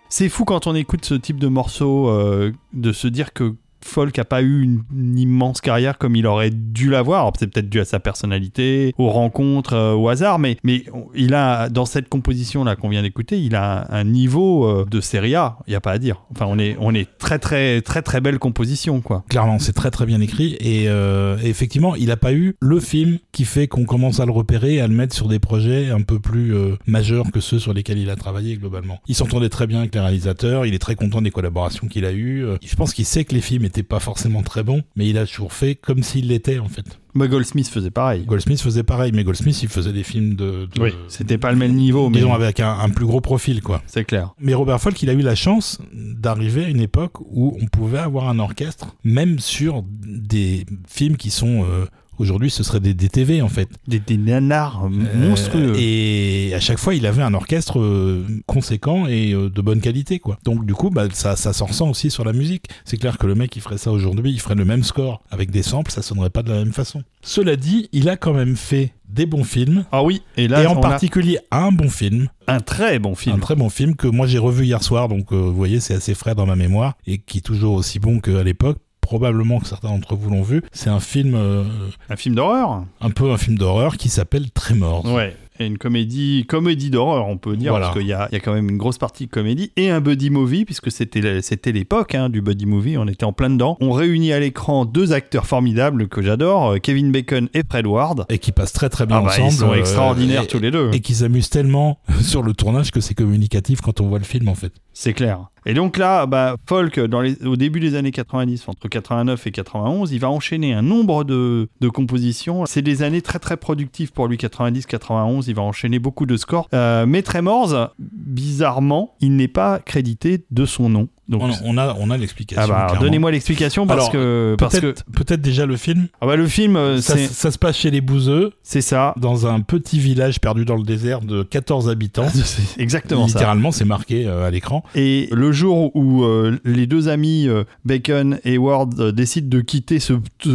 C'est 0.09 0.29
fou 0.29 0.45
quand 0.45 0.67
on 0.67 0.75
écoute 0.75 1.05
ce 1.05 1.13
type 1.15 1.39
de 1.39 1.47
morceau 1.47 2.09
euh, 2.09 2.53
de 2.73 2.91
se 2.91 3.07
dire 3.07 3.33
que 3.33 3.55
Folk 3.81 4.17
a 4.19 4.25
pas 4.25 4.41
eu 4.41 4.63
une, 4.63 4.83
immense 5.17 5.61
carrière 5.61 5.97
comme 5.97 6.15
il 6.15 6.27
aurait 6.27 6.51
dû 6.51 6.89
l'avoir. 6.89 7.31
C'est 7.39 7.47
peut-être 7.47 7.69
dû 7.69 7.79
à 7.79 7.85
sa 7.85 7.99
personnalité, 7.99 8.93
aux 8.97 9.09
rencontres, 9.09 9.73
euh, 9.73 9.93
au 9.93 10.09
hasard, 10.09 10.39
mais, 10.39 10.57
mais 10.63 10.83
il 11.15 11.33
a, 11.33 11.69
dans 11.69 11.85
cette 11.85 12.09
composition-là 12.09 12.75
qu'on 12.75 12.89
vient 12.89 13.01
d'écouter, 13.01 13.39
il 13.41 13.55
a 13.55 13.87
un 13.93 14.03
niveau 14.03 14.65
euh, 14.65 14.85
de 14.89 15.01
série 15.01 15.35
A, 15.35 15.57
il 15.67 15.71
n'y 15.71 15.75
a 15.75 15.81
pas 15.81 15.91
à 15.91 15.97
dire. 15.97 16.23
Enfin, 16.31 16.45
on 16.47 16.59
est, 16.59 16.75
on 16.79 16.93
est 16.93 17.07
très, 17.17 17.39
très, 17.39 17.81
très, 17.81 18.01
très 18.01 18.21
belle 18.21 18.39
composition, 18.39 19.01
quoi. 19.01 19.23
Clairement, 19.29 19.59
c'est 19.59 19.73
très 19.73 19.91
très 19.91 20.05
bien 20.05 20.21
écrit 20.21 20.57
et, 20.59 20.85
euh, 20.87 21.37
effectivement, 21.43 21.95
il 21.95 22.07
n'a 22.07 22.17
pas 22.17 22.33
eu 22.33 22.55
le 22.59 22.79
film 22.79 23.17
qui 23.31 23.45
fait 23.45 23.67
qu'on 23.67 23.85
commence 23.85 24.19
à 24.19 24.25
le 24.25 24.31
repérer 24.31 24.75
et 24.75 24.81
à 24.81 24.87
le 24.87 24.93
mettre 24.93 25.15
sur 25.15 25.27
des 25.27 25.39
projets 25.39 25.89
un 25.89 26.01
peu 26.01 26.19
plus 26.19 26.53
majeurs 26.85 27.31
que 27.31 27.39
ceux 27.39 27.59
sur 27.59 27.73
lesquels 27.73 27.97
il 27.97 28.09
a 28.09 28.15
travaillé 28.15 28.57
globalement. 28.57 28.99
Il 29.07 29.15
s'entendait 29.15 29.49
très 29.49 29.67
bien 29.67 29.79
avec 29.79 29.93
les 29.93 30.01
réalisateurs, 30.01 30.65
il 30.65 30.73
est 30.73 30.79
très 30.79 30.95
content 30.95 31.21
des 31.21 31.31
collaborations 31.31 31.87
qu'il 31.87 32.05
a 32.05 32.11
eues. 32.11 32.45
Je 32.63 32.75
pense 32.75 32.93
qu'il 32.93 33.05
sait 33.05 33.25
que 33.25 33.33
les 33.33 33.41
films 33.41 33.65
étaient 33.67 33.83
pas 33.83 33.99
forcément 33.99 34.41
très 34.41 34.63
bons, 34.63 34.81
mais 34.95 35.07
il 35.07 35.17
a 35.17 35.25
toujours 35.27 35.53
fait 35.53 35.75
comme 35.75 36.01
s'il 36.01 36.27
l'était 36.29 36.57
en 36.59 36.67
fait. 36.69 36.99
Mais 37.13 37.27
Goldsmith 37.27 37.67
faisait 37.67 37.89
pareil. 37.91 38.25
Goldsmith 38.25 38.61
faisait 38.61 38.83
pareil, 38.83 39.11
mais 39.13 39.23
Goldsmith 39.23 39.61
il 39.63 39.69
faisait 39.69 39.93
des 39.93 40.03
films 40.03 40.35
de, 40.35 40.67
de- 40.73 40.81
Oui, 40.81 40.91
c'était 41.07 41.37
pas 41.37 41.51
le 41.51 41.57
même 41.57 41.73
niveau, 41.73 42.09
mais 42.09 42.17
disons 42.17 42.33
avec 42.33 42.59
un, 42.59 42.71
un 42.79 42.89
plus 42.89 43.05
gros 43.05 43.21
profil 43.21 43.61
quoi. 43.61 43.81
c'est 43.87 44.05
clair. 44.05 44.33
Mais 44.39 44.53
Robert 44.53 44.79
Folk, 44.81 45.01
il 45.03 45.09
a 45.09 45.13
eu 45.13 45.21
la 45.21 45.35
chance 45.35 45.79
d'arriver 45.93 46.65
à 46.65 46.69
une 46.69 46.81
époque 46.81 47.19
où 47.21 47.57
on 47.61 47.65
pouvait 47.67 47.97
avoir 47.99 48.29
un 48.29 48.39
orchestre, 48.39 48.95
même 49.03 49.39
sur 49.39 49.83
des 50.05 50.65
films 50.87 51.17
qui 51.17 51.29
sont 51.31 51.63
euh, 51.63 51.85
aujourd'hui, 52.17 52.49
ce 52.49 52.63
serait 52.63 52.79
des 52.79 52.93
DTV 52.93 53.41
en 53.41 53.49
fait. 53.49 53.69
Des, 53.87 53.99
des 53.99 54.17
nanars 54.17 54.89
monstrueux. 54.89 55.73
Euh, 55.73 55.79
et 55.79 56.51
à 56.53 56.59
chaque 56.59 56.77
fois, 56.77 56.95
il 56.95 57.05
avait 57.05 57.23
un 57.23 57.33
orchestre 57.33 57.79
euh, 57.79 58.25
conséquent 58.45 59.07
et 59.07 59.33
euh, 59.33 59.49
de 59.49 59.61
bonne 59.61 59.81
qualité, 59.81 60.19
quoi. 60.19 60.37
Donc 60.43 60.65
du 60.65 60.73
coup, 60.73 60.89
bah, 60.89 61.07
ça, 61.11 61.35
ça 61.35 61.53
s'en 61.53 61.65
ressent 61.65 61.89
aussi 61.89 62.09
sur 62.11 62.23
la 62.23 62.33
musique. 62.33 62.65
C'est 62.85 62.97
clair 62.97 63.17
que 63.17 63.27
le 63.27 63.35
mec, 63.35 63.55
il 63.55 63.61
ferait 63.61 63.77
ça 63.77 63.91
aujourd'hui, 63.91 64.31
il 64.31 64.39
ferait 64.39 64.55
le 64.55 64.65
même 64.65 64.83
score 64.83 65.21
avec 65.31 65.51
des 65.51 65.63
samples, 65.63 65.91
ça 65.91 66.01
sonnerait 66.01 66.29
pas 66.29 66.43
de 66.43 66.49
la 66.51 66.57
même 66.57 66.73
façon. 66.73 67.03
Cela 67.21 67.55
dit, 67.55 67.89
il 67.91 68.09
a 68.09 68.17
quand 68.17 68.33
même 68.33 68.55
fait 68.55 68.93
des 69.09 69.25
bons 69.25 69.43
films. 69.43 69.85
Ah 69.91 70.03
oui, 70.03 70.21
et 70.35 70.47
là, 70.47 70.63
et 70.63 70.67
en 70.67 70.77
a 70.77 70.81
particulier 70.81 71.39
un 71.51 71.71
bon 71.71 71.89
film, 71.89 72.27
un 72.47 72.59
très 72.59 72.99
bon 72.99 73.15
film. 73.15 73.35
un 73.35 73.39
très 73.39 73.55
bon 73.55 73.69
film 73.69 73.95
que 73.95 74.07
moi 74.07 74.27
j'ai 74.27 74.37
revu 74.37 74.65
hier 74.65 74.83
soir, 74.83 75.07
donc 75.07 75.31
euh, 75.31 75.35
vous 75.35 75.55
voyez 75.55 75.79
c'est 75.79 75.93
assez 75.93 76.13
frais 76.13 76.35
dans 76.35 76.45
ma 76.45 76.55
mémoire 76.55 76.95
et 77.05 77.17
qui 77.17 77.39
est 77.39 77.41
toujours 77.41 77.73
aussi 77.73 77.99
bon 77.99 78.19
qu'à 78.19 78.43
l'époque. 78.43 78.77
Probablement 79.11 79.59
que 79.61 79.67
certains 79.67 79.87
d'entre 79.87 80.15
vous 80.17 80.29
l'ont 80.29 80.41
vu. 80.41 80.61
C'est 80.73 80.89
un 80.89 80.99
film, 80.99 81.33
euh, 81.33 81.63
Un 82.09 82.17
film 82.17 82.35
d'horreur. 82.35 82.83
un 82.99 83.09
peu 83.09 83.31
un 83.31 83.37
film 83.37 83.57
d'horreur 83.57 83.95
qui 83.95 84.09
s'appelle 84.09 84.51
Tremors. 84.51 85.05
Ouais. 85.05 85.33
Et 85.59 85.65
une 85.65 85.77
comédie, 85.77 86.45
comédie 86.47 86.89
d'horreur, 86.91 87.25
on 87.29 87.37
peut 87.37 87.55
dire, 87.55 87.71
Voilà. 87.71 87.85
parce 87.87 87.97
qu'il 87.97 88.05
y 88.05 88.09
y 88.09 88.13
a 88.13 88.27
quand 88.43 88.53
même 88.53 88.69
une 88.69 88.77
grosse 88.77 88.97
partie 88.97 89.25
de 89.25 89.31
comédie 89.31 89.71
et 89.77 89.89
un 89.89 90.01
buddy 90.01 90.29
movie, 90.29 90.65
puisque 90.65 90.91
c'était 90.91 91.41
c'était 91.41 91.71
l'époque 91.71 92.13
hein, 92.15 92.29
du 92.29 92.41
buddy 92.41 92.65
movie, 92.67 92.95
on 92.97 93.07
était 93.07 93.23
en 93.23 93.31
plein 93.33 93.49
dedans. 93.49 93.75
On 93.79 93.91
réunit 93.91 94.33
à 94.33 94.39
l'écran 94.41 94.83
deux 94.85 95.13
acteurs 95.13 95.47
formidables 95.47 96.09
que 96.09 96.21
j'adore, 96.21 96.73
euh, 96.73 96.77
Kevin 96.77 97.11
Bacon 97.11 97.47
et 97.55 97.63
Fred 97.67 97.87
Ward. 97.87 98.25
Et 98.29 98.37
qui 98.39 98.51
passent 98.51 98.73
très 98.73 98.89
très 98.89 99.05
bien 99.07 99.17
Ah 99.17 99.21
bah, 99.21 99.29
ensemble. 99.31 99.47
ils 99.47 99.55
sont 99.57 99.71
euh, 99.71 99.75
extraordinaires 99.79 100.43
et- 100.43 100.47
tous 100.47 100.59
les 100.59 100.69
deux. 100.69 100.91
et 100.93 100.99
qui 100.99 101.15
s'amusent 101.15 101.49
tellement 101.49 101.97
sur 102.21 102.43
le 102.43 102.53
tournage 102.53 102.91
que 102.91 102.99
c'est 102.99 103.15
communicatif 103.15 103.79
quand 103.81 103.99
on 104.01 104.07
voit 104.09 104.19
le 104.19 104.25
film 104.25 104.49
en 104.49 104.55
fait. 104.55 104.73
C'est 104.93 105.13
clair. 105.13 105.49
Et 105.69 105.73
donc 105.73 105.97
là, 105.97 106.25
bah, 106.25 106.55
Folk, 106.65 106.97
au 106.97 107.55
début 107.57 107.81
des 107.81 107.95
années 107.95 108.11
90, 108.11 108.69
entre 108.69 108.87
89 108.87 109.47
et 109.47 109.51
91, 109.51 110.13
il 110.13 110.19
va 110.19 110.29
enchaîner 110.29 110.73
un 110.73 110.81
nombre 110.81 111.25
de, 111.25 111.67
de 111.81 111.89
compositions. 111.89 112.65
C'est 112.65 112.81
des 112.81 113.03
années 113.03 113.21
très 113.21 113.39
très 113.39 113.57
productives 113.57 114.13
pour 114.13 114.29
lui, 114.29 114.37
90-91. 114.37 115.43
Il 115.45 115.55
va 115.55 115.63
enchaîner 115.63 115.99
beaucoup 115.99 116.25
de 116.25 116.37
scores. 116.37 116.69
Euh, 116.73 117.05
mais 117.05 117.21
Tremors, 117.21 117.93
bizarrement, 117.99 119.15
il 119.19 119.35
n'est 119.35 119.49
pas 119.49 119.79
crédité 119.79 120.45
de 120.51 120.65
son 120.65 120.87
nom. 120.87 121.09
Donc, 121.29 121.41
On, 121.43 121.51
on 121.63 121.77
a, 121.77 121.95
on 121.99 122.09
a 122.09 122.17
l'explication. 122.17 122.63
ah 122.73 122.87
bah, 122.93 122.97
donnez-moi 122.99 123.31
l'explication 123.31 123.85
parce 123.85 123.99
Alors, 123.99 124.11
que 124.11 124.55
parce 124.57 124.75
que 124.75 124.79
Peut-être 124.79 125.05
peut-être 125.13 125.41
déjà 125.41 125.65
le 125.65 125.75
film. 125.75 126.07
ah 126.21 126.25
bah, 126.25 126.35
le 126.35 126.47
film, 126.47 126.75
euh, 126.75 127.01
Ça, 127.01 127.17
ça 127.17 127.51
se 127.51 127.57
passe 127.57 127.77
chez 127.77 127.91
les 127.91 128.01
Bouzeux, 128.01 128.53
c'est 128.63 128.81
ça. 128.81 129.13
dans 129.17 129.47
un 129.47 129.59
petit 129.61 129.99
village 129.99 130.39
perdu 130.39 130.63
dans 130.65 130.75
le 130.75 130.83
désert 130.83 131.21
de 131.21 131.43
14 131.43 131.89
habitants. 131.89 132.27
Exactement. 132.77 133.25
Littéralement, 133.25 133.71
c'est 133.71 133.85
marqué 133.85 134.25
euh, 134.25 134.47
à 134.47 134.51
l'écran. 134.51 134.83
Et 134.95 135.27
le 135.31 135.51
jour 135.51 135.95
où 135.95 136.23
euh, 136.23 136.59
les 136.63 136.87
deux 136.87 137.09
amis 137.09 137.47
euh, 137.47 137.63
Bacon 137.85 138.39
et 138.45 138.57
Ward 138.57 139.11
décident 139.11 139.49
de 139.49 139.61
quitter 139.61 139.99
ce, 139.99 140.13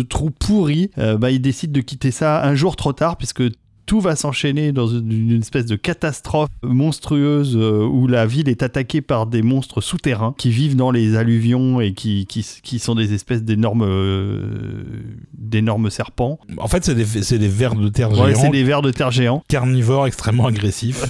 trou 0.09 0.31
pourri, 0.31 0.91
bah, 0.97 1.31
ils 1.31 1.41
décident 1.41 1.73
de 1.73 1.81
quitter 1.81 2.11
ça 2.11 2.45
un 2.45 2.55
jour 2.55 2.77
trop 2.77 2.93
tard 2.93 3.17
puisque 3.17 3.43
tout 3.93 4.01
va 4.01 4.17
s'enchaîner 4.17 4.73
dans 4.73 4.87
une, 4.87 5.13
une 5.33 5.41
espèce 5.43 5.67
de 5.67 5.77
catastrophe 5.77 6.49
monstrueuse 6.63 7.59
euh, 7.61 7.85
où 7.85 8.07
la 8.07 8.25
ville 8.25 8.49
est 8.49 8.63
attaquée 8.63 9.03
par 9.03 9.27
des 9.27 9.43
monstres 9.43 9.83
souterrains 9.83 10.35
qui 10.39 10.49
vivent 10.49 10.77
dans 10.77 10.91
les 10.91 11.15
alluvions 11.15 11.79
et 11.79 11.93
qui, 11.93 12.25
qui, 12.25 12.43
qui 12.63 12.79
sont 12.79 12.95
des 12.95 13.13
espèces 13.13 13.43
d'énormes 13.43 13.85
euh, 13.87 14.47
d'énormes 15.35 15.91
serpents. 15.91 16.39
En 16.57 16.69
fait, 16.69 16.87
c'est 16.87 16.95
des, 16.95 17.05
c'est 17.05 17.39
des 17.39 17.49
vers 17.49 17.75
de 17.75 17.91
terre 17.91 18.13
Ouais, 18.13 18.35
c'est 18.35 18.41
géants, 18.41 18.51
des 18.51 18.65
vers 18.65 18.81
de 18.81 18.91
terre 18.93 19.11
géants. 19.11 19.45
carnivores 19.47 20.07
extrêmement 20.07 20.47
agressifs. 20.47 21.05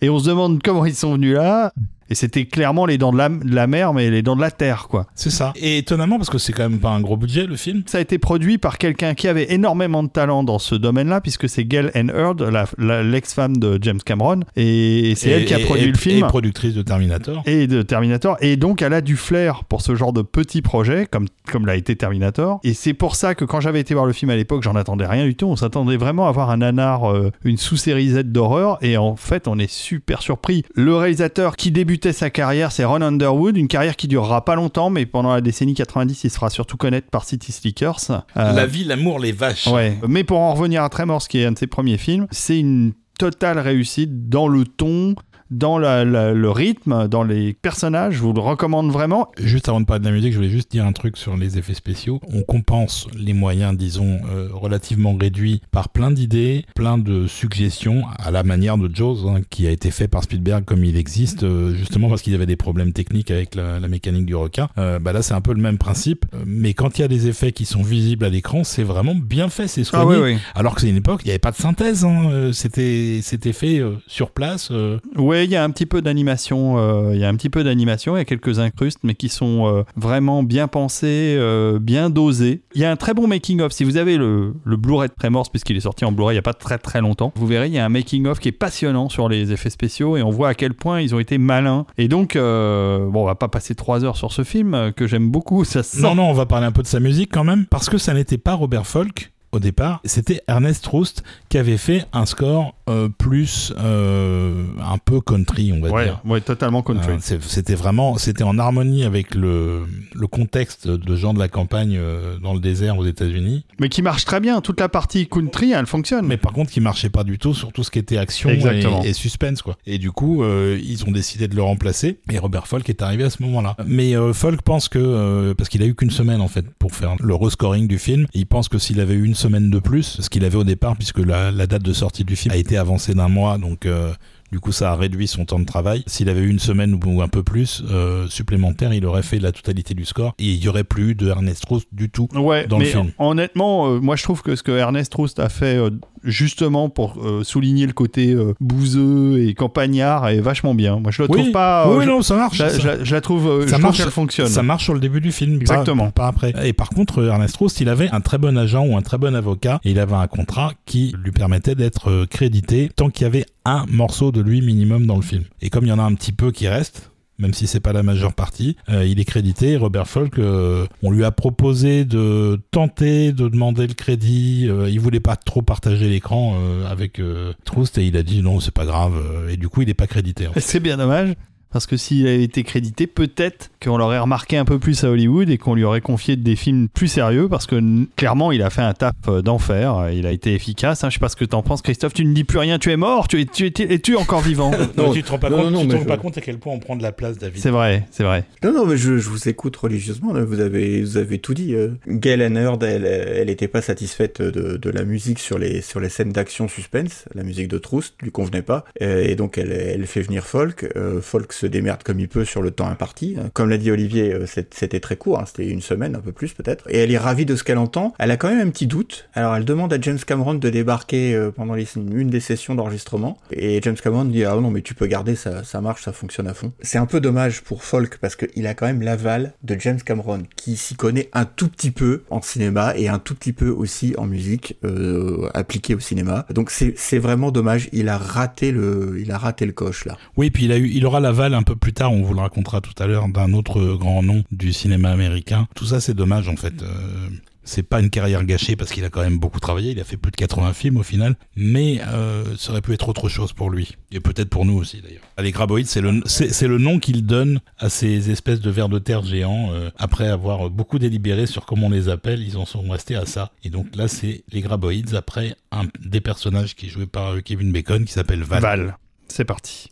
Et 0.00 0.08
on 0.08 0.20
se 0.20 0.28
demande 0.28 0.62
comment 0.62 0.84
ils 0.84 0.94
sont 0.94 1.14
venus 1.14 1.34
là. 1.34 1.72
Et 2.10 2.14
c'était 2.14 2.46
clairement 2.46 2.86
les 2.86 2.98
dents 2.98 3.12
de 3.12 3.18
la, 3.18 3.28
de 3.28 3.54
la 3.54 3.66
mer, 3.66 3.92
mais 3.92 4.10
les 4.10 4.22
dents 4.22 4.36
de 4.36 4.40
la 4.40 4.50
terre, 4.50 4.86
quoi. 4.88 5.06
c'est 5.14 5.30
ça. 5.30 5.52
Et 5.56 5.78
étonnamment, 5.78 6.16
parce 6.16 6.30
que 6.30 6.38
c'est 6.38 6.52
quand 6.52 6.68
même 6.68 6.78
pas 6.80 6.90
un 6.90 7.00
gros 7.00 7.16
budget 7.16 7.46
le 7.46 7.56
film. 7.56 7.82
Ça 7.86 7.98
a 7.98 8.00
été 8.00 8.18
produit 8.18 8.58
par 8.58 8.78
quelqu'un 8.78 9.14
qui 9.14 9.28
avait 9.28 9.52
énormément 9.52 10.02
de 10.02 10.08
talent 10.08 10.42
dans 10.44 10.58
ce 10.58 10.74
domaine-là, 10.74 11.20
puisque 11.20 11.48
c'est 11.48 11.64
Gail 11.64 11.90
Ann 11.94 12.10
Hurd, 12.14 12.42
la- 12.42 12.66
la- 12.78 13.02
l'ex-femme 13.02 13.56
de 13.58 13.78
James 13.82 14.00
Cameron, 14.04 14.40
et 14.56 15.14
c'est 15.16 15.30
elle 15.30 15.44
qui 15.44 15.54
a 15.54 15.60
Et- 15.60 15.64
produit 15.64 15.84
et- 15.84 15.92
le 15.92 15.98
film. 15.98 16.24
Et 16.24 16.28
productrice 16.28 16.74
de 16.74 16.82
Terminator. 16.82 17.42
Et 17.46 17.66
de 17.66 17.82
Terminator, 17.82 18.36
et 18.40 18.56
donc 18.56 18.82
elle 18.82 18.94
a 18.94 19.00
du 19.00 19.16
flair 19.16 19.64
pour 19.64 19.82
ce 19.82 19.94
genre 19.94 20.12
de 20.12 20.22
petits 20.22 20.62
projets, 20.62 21.06
comme, 21.10 21.26
comme 21.50 21.66
l'a 21.66 21.76
été 21.76 21.96
Terminator. 21.96 22.60
Et 22.64 22.74
c'est 22.74 22.94
pour 22.94 23.14
ça 23.16 23.34
que 23.34 23.44
quand 23.44 23.60
j'avais 23.60 23.80
été 23.80 23.94
voir 23.94 24.06
le 24.06 24.12
film 24.12 24.30
à 24.30 24.36
l'époque, 24.36 24.62
j'en 24.62 24.76
attendais 24.76 25.06
rien 25.06 25.24
du 25.24 25.34
tout. 25.34 25.46
On 25.46 25.56
s'attendait 25.56 25.96
vraiment 25.96 26.26
à 26.28 26.32
voir 26.32 26.50
un 26.50 26.58
nanar, 26.58 27.10
euh, 27.12 27.30
une 27.44 27.56
sous-série 27.56 28.10
Z 28.10 28.18
d'horreur, 28.24 28.78
et 28.82 28.96
en 28.96 29.16
fait, 29.16 29.48
on 29.48 29.58
est 29.58 29.70
super 29.70 30.22
surpris. 30.22 30.64
Le 30.74 30.94
réalisateur 30.96 31.56
qui 31.56 31.70
débutait 31.98 32.12
sa 32.12 32.30
carrière, 32.30 32.70
c'est 32.70 32.84
Ron 32.84 33.02
Underwood, 33.02 33.56
une 33.56 33.66
carrière 33.66 33.96
qui 33.96 34.06
durera 34.06 34.44
pas 34.44 34.54
longtemps, 34.54 34.88
mais 34.88 35.04
pendant 35.04 35.32
la 35.34 35.40
décennie 35.40 35.74
90, 35.74 36.22
il 36.24 36.30
se 36.30 36.36
fera 36.36 36.48
surtout 36.48 36.76
connaître 36.76 37.10
par 37.10 37.24
City 37.24 37.50
Slickers. 37.50 37.98
Euh, 38.10 38.52
La 38.52 38.66
vie, 38.66 38.84
l'amour, 38.84 39.18
les 39.18 39.32
vaches. 39.32 39.66
Ouais. 39.66 39.98
Mais 40.06 40.22
pour 40.22 40.38
en 40.38 40.54
revenir 40.54 40.84
à 40.84 40.88
Tremors, 40.88 41.26
qui 41.26 41.38
est 41.40 41.44
un 41.46 41.52
de 41.52 41.58
ses 41.58 41.66
premiers 41.66 41.98
films, 41.98 42.28
c'est 42.30 42.58
une 42.60 42.92
totale 43.18 43.58
réussite 43.58 44.28
dans 44.28 44.46
le 44.46 44.64
ton, 44.64 45.16
dans 45.50 45.78
la- 45.78 46.04
la- 46.04 46.34
le 46.34 46.50
rythme, 46.50 47.08
dans 47.08 47.22
les 47.24 47.52
personnages. 47.54 48.14
Je 48.14 48.20
vous 48.20 48.32
le 48.32 48.40
recommande 48.40 48.90
vraiment. 48.90 49.28
Juste 49.38 49.68
avant 49.68 49.80
de 49.80 49.86
parler 49.86 50.00
de 50.00 50.06
la 50.08 50.12
musique, 50.14 50.32
je 50.32 50.36
voulais 50.38 50.48
juste 50.50 50.70
dire 50.70 50.84
un 50.84 50.92
truc 50.92 51.16
sur 51.16 51.36
les 51.36 51.58
effets 51.58 51.74
spéciaux. 51.74 52.20
On 52.32 52.42
compense 52.42 53.06
les 53.16 53.32
moyens, 53.32 53.76
disons, 53.76 54.18
euh, 54.32 54.48
relativement 54.52 55.14
réduits 55.16 55.60
par 55.70 55.88
plein 55.88 56.10
d'idées, 56.10 56.64
plein 56.74 56.98
de 56.98 57.26
suggestions, 57.26 58.02
à 58.18 58.30
la 58.30 58.42
manière 58.42 58.76
de 58.78 58.90
Jaws, 58.94 59.26
hein, 59.28 59.40
qui 59.50 59.66
a 59.66 59.70
été 59.70 59.90
fait 59.90 60.08
par 60.08 60.22
Spielberg 60.22 60.64
comme 60.64 60.84
il 60.84 60.96
existe, 60.96 61.42
euh, 61.44 61.74
justement 61.74 62.08
parce 62.08 62.22
qu'il 62.22 62.34
avait 62.34 62.46
des 62.46 62.56
problèmes 62.56 62.92
techniques 62.92 63.30
avec 63.30 63.54
la, 63.54 63.80
la 63.80 63.88
mécanique 63.88 64.26
du 64.26 64.34
requin. 64.34 64.68
Euh, 64.78 64.98
bah 64.98 65.12
là, 65.12 65.22
c'est 65.22 65.34
un 65.34 65.40
peu 65.40 65.52
le 65.54 65.60
même 65.62 65.78
principe. 65.78 66.24
Mais 66.46 66.74
quand 66.74 66.98
il 66.98 67.02
y 67.02 67.04
a 67.04 67.08
des 67.08 67.28
effets 67.28 67.52
qui 67.52 67.64
sont 67.64 67.82
visibles 67.82 68.24
à 68.24 68.28
l'écran, 68.28 68.64
c'est 68.64 68.82
vraiment 68.82 69.14
bien 69.14 69.48
fait, 69.48 69.68
c'est 69.68 69.84
soigné. 69.84 70.16
oui. 70.22 70.38
Alors 70.54 70.74
que 70.74 70.80
c'est 70.80 70.88
une 70.90 70.96
époque, 70.96 71.20
il 71.24 71.26
n'y 71.26 71.30
avait 71.32 71.38
pas 71.38 71.50
de 71.52 71.56
synthèse. 71.56 72.04
hein. 72.04 72.50
C'était, 72.52 73.20
c'était 73.22 73.52
fait 73.52 73.78
euh, 73.78 73.92
sur 74.06 74.30
place. 74.30 74.68
euh, 74.72 74.98
Il 75.44 75.50
y 75.50 75.56
a 75.56 75.64
un 75.64 75.70
petit 75.70 75.86
peu 75.86 76.02
d'animation. 76.02 76.78
euh, 76.78 77.10
Il 77.14 77.20
y 77.20 77.24
a 77.24 77.28
un 77.28 77.34
petit 77.34 77.50
peu 77.50 77.64
d'animation. 77.64 78.16
Il 78.16 78.18
y 78.18 78.22
a 78.22 78.24
quelques 78.24 78.58
incrustes, 78.58 79.00
mais 79.02 79.14
qui 79.14 79.28
sont 79.28 79.66
euh, 79.66 79.82
vraiment 79.96 80.42
bien 80.42 80.68
pensés, 80.68 81.34
euh, 81.38 81.78
bien 81.78 82.10
dosés. 82.10 82.62
Il 82.74 82.80
y 82.80 82.84
a 82.84 82.90
un 82.90 82.96
très 82.96 83.14
bon 83.14 83.26
making 83.26 83.60
of. 83.60 83.72
Si 83.72 83.84
vous 83.84 83.96
avez 83.96 84.16
le, 84.16 84.54
le 84.64 84.76
Blu-ray 84.76 85.08
de 85.08 85.14
Tremors, 85.18 85.50
puisqu'il 85.50 85.76
est 85.76 85.80
sorti 85.80 86.04
en 86.04 86.12
Blu-ray 86.12 86.34
il 86.34 86.36
y 86.36 86.38
a 86.38 86.42
pas 86.42 86.54
très 86.54 86.78
très 86.78 87.00
longtemps, 87.00 87.32
vous 87.36 87.46
verrez, 87.46 87.66
il 87.68 87.74
y 87.74 87.78
a 87.78 87.84
un 87.84 87.88
making 87.88 88.26
of 88.26 88.38
qui 88.38 88.48
est 88.48 88.52
passionnant 88.52 89.08
sur 89.08 89.28
les 89.28 89.52
effets 89.52 89.70
spéciaux 89.70 90.16
et 90.16 90.22
on 90.22 90.30
voit 90.30 90.48
à 90.48 90.54
quel 90.54 90.74
point 90.74 91.00
ils 91.00 91.14
ont 91.14 91.18
été 91.18 91.38
malins. 91.38 91.86
Et 91.96 92.08
donc, 92.08 92.36
euh, 92.36 93.06
bon, 93.08 93.22
on 93.22 93.26
va 93.26 93.34
pas 93.34 93.48
passer 93.48 93.74
trois 93.74 94.04
heures 94.04 94.16
sur 94.16 94.32
ce 94.32 94.44
film 94.44 94.92
que 94.96 95.06
j'aime 95.06 95.30
beaucoup. 95.30 95.64
Non, 96.00 96.14
non, 96.14 96.30
on 96.30 96.34
va 96.34 96.46
parler 96.46 96.66
un 96.66 96.72
peu 96.72 96.82
de 96.82 96.86
sa 96.86 97.00
musique 97.00 97.30
quand 97.32 97.44
même, 97.44 97.66
parce 97.66 97.88
que 97.88 97.98
ça 97.98 98.14
n'était 98.14 98.38
pas 98.38 98.54
Robert 98.54 98.86
Folk 98.86 99.32
au 99.52 99.58
départ, 99.60 100.00
c'était 100.04 100.42
Ernest 100.48 100.86
Roust 100.86 101.22
qui 101.48 101.56
avait 101.58 101.76
fait 101.78 102.04
un 102.12 102.26
score 102.26 102.74
euh, 102.88 103.08
plus 103.08 103.72
euh, 103.78 104.64
un 104.84 104.98
peu 104.98 105.20
country, 105.20 105.72
on 105.72 105.80
va 105.80 105.90
Ouais, 105.90 106.04
dire. 106.04 106.20
ouais, 106.26 106.40
totalement 106.40 106.82
country. 106.82 107.12
Euh, 107.12 107.38
c'était 107.40 107.74
vraiment, 107.74 108.18
c'était 108.18 108.42
en 108.44 108.58
harmonie 108.58 109.04
avec 109.04 109.34
le, 109.34 109.84
le 110.14 110.26
contexte 110.26 110.86
de 110.88 111.16
gens 111.16 111.32
de 111.34 111.38
la 111.38 111.48
campagne 111.48 111.98
dans 112.42 112.54
le 112.54 112.60
désert 112.60 112.98
aux 112.98 113.06
États-Unis, 113.06 113.64
Mais 113.80 113.88
qui 113.88 114.02
marche 114.02 114.24
très 114.24 114.40
bien. 114.40 114.60
Toute 114.60 114.80
la 114.80 114.88
partie 114.88 115.26
country, 115.28 115.72
elle 115.72 115.86
fonctionne. 115.86 116.26
mais 116.26 116.36
par 116.36 116.52
contre 116.52 116.70
qui 116.70 116.80
marchait 116.80 117.10
pas 117.10 117.24
du 117.24 117.38
tout 117.38 117.54
sur 117.54 117.72
tout 117.72 117.84
ce 117.84 117.90
qui 117.90 117.98
était 117.98 118.18
action 118.18 118.50
et, 118.50 118.84
et 119.04 119.12
suspense 119.12 119.62
quoi. 119.62 119.76
Et 119.86 119.98
du 119.98 120.10
coup, 120.10 120.44
ils 120.44 121.04
ont 121.06 121.10
décidé 121.10 121.48
de 121.48 121.56
le 121.56 121.62
remplacer 121.62 122.20
et 122.30 122.38
Robert 122.38 122.66
Folk 122.66 122.88
est 122.88 123.02
arrivé 123.02 123.24
à 123.24 123.30
ce 123.30 123.42
moment-là. 123.42 123.76
Mais 123.86 124.14
Folk 124.32 124.62
pense 124.62 124.88
que 124.88 125.52
parce 125.56 125.68
qu'il 125.68 125.82
a 125.82 125.86
eu 125.86 125.94
qu'une 125.94 126.10
semaine 126.10 126.40
en 126.40 126.48
fait 126.48 126.66
pour 126.78 126.94
faire 126.94 127.16
le 127.20 127.34
rescoring 127.34 127.86
du 127.88 127.98
film, 127.98 128.26
il 128.34 128.46
pense 128.46 128.68
que 128.68 128.78
s'il 128.78 129.00
avait 129.00 129.14
eu 129.14 129.24
une 129.24 129.34
semaine 129.38 129.70
de 129.70 129.78
plus, 129.78 130.20
ce 130.20 130.28
qu'il 130.28 130.44
avait 130.44 130.56
au 130.56 130.64
départ 130.64 130.96
puisque 130.96 131.18
la, 131.18 131.52
date 131.66 131.82
de 131.82 131.92
sortie 131.92 132.24
du 132.24 132.36
film 132.36 132.52
a 132.52 132.56
été 132.56 132.76
avancée 132.76 133.14
d'un 133.14 133.28
mois, 133.28 133.58
donc 133.58 133.86
euh, 133.86 134.12
Du 134.50 134.60
coup, 134.60 134.72
ça 134.72 134.92
a 134.92 134.96
réduit 134.96 135.26
son 135.28 135.44
temps 135.44 135.58
de 135.58 135.64
travail. 135.66 136.02
S'il 136.06 136.28
avait 136.28 136.40
eu 136.40 136.48
une 136.48 136.58
semaine 136.58 136.98
ou 137.04 137.20
un 137.22 137.28
peu 137.28 137.42
plus 137.42 137.82
euh, 137.90 138.26
supplémentaire, 138.28 138.92
il 138.94 139.04
aurait 139.06 139.22
fait 139.22 139.38
la 139.38 139.52
totalité 139.52 139.94
du 139.94 140.04
score 140.04 140.34
et 140.38 140.44
il 140.46 140.62
y 140.64 140.68
aurait 140.68 140.84
plus 140.84 141.14
de 141.14 141.28
Ernest 141.28 141.64
Roust 141.66 141.86
du 141.92 142.08
tout 142.10 142.28
Ouais, 142.34 142.66
dans 142.66 142.78
le 142.78 142.84
mais 142.84 142.90
film. 142.90 143.10
honnêtement, 143.18 143.88
euh, 143.92 144.00
moi 144.00 144.16
je 144.16 144.22
trouve 144.22 144.42
que 144.42 144.56
ce 144.56 144.62
que 144.62 144.72
Ernest 144.72 145.14
Roust 145.14 145.38
a 145.38 145.48
fait 145.48 145.76
euh, 145.76 145.90
justement 146.24 146.88
pour 146.88 147.18
souligner 147.42 147.86
le 147.86 147.92
côté 147.92 148.36
bouseux 148.60 149.40
et 149.46 149.54
campagnard 149.54 150.28
est 150.28 150.40
vachement 150.40 150.74
bien. 150.74 150.98
Moi 150.98 151.10
je 151.10 151.22
le 151.22 151.28
trouve 151.28 151.44
Oui, 151.46 151.52
pas. 151.52 151.88
oui, 151.90 152.04
je, 152.04 152.08
non, 152.10 152.22
ça 152.22 152.36
marche. 152.36 152.56
je 152.58 152.62
la- 152.64 152.70
ça- 152.70 152.78
je 152.78 152.86
la- 152.86 153.04
je 153.04 153.14
la 153.14 153.20
trouve, 153.20 153.60
je 153.62 153.66
ça 153.66 153.72
trouve 153.72 153.82
marche, 153.82 153.98
qu'elle 153.98 154.10
fonctionne. 154.10 154.48
Ça 154.48 154.62
marche 154.62 154.84
sur 154.84 154.94
le 154.94 155.00
début 155.00 155.20
du 155.20 155.32
film, 155.32 155.56
Exactement. 155.60 156.10
Pas, 156.10 156.26
après. 156.26 156.52
Et 156.66 156.72
par 156.72 156.88
contre, 156.90 157.24
Ernest 157.24 157.56
Roust, 157.56 157.80
il 157.80 157.88
avait 157.88 158.08
un 158.10 158.20
très 158.20 158.38
bon 158.38 158.56
agent 158.58 158.84
ou 158.84 158.96
un 158.96 159.02
très 159.02 159.18
bon 159.18 159.34
avocat 159.34 159.80
et 159.84 159.90
il 159.90 159.98
avait 159.98 160.14
un 160.14 160.26
contrat 160.26 160.72
qui 160.86 161.14
lui 161.22 161.32
permettait 161.32 161.74
d'être 161.74 162.26
crédité 162.26 162.90
tant 162.94 163.10
qu'il 163.10 163.22
y 163.22 163.26
avait 163.26 163.46
un 163.68 163.86
morceau 163.88 164.32
de 164.32 164.40
lui 164.40 164.60
minimum 164.62 165.06
dans 165.06 165.16
le 165.16 165.22
film. 165.22 165.44
Et 165.60 165.70
comme 165.70 165.84
il 165.84 165.88
y 165.88 165.92
en 165.92 165.98
a 165.98 166.02
un 166.02 166.14
petit 166.14 166.32
peu 166.32 166.50
qui 166.52 166.68
reste, 166.68 167.10
même 167.38 167.54
si 167.54 167.66
c'est 167.68 167.80
pas 167.80 167.92
la 167.92 168.02
majeure 168.02 168.34
partie, 168.34 168.76
euh, 168.88 169.06
il 169.06 169.20
est 169.20 169.24
crédité. 169.24 169.76
Robert 169.76 170.08
Folk, 170.08 170.38
euh, 170.38 170.86
on 171.02 171.10
lui 171.12 171.24
a 171.24 171.30
proposé 171.30 172.04
de 172.04 172.60
tenter 172.72 173.32
de 173.32 173.48
demander 173.48 173.86
le 173.86 173.94
crédit. 173.94 174.66
euh, 174.68 174.90
il 174.90 174.98
voulait 174.98 175.20
pas 175.20 175.36
trop 175.36 175.62
partager 175.62 176.08
l'écran 176.08 176.56
euh, 176.58 176.90
avec 176.90 177.20
Troust 177.64 177.96
et 177.98 178.06
il 178.06 178.16
a 178.16 178.22
dit 178.24 178.42
non, 178.42 178.58
c'est 178.60 178.74
pas 178.74 178.86
grave. 178.86 179.14
et 179.48 179.56
du 179.56 179.68
coup, 179.68 179.82
il 179.82 179.88
est 179.88 179.94
pas 179.94 180.06
crédité. 180.08 180.48
C'est 180.56 180.80
bien 180.80 180.96
dommage. 180.96 181.34
Parce 181.72 181.86
que 181.86 181.96
s'il 181.96 182.26
avait 182.26 182.42
été 182.42 182.62
crédité, 182.62 183.06
peut-être 183.06 183.70
qu'on 183.82 183.98
l'aurait 183.98 184.18
remarqué 184.18 184.56
un 184.56 184.64
peu 184.64 184.78
plus 184.78 185.04
à 185.04 185.10
Hollywood 185.10 185.50
et 185.50 185.58
qu'on 185.58 185.74
lui 185.74 185.84
aurait 185.84 186.00
confié 186.00 186.36
des 186.36 186.56
films 186.56 186.88
plus 186.88 187.08
sérieux 187.08 187.48
parce 187.48 187.66
que 187.66 187.78
clairement 188.16 188.52
il 188.52 188.62
a 188.62 188.70
fait 188.70 188.80
un 188.82 188.94
taf 188.94 189.12
euh, 189.28 189.42
d'enfer, 189.42 190.08
il 190.12 190.26
a 190.26 190.32
été 190.32 190.54
efficace. 190.54 191.04
hein. 191.04 191.10
Je 191.10 191.14
sais 191.14 191.20
pas 191.20 191.28
ce 191.28 191.36
que 191.36 191.44
t'en 191.44 191.62
penses, 191.62 191.82
Christophe. 191.82 192.14
Tu 192.14 192.24
ne 192.24 192.32
dis 192.32 192.44
plus 192.44 192.58
rien, 192.58 192.78
tu 192.78 192.90
es 192.90 192.96
mort, 192.96 193.28
tu 193.28 193.40
es, 193.40 193.44
tu 193.44 193.66
es, 193.66 193.72
es-tu 193.92 194.16
encore 194.16 194.40
vivant? 194.40 194.70
Non, 194.96 195.12
tu 195.12 195.22
te 195.22 195.30
rends 195.30 195.38
pas 195.38 195.50
non, 195.50 195.58
compte, 195.64 195.72
non, 195.72 195.80
tu 195.82 195.88
te 195.88 195.94
rends 195.94 196.02
je- 196.02 196.06
pas 196.08 196.16
compte 196.16 196.38
à 196.38 196.40
quel 196.40 196.58
point 196.58 196.72
on 196.72 196.78
prend 196.78 196.96
de 196.96 197.02
la 197.02 197.12
place, 197.12 197.38
David. 197.38 197.60
C'est 197.62 197.70
vrai, 197.70 198.06
c'est 198.10 198.24
vrai. 198.24 198.44
Non, 198.64 198.72
non, 198.72 198.86
mais 198.86 198.96
je, 198.96 199.18
je 199.18 199.28
vous 199.28 199.48
écoute 199.48 199.76
religieusement. 199.76 200.32
là, 200.32 200.44
Vous 200.44 200.60
avez, 200.60 201.02
vous 201.02 201.16
avez 201.18 201.38
tout 201.38 201.54
dit. 201.54 201.74
euh. 201.74 201.90
Gail 202.08 202.42
Hannard, 202.42 202.78
elle, 202.82 203.04
elle 203.04 203.50
était 203.50 203.68
pas 203.68 203.82
satisfaite 203.82 204.40
de, 204.42 204.76
de 204.76 204.90
la 204.90 205.04
musique 205.04 205.38
sur 205.38 205.58
les, 205.58 205.82
sur 205.82 206.00
les 206.00 206.08
scènes 206.08 206.32
d'action 206.32 206.66
suspense. 206.68 207.26
La 207.34 207.42
musique 207.44 207.68
de 207.68 207.78
Troust 207.78 208.14
lui 208.22 208.30
convenait 208.32 208.62
pas. 208.62 208.84
Euh, 209.02 209.22
Et 209.24 209.36
donc, 209.36 209.58
elle, 209.58 209.70
elle 209.72 210.06
fait 210.06 210.22
venir 210.22 210.46
Folk. 210.46 210.90
Euh, 210.96 211.20
Folk 211.20 211.52
se 211.58 211.66
démerde 211.66 212.02
comme 212.02 212.20
il 212.20 212.28
peut 212.28 212.44
sur 212.44 212.62
le 212.62 212.70
temps 212.70 212.88
imparti. 212.88 213.36
Comme 213.52 213.68
l'a 213.68 213.78
dit 213.78 213.90
Olivier, 213.90 214.32
euh, 214.32 214.46
c'était 214.46 215.00
très 215.00 215.16
court. 215.16 215.40
hein, 215.40 215.44
C'était 215.46 215.68
une 215.68 215.82
semaine, 215.82 216.14
un 216.14 216.20
peu 216.20 216.32
plus 216.32 216.52
peut-être. 216.52 216.84
Et 216.88 216.98
elle 216.98 217.10
est 217.12 217.18
ravie 217.18 217.46
de 217.46 217.56
ce 217.56 217.64
qu'elle 217.64 217.78
entend. 217.78 218.14
Elle 218.18 218.30
a 218.30 218.36
quand 218.36 218.48
même 218.48 218.66
un 218.66 218.70
petit 218.70 218.86
doute. 218.86 219.28
Alors, 219.34 219.54
elle 219.56 219.64
demande 219.64 219.92
à 219.92 220.00
James 220.00 220.18
Cameron 220.26 220.54
de 220.54 220.70
débarquer 220.70 221.34
euh, 221.34 221.50
pendant 221.50 221.74
une 221.74 222.30
des 222.30 222.40
sessions 222.40 222.74
d'enregistrement. 222.74 223.38
Et 223.50 223.80
James 223.82 223.96
Cameron 223.96 224.24
dit, 224.24 224.44
ah 224.44 224.54
non, 224.56 224.70
mais 224.70 224.82
tu 224.82 224.94
peux 224.94 225.06
garder, 225.06 225.36
ça, 225.36 225.64
ça 225.64 225.80
marche, 225.80 226.02
ça 226.02 226.12
fonctionne 226.12 226.46
à 226.46 226.54
fond. 226.54 226.72
C'est 226.80 226.98
un 226.98 227.06
peu 227.06 227.20
dommage 227.20 227.62
pour 227.62 227.84
Folk 227.84 228.18
parce 228.18 228.36
qu'il 228.36 228.66
a 228.66 228.74
quand 228.74 228.86
même 228.86 229.02
l'aval 229.02 229.54
de 229.62 229.76
James 229.80 230.00
Cameron, 230.04 230.42
qui 230.56 230.76
s'y 230.76 230.94
connaît 230.94 231.28
un 231.32 231.44
tout 231.44 231.68
petit 231.68 231.90
peu 231.90 232.22
en 232.30 232.40
cinéma 232.42 232.94
et 232.96 233.08
un 233.08 233.18
tout 233.18 233.34
petit 233.34 233.52
peu 233.52 233.68
aussi 233.68 234.14
en 234.16 234.26
musique 234.26 234.76
euh, 234.84 235.48
appliquée 235.54 235.94
au 235.94 236.00
cinéma. 236.00 236.46
Donc 236.54 236.70
c'est 236.70 237.18
vraiment 237.18 237.50
dommage. 237.50 237.88
Il 237.92 238.08
a 238.08 238.18
raté 238.18 238.70
le, 238.72 239.16
il 239.20 239.30
a 239.32 239.38
raté 239.38 239.66
le 239.66 239.72
coche 239.72 240.04
là. 240.04 240.16
Oui, 240.36 240.50
puis 240.50 240.64
il, 240.64 240.72
a 240.72 240.78
eu, 240.78 240.88
il 240.88 241.04
aura 241.06 241.20
l'aval 241.20 241.47
un 241.54 241.62
peu 241.62 241.76
plus 241.76 241.92
tard, 241.92 242.12
on 242.12 242.22
vous 242.22 242.34
le 242.34 242.40
racontera 242.40 242.80
tout 242.80 242.94
à 243.02 243.06
l'heure, 243.06 243.28
d'un 243.28 243.52
autre 243.52 243.94
grand 243.94 244.22
nom 244.22 244.44
du 244.50 244.72
cinéma 244.72 245.10
américain. 245.10 245.66
Tout 245.74 245.86
ça, 245.86 246.00
c'est 246.00 246.14
dommage 246.14 246.48
en 246.48 246.56
fait. 246.56 246.82
Euh, 246.82 247.28
c'est 247.68 247.82
pas 247.82 248.00
une 248.00 248.08
carrière 248.08 248.44
gâchée 248.44 248.76
parce 248.76 248.90
qu'il 248.92 249.04
a 249.04 249.10
quand 249.10 249.20
même 249.20 249.38
beaucoup 249.38 249.60
travaillé, 249.60 249.90
il 249.92 250.00
a 250.00 250.04
fait 250.04 250.16
plus 250.16 250.30
de 250.30 250.36
80 250.36 250.72
films 250.72 250.96
au 250.96 251.02
final, 251.02 251.36
mais 251.54 252.00
euh, 252.08 252.56
ça 252.56 252.70
aurait 252.72 252.80
pu 252.80 252.94
être 252.94 253.08
autre 253.10 253.28
chose 253.28 253.52
pour 253.52 253.68
lui, 253.68 253.94
et 254.10 254.20
peut-être 254.20 254.48
pour 254.48 254.64
nous 254.64 254.74
aussi 254.78 255.02
d'ailleurs. 255.02 255.20
Les 255.38 255.52
graboïdes, 255.52 255.86
c'est 255.86 256.00
le, 256.00 256.12
le 256.12 256.78
nom 256.78 256.98
qu'il 256.98 257.26
donne 257.26 257.60
à 257.78 257.90
ces 257.90 258.30
espèces 258.30 258.60
de 258.60 258.70
vers 258.70 258.88
de 258.88 258.98
terre 258.98 259.22
géants. 259.22 259.68
euh, 259.72 259.90
après 259.98 260.28
avoir 260.28 260.70
beaucoup 260.70 260.98
délibéré 260.98 261.46
sur 261.46 261.66
comment 261.66 261.88
on 261.88 261.90
les 261.90 262.08
appelle, 262.08 262.40
ils 262.40 262.56
en 262.56 262.64
sont 262.64 262.88
restés 262.88 263.16
à 263.16 263.26
ça. 263.26 263.52
Et 263.64 263.70
donc 263.70 263.94
là, 263.96 264.08
c'est 264.08 264.44
les 264.50 264.62
graboïdes 264.62 265.14
après 265.14 265.54
un 265.70 265.84
des 266.02 266.20
personnages 266.22 266.74
qui 266.74 266.86
est 266.86 266.88
joué 266.88 267.06
par 267.06 267.42
Kevin 267.42 267.70
Bacon 267.70 268.04
qui 268.04 268.12
s'appelle 268.12 268.42
Val. 268.44 268.62
Val, 268.62 268.98
c'est 269.28 269.44
parti. 269.44 269.90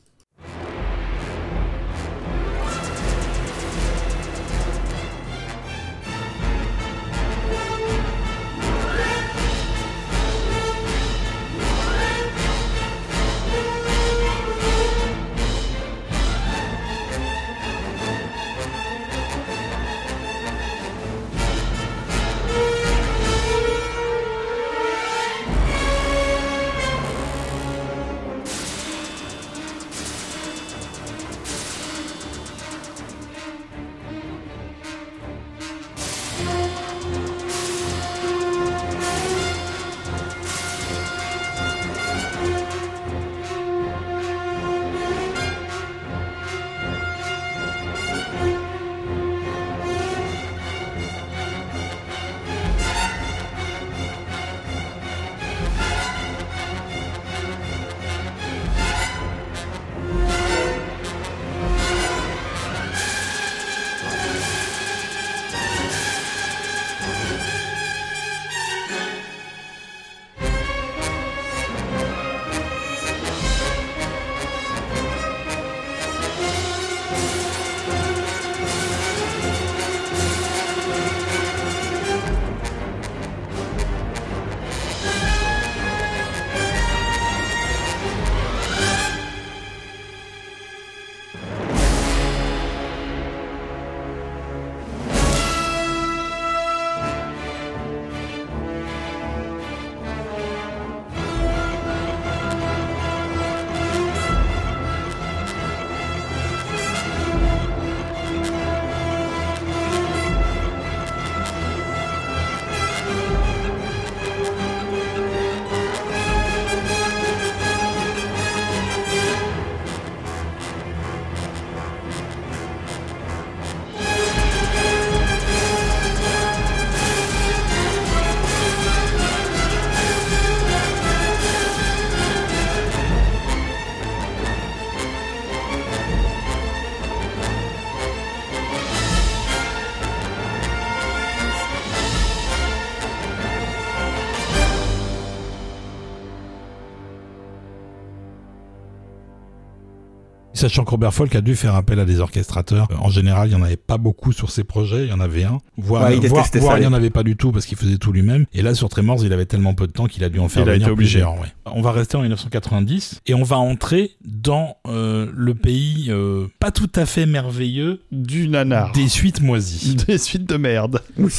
Sachant 150.67 150.85
que 150.85 150.91
Robert 150.91 151.15
Folk 151.15 151.33
a 151.37 151.41
dû 151.43 151.55
faire 151.55 151.77
appel 151.77 152.01
à 152.01 152.05
des 152.05 152.19
orchestrateurs. 152.19 152.89
En 152.99 153.09
général, 153.09 153.47
il 153.47 153.55
n'y 153.55 153.63
en 153.63 153.63
avait 153.65 153.77
pas 153.77 153.99
beaucoup 153.99 154.33
sur 154.33 154.51
ses 154.51 154.65
projets. 154.65 155.05
Il 155.05 155.11
y 155.11 155.13
en 155.13 155.21
avait 155.21 155.45
un. 155.45 155.61
Voire, 155.77 156.03
Ouais, 156.03 156.17
il 156.17 156.27
voire, 156.27 156.43
détestait 156.43 156.59
voire 156.59 156.73
ça, 156.73 156.79
il 156.79 156.81
n'y 156.81 156.89
en 156.89 156.93
avait 156.93 157.11
pas 157.11 157.23
du 157.23 157.37
tout 157.37 157.53
parce 157.53 157.67
qu'il 157.67 157.79
faisait 157.79 157.99
tout 157.99 158.11
lui-même. 158.11 158.47
Et 158.53 158.63
là, 158.63 158.75
sur 158.75 158.89
Tremors, 158.89 159.25
il 159.25 159.33
avait 159.33 159.47
tellement 159.47 159.75
peu 159.75 159.87
de 159.87 159.93
temps 159.93 160.07
qu'il 160.07 160.25
a 160.25 160.29
dû 160.29 160.41
en 160.41 160.49
faire 160.49 160.67
Il 160.75 160.83
venir 160.83 161.35
ouais. 161.35 161.47
On 161.67 161.83
va 161.83 161.93
rester 161.93 162.17
en 162.17 162.23
1990 162.23 163.21
et 163.27 163.35
on 163.35 163.45
va 163.45 163.59
entrer 163.59 164.17
dans 164.25 164.77
euh, 164.89 165.31
le 165.37 165.55
pays 165.55 166.07
euh, 166.09 166.49
pas 166.59 166.73
tout 166.73 166.91
à 166.97 167.07
fait 167.07 167.27
merveilleux 167.27 168.03
Du 168.11 168.49
nanar. 168.49 168.91
des 168.91 169.07
suites 169.07 169.41
moisies. 169.43 169.95
Des 170.09 170.19
suites 170.19 170.49
de 170.49 170.57
merde. 170.57 171.01
Oui. 171.19 171.33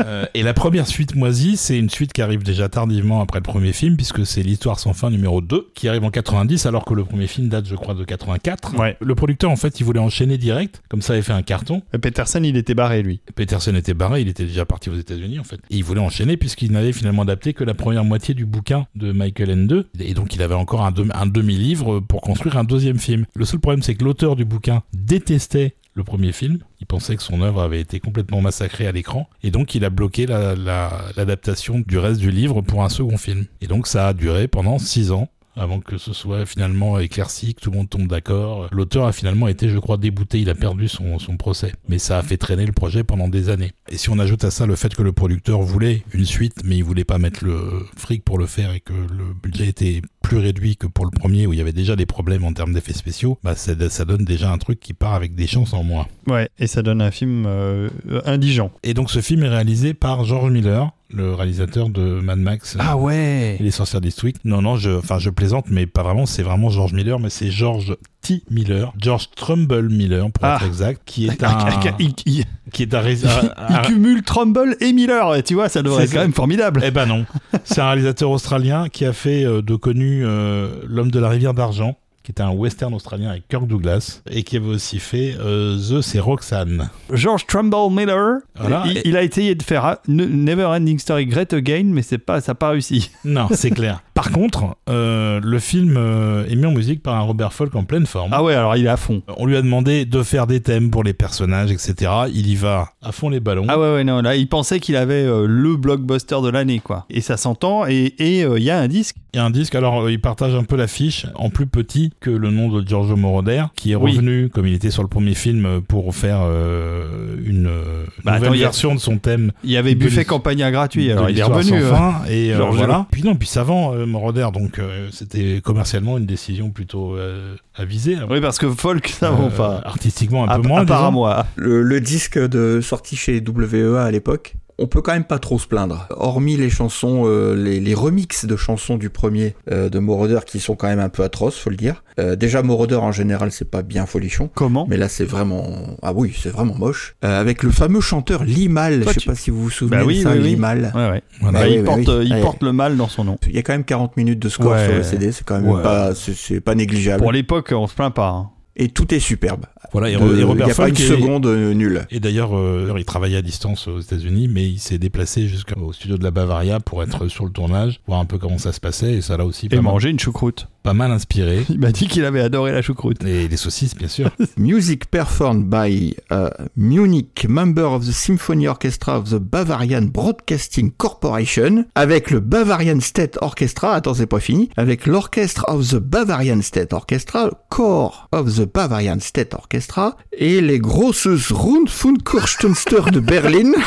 Euh, 0.00 0.26
et 0.34 0.42
la 0.42 0.54
première 0.54 0.86
suite 0.86 1.14
moisie, 1.14 1.56
c'est 1.56 1.78
une 1.78 1.90
suite 1.90 2.12
qui 2.12 2.22
arrive 2.22 2.42
déjà 2.42 2.68
tardivement 2.68 3.20
après 3.20 3.38
le 3.38 3.42
premier 3.42 3.72
film, 3.72 3.96
puisque 3.96 4.26
c'est 4.26 4.42
l'histoire 4.42 4.78
sans 4.78 4.92
fin 4.92 5.10
numéro 5.10 5.40
2, 5.40 5.68
qui 5.74 5.88
arrive 5.88 6.04
en 6.04 6.10
90, 6.10 6.66
alors 6.66 6.84
que 6.84 6.94
le 6.94 7.04
premier 7.04 7.26
film 7.26 7.48
date, 7.48 7.66
je 7.66 7.74
crois, 7.76 7.94
de 7.94 8.04
84. 8.44 8.78
Ouais. 8.78 8.96
Le 9.00 9.14
producteur, 9.14 9.50
en 9.50 9.56
fait, 9.56 9.80
il 9.80 9.84
voulait 9.84 10.00
enchaîner 10.00 10.38
direct, 10.38 10.82
comme 10.88 11.02
ça 11.02 11.14
avait 11.14 11.22
fait 11.22 11.32
un 11.32 11.42
carton. 11.42 11.82
Peterson, 12.00 12.40
il 12.42 12.56
était 12.56 12.74
barré, 12.74 13.02
lui. 13.02 13.20
Peterson 13.34 13.74
était 13.74 13.94
barré, 13.94 14.20
il 14.20 14.28
était 14.28 14.44
déjà 14.44 14.64
parti 14.64 14.90
aux 14.90 14.96
États-Unis, 14.96 15.38
en 15.38 15.44
fait. 15.44 15.56
Et 15.70 15.76
il 15.76 15.84
voulait 15.84 16.00
enchaîner, 16.00 16.36
puisqu'il 16.36 16.72
n'avait 16.72 16.92
finalement 16.92 17.22
adapté 17.22 17.52
que 17.54 17.64
la 17.64 17.74
première 17.74 18.04
moitié 18.04 18.34
du 18.34 18.44
bouquin 18.46 18.86
de 18.94 19.12
Michael 19.12 19.66
N2. 19.66 19.84
Et 20.00 20.14
donc, 20.14 20.34
il 20.34 20.42
avait 20.42 20.54
encore 20.54 20.84
un, 20.84 20.92
dem- 20.92 21.12
un 21.14 21.26
demi-livre 21.26 22.00
pour 22.00 22.20
construire 22.20 22.56
un 22.56 22.64
deuxième 22.64 22.98
film. 22.98 23.24
Le 23.34 23.44
seul 23.44 23.60
problème, 23.60 23.82
c'est 23.82 23.94
que 23.94 24.04
l'auteur 24.04 24.36
du 24.36 24.44
bouquin 24.44 24.82
détestait 24.92 25.74
le 25.94 26.02
premier 26.02 26.32
film. 26.32 26.58
Il 26.80 26.86
pensait 26.86 27.14
que 27.16 27.22
son 27.22 27.40
œuvre 27.40 27.62
avait 27.62 27.80
été 27.80 28.00
complètement 28.00 28.40
massacrée 28.40 28.86
à 28.86 28.92
l'écran. 28.92 29.28
Et 29.44 29.50
donc, 29.52 29.74
il 29.76 29.84
a 29.84 29.90
bloqué 29.90 30.26
la- 30.26 30.56
la- 30.56 31.04
l'adaptation 31.16 31.82
du 31.86 31.98
reste 31.98 32.20
du 32.20 32.30
livre 32.32 32.60
pour 32.62 32.82
un 32.82 32.88
second 32.88 33.16
film. 33.16 33.46
Et 33.60 33.68
donc, 33.68 33.86
ça 33.86 34.08
a 34.08 34.12
duré 34.12 34.48
pendant 34.48 34.78
six 34.78 35.12
ans. 35.12 35.28
Avant 35.56 35.80
que 35.80 35.98
ce 35.98 36.12
soit 36.12 36.46
finalement 36.46 36.98
éclairci, 36.98 37.54
que 37.54 37.60
tout 37.60 37.70
le 37.70 37.76
monde 37.76 37.88
tombe 37.88 38.08
d'accord. 38.08 38.68
L'auteur 38.72 39.06
a 39.06 39.12
finalement 39.12 39.46
été, 39.46 39.68
je 39.68 39.78
crois, 39.78 39.96
débouté, 39.96 40.40
il 40.40 40.50
a 40.50 40.54
perdu 40.54 40.88
son, 40.88 41.18
procès. 41.38 41.72
Mais 41.88 41.98
ça 41.98 42.18
a 42.18 42.22
fait 42.22 42.36
traîner 42.36 42.66
le 42.66 42.72
projet 42.72 43.04
pendant 43.04 43.28
des 43.28 43.48
années. 43.48 43.72
Et 43.88 43.96
si 43.96 44.10
on 44.10 44.18
ajoute 44.18 44.44
à 44.44 44.50
ça 44.50 44.66
le 44.66 44.76
fait 44.76 44.94
que 44.94 45.02
le 45.02 45.12
producteur 45.12 45.62
voulait 45.62 46.02
une 46.12 46.24
suite, 46.24 46.62
mais 46.64 46.76
il 46.76 46.84
voulait 46.84 47.04
pas 47.04 47.18
mettre 47.18 47.44
le 47.44 47.86
fric 47.96 48.24
pour 48.24 48.38
le 48.38 48.46
faire 48.46 48.72
et 48.72 48.80
que 48.80 48.92
le 48.92 49.34
budget 49.42 49.68
était 49.68 50.02
plus 50.24 50.38
réduit 50.38 50.76
que 50.76 50.86
pour 50.86 51.04
le 51.04 51.10
premier 51.10 51.46
où 51.46 51.52
il 51.52 51.58
y 51.58 51.60
avait 51.60 51.74
déjà 51.74 51.96
des 51.96 52.06
problèmes 52.06 52.44
en 52.44 52.52
termes 52.54 52.72
d'effets 52.72 52.94
spéciaux, 52.94 53.38
bah 53.44 53.54
ça, 53.54 53.72
ça 53.90 54.04
donne 54.06 54.24
déjà 54.24 54.50
un 54.50 54.56
truc 54.56 54.80
qui 54.80 54.94
part 54.94 55.12
avec 55.12 55.34
des 55.34 55.46
chances 55.46 55.74
en 55.74 55.84
moins. 55.84 56.06
Ouais, 56.26 56.48
et 56.58 56.66
ça 56.66 56.80
donne 56.80 57.02
un 57.02 57.10
film 57.10 57.44
euh, 57.46 57.90
indigent. 58.24 58.70
Et 58.82 58.94
donc 58.94 59.10
ce 59.10 59.20
film 59.20 59.44
est 59.44 59.48
réalisé 59.48 59.92
par 59.92 60.24
George 60.24 60.50
Miller, 60.50 60.90
le 61.10 61.34
réalisateur 61.34 61.90
de 61.90 62.20
Mad 62.20 62.38
Max. 62.38 62.76
Ah 62.80 62.96
ouais 62.96 63.56
Et 63.60 63.62
les 63.62 63.70
sorcières 63.70 64.00
d'Eastwick. 64.00 64.36
Non, 64.46 64.62
non, 64.62 64.76
je, 64.76 64.90
enfin, 64.90 65.18
je 65.18 65.28
plaisante, 65.28 65.66
mais 65.68 65.86
pas 65.86 66.02
vraiment. 66.02 66.24
C'est 66.24 66.42
vraiment 66.42 66.70
George 66.70 66.94
Miller, 66.94 67.20
mais 67.20 67.30
c'est 67.30 67.50
George 67.50 67.94
T. 68.24 68.42
Miller, 68.50 68.92
George 68.98 69.28
Trumbull 69.36 69.88
Miller, 69.90 70.30
pour 70.32 70.44
Ah. 70.44 70.56
être 70.56 70.66
exact, 70.66 71.02
qui 71.04 71.26
est 71.26 71.42
un, 71.44 71.58
il, 71.98 72.12
il- 72.26 72.44
qui 72.72 72.82
est 72.82 72.94
un, 72.94 73.00
ré- 73.00 73.18
il 73.22 73.28
un- 73.28 73.76
un- 73.76 73.82
cumule 73.82 74.22
Trumbull 74.22 74.76
et 74.80 74.92
Miller, 74.92 75.34
et 75.36 75.42
tu 75.42 75.54
vois, 75.54 75.68
ça 75.68 75.82
devrait 75.82 76.04
être 76.04 76.12
quand 76.14 76.20
même 76.20 76.32
formidable. 76.32 76.80
Eh 76.84 76.90
ben 76.90 77.06
non. 77.06 77.24
C'est 77.64 77.80
un 77.80 77.86
réalisateur 77.86 78.30
australien 78.30 78.88
qui 78.88 79.04
a 79.04 79.12
fait 79.12 79.44
euh, 79.44 79.62
de 79.62 79.76
connu 79.76 80.22
euh, 80.24 80.68
L'homme 80.88 81.10
de 81.10 81.20
la 81.20 81.28
rivière 81.28 81.54
d'argent, 81.54 81.96
qui 82.24 82.32
était 82.32 82.42
un 82.42 82.50
western 82.52 82.92
australien 82.94 83.30
avec 83.30 83.46
Kirk 83.48 83.66
Douglas, 83.68 84.22
et 84.30 84.42
qui 84.42 84.56
avait 84.56 84.66
aussi 84.70 84.98
fait 84.98 85.36
euh, 85.38 85.76
The, 85.76 86.00
c'est 86.00 86.18
Roxanne. 86.20 86.88
George 87.12 87.46
Trumbull 87.46 87.92
Miller, 87.92 88.38
Voilà, 88.58 88.82
il, 88.86 88.96
et- 88.98 89.02
il 89.08 89.16
a 89.16 89.22
essayé 89.22 89.54
de 89.54 89.62
faire 89.62 89.84
ah, 89.84 90.00
Ne- 90.08 90.24
Never 90.24 90.64
Ending 90.64 90.98
Story 90.98 91.26
Great 91.26 91.52
Again, 91.52 91.84
mais 91.84 92.00
c'est 92.02 92.18
pas, 92.18 92.40
ça 92.40 92.52
n'a 92.52 92.56
pas 92.56 92.70
réussi. 92.70 93.10
Non, 93.24 93.48
c'est 93.52 93.70
clair. 93.70 94.02
Par 94.14 94.30
contre, 94.30 94.76
euh, 94.88 95.40
le 95.42 95.58
film 95.58 95.96
euh, 95.98 96.46
est 96.48 96.54
mis 96.56 96.66
en 96.66 96.70
musique 96.72 97.02
par 97.02 97.14
un 97.16 97.20
Robert 97.20 97.52
Folk 97.52 97.74
en 97.74 97.84
pleine 97.84 98.06
forme. 98.06 98.30
Ah 98.32 98.42
ouais, 98.42 98.54
alors 98.54 98.76
il 98.76 98.86
est 98.86 98.88
à 98.88 98.96
fond. 98.96 99.22
On 99.36 99.44
lui 99.46 99.56
a 99.56 99.62
demandé 99.62 100.04
de 100.06 100.22
faire 100.22 100.46
des 100.46 100.60
thèmes 100.60 100.90
pour 100.90 101.02
les 101.04 101.12
personnages, 101.12 101.70
etc. 101.72 102.10
Il 102.32 102.46
y 102.48 102.54
va 102.54 102.88
à 103.02 103.12
fond 103.12 103.28
les 103.28 103.40
ballons. 103.40 103.66
Ah 103.68 103.78
ouais, 103.78 103.92
ouais, 103.94 104.04
non, 104.04 104.20
là, 104.22 104.36
il 104.36 104.48
pensait 104.48 104.78
qu'il 104.80 104.96
avait 104.96 105.24
le 105.26 105.76
blockbuster 105.76 106.36
de 106.42 106.48
l'année, 106.48 106.80
quoi. 106.80 107.06
Et 107.10 107.20
ça 107.20 107.36
s'entend, 107.36 107.86
et 107.86 108.14
et, 108.18 108.40
il 108.42 108.62
y 108.62 108.70
a 108.70 108.78
un 108.78 108.88
disque. 108.88 109.16
Il 109.34 109.38
y 109.38 109.40
a 109.40 109.44
un 109.44 109.50
disque, 109.50 109.74
alors 109.74 110.08
il 110.08 110.20
partage 110.20 110.54
un 110.54 110.62
peu 110.64 110.76
l'affiche 110.76 111.26
en 111.34 111.50
plus 111.50 111.66
petit 111.66 112.12
que 112.20 112.30
le 112.30 112.50
nom 112.50 112.68
de 112.70 112.86
Giorgio 112.86 113.16
Moroder, 113.16 113.64
qui 113.76 113.92
est 113.92 113.96
Oui. 113.96 114.12
revenu, 114.12 114.48
comme 114.48 114.66
il 114.66 114.74
était 114.74 114.90
sur 114.90 115.02
le 115.02 115.08
premier 115.08 115.34
film, 115.34 115.80
pour 115.86 116.14
faire 116.14 116.40
euh, 116.42 117.36
une 117.44 117.66
euh, 117.66 118.04
Bah, 118.24 118.34
nouvelle 118.36 118.48
attends, 118.48 118.54
a- 118.54 118.58
version 118.64 118.94
de 118.94 119.00
son 119.00 119.18
thème. 119.18 119.52
Il 119.62 119.70
y 119.70 119.76
avait 119.76 119.94
buffet 119.94 120.24
campagne 120.24 120.68
gratuit, 120.70 121.10
alors 121.12 121.28
il 121.30 121.38
est 121.38 121.42
revenu. 121.42 121.70
sans 121.70 121.74
euh. 121.86 121.90
fin, 121.90 122.14
et 122.28 122.54
euh, 122.54 122.64
voilà. 122.70 123.06
Puis 123.10 123.22
non, 123.22 123.34
puis 123.34 123.48
ça 123.48 123.62
vend 123.62 123.94
euh, 123.94 124.06
Moroder, 124.06 124.48
donc 124.54 124.78
euh, 124.78 125.08
c'était 125.12 125.60
commercialement 125.62 126.16
une 126.18 126.26
décision 126.26 126.70
plutôt 126.70 127.16
euh, 127.16 127.56
avisée. 127.74 128.16
Oui, 128.30 128.40
parce 128.40 128.58
que 128.58 128.70
folk, 128.70 129.06
ça 129.08 129.30
vaut 129.30 129.44
Euh, 129.48 129.50
pas. 129.56 129.82
Artistiquement 129.84 130.44
un 130.44 130.48
À, 130.48 130.58
peu 130.58 130.66
moins. 130.68 130.80
à 130.80 130.86
part 130.86 131.04
à 131.04 131.10
moi. 131.10 131.46
Le, 131.56 131.82
le 131.82 132.00
disque 132.00 132.38
de 132.38 132.80
sorti 132.80 133.16
chez 133.16 133.40
WEA 133.46 134.02
à 134.02 134.10
l'époque, 134.10 134.54
on 134.78 134.86
peut 134.86 135.02
quand 135.02 135.12
même 135.12 135.24
pas 135.24 135.38
trop 135.38 135.58
se 135.58 135.66
plaindre. 135.66 136.06
Hormis 136.10 136.56
les 136.56 136.70
chansons, 136.70 137.22
euh, 137.26 137.54
les, 137.54 137.80
les 137.80 137.94
remixes 137.94 138.44
de 138.44 138.56
chansons 138.56 138.96
du 138.96 139.10
premier 139.10 139.54
euh, 139.70 139.88
de 139.88 139.98
Moroder 139.98 140.40
qui 140.46 140.58
sont 140.60 140.74
quand 140.74 140.88
même 140.88 140.98
un 141.00 141.08
peu 141.08 141.22
atroces, 141.22 141.58
faut 141.58 141.70
le 141.70 141.76
dire. 141.76 142.02
Euh, 142.18 142.36
déjà 142.36 142.62
Moroder 142.62 142.96
en 142.96 143.12
général 143.12 143.50
c'est 143.52 143.70
pas 143.70 143.82
bien 143.82 144.06
folichon. 144.06 144.48
Comment? 144.54 144.86
Mais 144.88 144.96
là, 144.96 145.08
c'est 145.08 145.24
vraiment. 145.24 145.66
Ah 146.02 146.12
oui, 146.14 146.34
c'est 146.40 146.50
vraiment 146.50 146.74
moche. 146.76 147.16
Euh, 147.24 147.40
avec 147.40 147.62
le 147.62 147.70
fameux 147.70 148.00
chanteur 148.00 148.44
Limal. 148.44 149.00
Toi, 149.02 149.12
je 149.12 149.14
sais 149.14 149.20
tu- 149.20 149.28
pas 149.28 149.34
si 149.34 149.50
vous 149.50 149.62
vous 149.62 149.70
souvenez 149.70 149.98
Bah 149.98 150.04
oui, 150.06 150.18
de 150.18 150.22
ça, 150.22 150.32
oui, 150.32 150.38
oui. 150.42 150.48
Limal. 150.50 150.92
Ouais, 150.94 151.10
ouais. 151.10 151.22
Voilà. 151.40 151.58
Bah, 151.60 151.64
oui, 151.66 151.74
il 151.74 151.78
oui, 151.80 151.84
porte, 151.84 151.98
oui. 152.00 152.24
il 152.26 152.32
Ouais. 152.34 152.40
porte 152.40 152.62
le 152.62 152.72
mal 152.72 152.96
dans 152.96 153.08
son 153.08 153.24
nom. 153.24 153.36
Il 153.48 153.54
y 153.54 153.58
a 153.58 153.62
quand 153.62 153.72
même 153.72 153.84
40 153.84 154.16
minutes 154.16 154.38
de 154.38 154.48
score 154.48 154.72
Ouais. 154.72 154.84
sur 154.86 154.94
le 154.94 155.02
CD, 155.02 155.32
c'est 155.32 155.44
quand 155.44 155.60
même 155.60 155.68
Ouais. 155.70 155.82
pas, 155.82 156.14
c'est- 156.14 156.34
c'est 156.36 156.60
pas 156.60 156.74
négligeable. 156.74 157.22
Pour 157.22 157.32
l'époque, 157.32 157.72
on 157.76 157.86
se 157.86 157.94
plaint 157.94 158.12
pas. 158.14 158.28
hein. 158.28 158.50
Et 158.76 158.88
tout 158.88 159.14
est 159.14 159.20
superbe. 159.20 159.66
Voilà, 159.92 160.10
et, 160.10 160.16
De- 160.16 160.34
et 160.34 160.38
Il 160.40 160.44
Robert 160.44 160.66
n'y 160.66 160.72
a 160.72 160.74
pas 160.74 160.86
Folk 160.86 160.98
une 160.98 161.04
est- 161.04 161.08
seconde 161.08 161.46
euh, 161.46 161.72
nulle. 161.74 162.06
Et 162.10 162.18
d'ailleurs, 162.18 162.56
euh, 162.56 162.92
il 162.96 163.04
travaillait 163.04 163.36
à 163.36 163.42
distance 163.42 163.86
aux 163.86 164.00
États-Unis, 164.00 164.48
mais 164.48 164.68
il 164.68 164.78
s'est 164.80 164.98
déplacé 164.98 165.46
jusqu'au 165.46 165.92
studio 165.92 166.18
de 166.18 166.24
la 166.24 166.32
Bavaria 166.32 166.80
pour 166.80 167.02
être 167.02 167.28
sur 167.28 167.44
le 167.44 167.50
tournage, 167.52 168.00
voir 168.08 168.18
un 168.18 168.24
peu 168.24 168.38
comment 168.38 168.58
ça 168.58 168.72
se 168.72 168.80
passait, 168.80 169.12
et 169.14 169.20
ça 169.20 169.36
l'a 169.36 169.44
aussi 169.46 169.66
Et 169.66 169.68
pas 169.68 169.76
mal, 169.76 169.84
manger 169.92 170.10
une 170.10 170.18
choucroute. 170.18 170.66
pas 170.82 170.94
mal 170.94 171.12
inspiré. 171.12 171.64
Il 171.68 171.78
m'a 171.78 171.92
dit 171.92 172.08
qu'il 172.08 172.24
avait 172.24 172.40
adoré 172.40 172.72
la 172.72 172.82
choucroute. 172.82 173.22
Et 173.24 173.46
les 173.46 173.56
saucisses, 173.56 173.94
bien 173.94 174.08
sûr. 174.08 174.30
Music 174.56 175.06
performed 175.08 175.66
by 175.70 176.16
uh, 176.32 176.48
Munich, 176.76 177.46
member 177.48 177.84
of 177.92 178.04
the 178.04 178.12
Symphony 178.12 178.66
Orchestra 178.66 179.18
of 179.18 179.30
the 179.30 179.38
Bavarian 179.38 180.02
Broadcasting 180.02 180.90
Corporation, 180.90 181.84
avec 181.94 182.30
le 182.32 182.40
Bavarian 182.40 182.98
State 183.00 183.38
Orchestra, 183.40 183.94
attends 183.94 184.14
c'est 184.14 184.26
pas 184.26 184.40
fini, 184.40 184.68
avec 184.76 185.06
l'Orchestre 185.06 185.64
of 185.68 185.88
the 185.90 185.96
Bavarian 185.96 186.60
State 186.62 186.92
Orchestra, 186.92 187.50
Core 187.70 188.28
of 188.32 188.52
the 188.56 188.63
Bavarian 188.66 189.18
State 189.20 189.54
Orchestra, 189.54 190.16
et 190.36 190.60
les 190.60 190.78
grosses 190.78 191.26
Rundfunkurstenster 191.50 193.10
de 193.12 193.20
Berlin. 193.20 193.72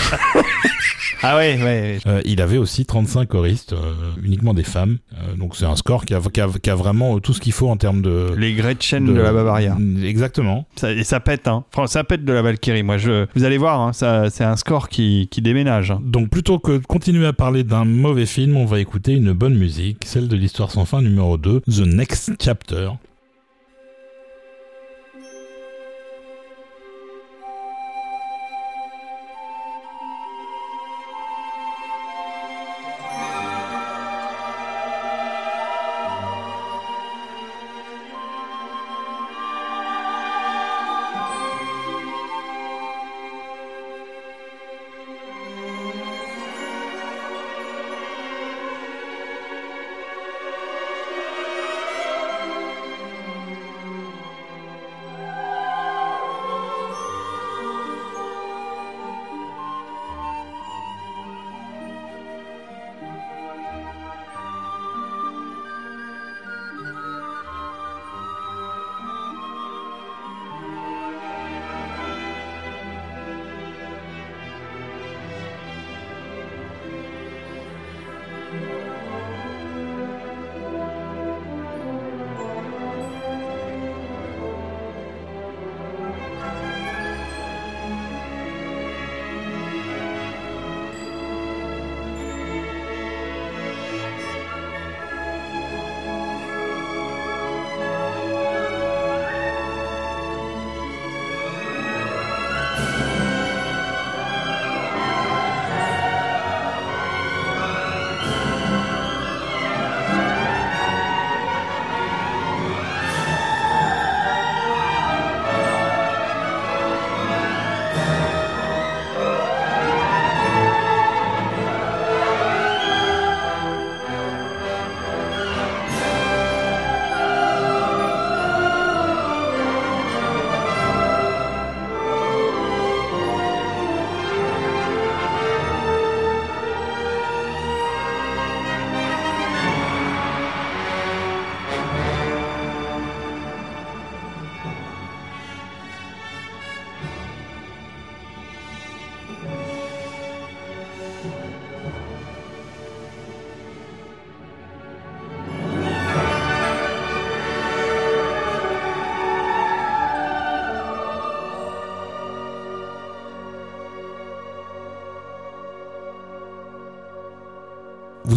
Ah 1.23 1.35
ouais, 1.37 1.57
ouais. 1.63 1.97
Euh, 2.05 2.21
il 2.25 2.41
avait 2.41 2.59
aussi 2.59 2.85
35 2.85 3.27
choristes, 3.27 3.73
euh, 3.73 3.93
uniquement 4.23 4.53
des 4.53 4.63
femmes. 4.63 4.97
Euh, 5.13 5.35
donc 5.35 5.55
c'est 5.55 5.65
un 5.65 5.75
score 5.75 6.05
qui 6.05 6.13
a, 6.13 6.19
qui 6.21 6.41
a- 6.41 6.47
qui 6.61 6.69
a 6.69 6.75
vraiment 6.75 7.17
tout 7.19 7.33
ce 7.33 7.41
qu'il 7.41 7.53
faut 7.53 7.69
en 7.69 7.77
termes 7.77 8.03
de... 8.03 8.35
Les 8.37 8.53
Gretchen 8.53 9.03
de, 9.05 9.13
la 9.19 9.33
Bavaria. 9.33 9.75
Exactement. 10.03 10.67
Ça, 10.75 10.91
et 10.91 11.03
ça 11.03 11.19
pète, 11.19 11.47
hein. 11.47 11.63
Enfin, 11.73 11.87
ça 11.87 12.03
pète 12.03 12.23
de 12.23 12.33
la 12.33 12.43
Valkyrie. 12.43 12.83
Moi, 12.83 12.97
je, 12.99 13.25
vous 13.35 13.43
allez 13.45 13.57
voir, 13.57 13.81
hein, 13.81 13.93
ça, 13.93 14.29
c'est 14.29 14.43
un 14.43 14.57
score 14.57 14.89
qui, 14.89 15.27
qui 15.31 15.41
déménage. 15.41 15.89
hein. 15.89 15.99
Donc 16.03 16.29
plutôt 16.29 16.59
que 16.59 16.73
de 16.73 16.85
continuer 16.85 17.25
à 17.25 17.33
parler 17.33 17.63
d'un 17.63 17.85
mauvais 17.85 18.27
film, 18.27 18.55
on 18.55 18.65
va 18.65 18.79
écouter 18.79 19.13
une 19.13 19.31
bonne 19.33 19.55
musique, 19.55 20.03
celle 20.05 20.27
de 20.27 20.35
l'histoire 20.35 20.69
sans 20.69 20.85
fin 20.85 21.01
numéro 21.01 21.37
2, 21.37 21.61
The 21.61 21.79
Next 21.79 22.33
Chapter. 22.39 22.89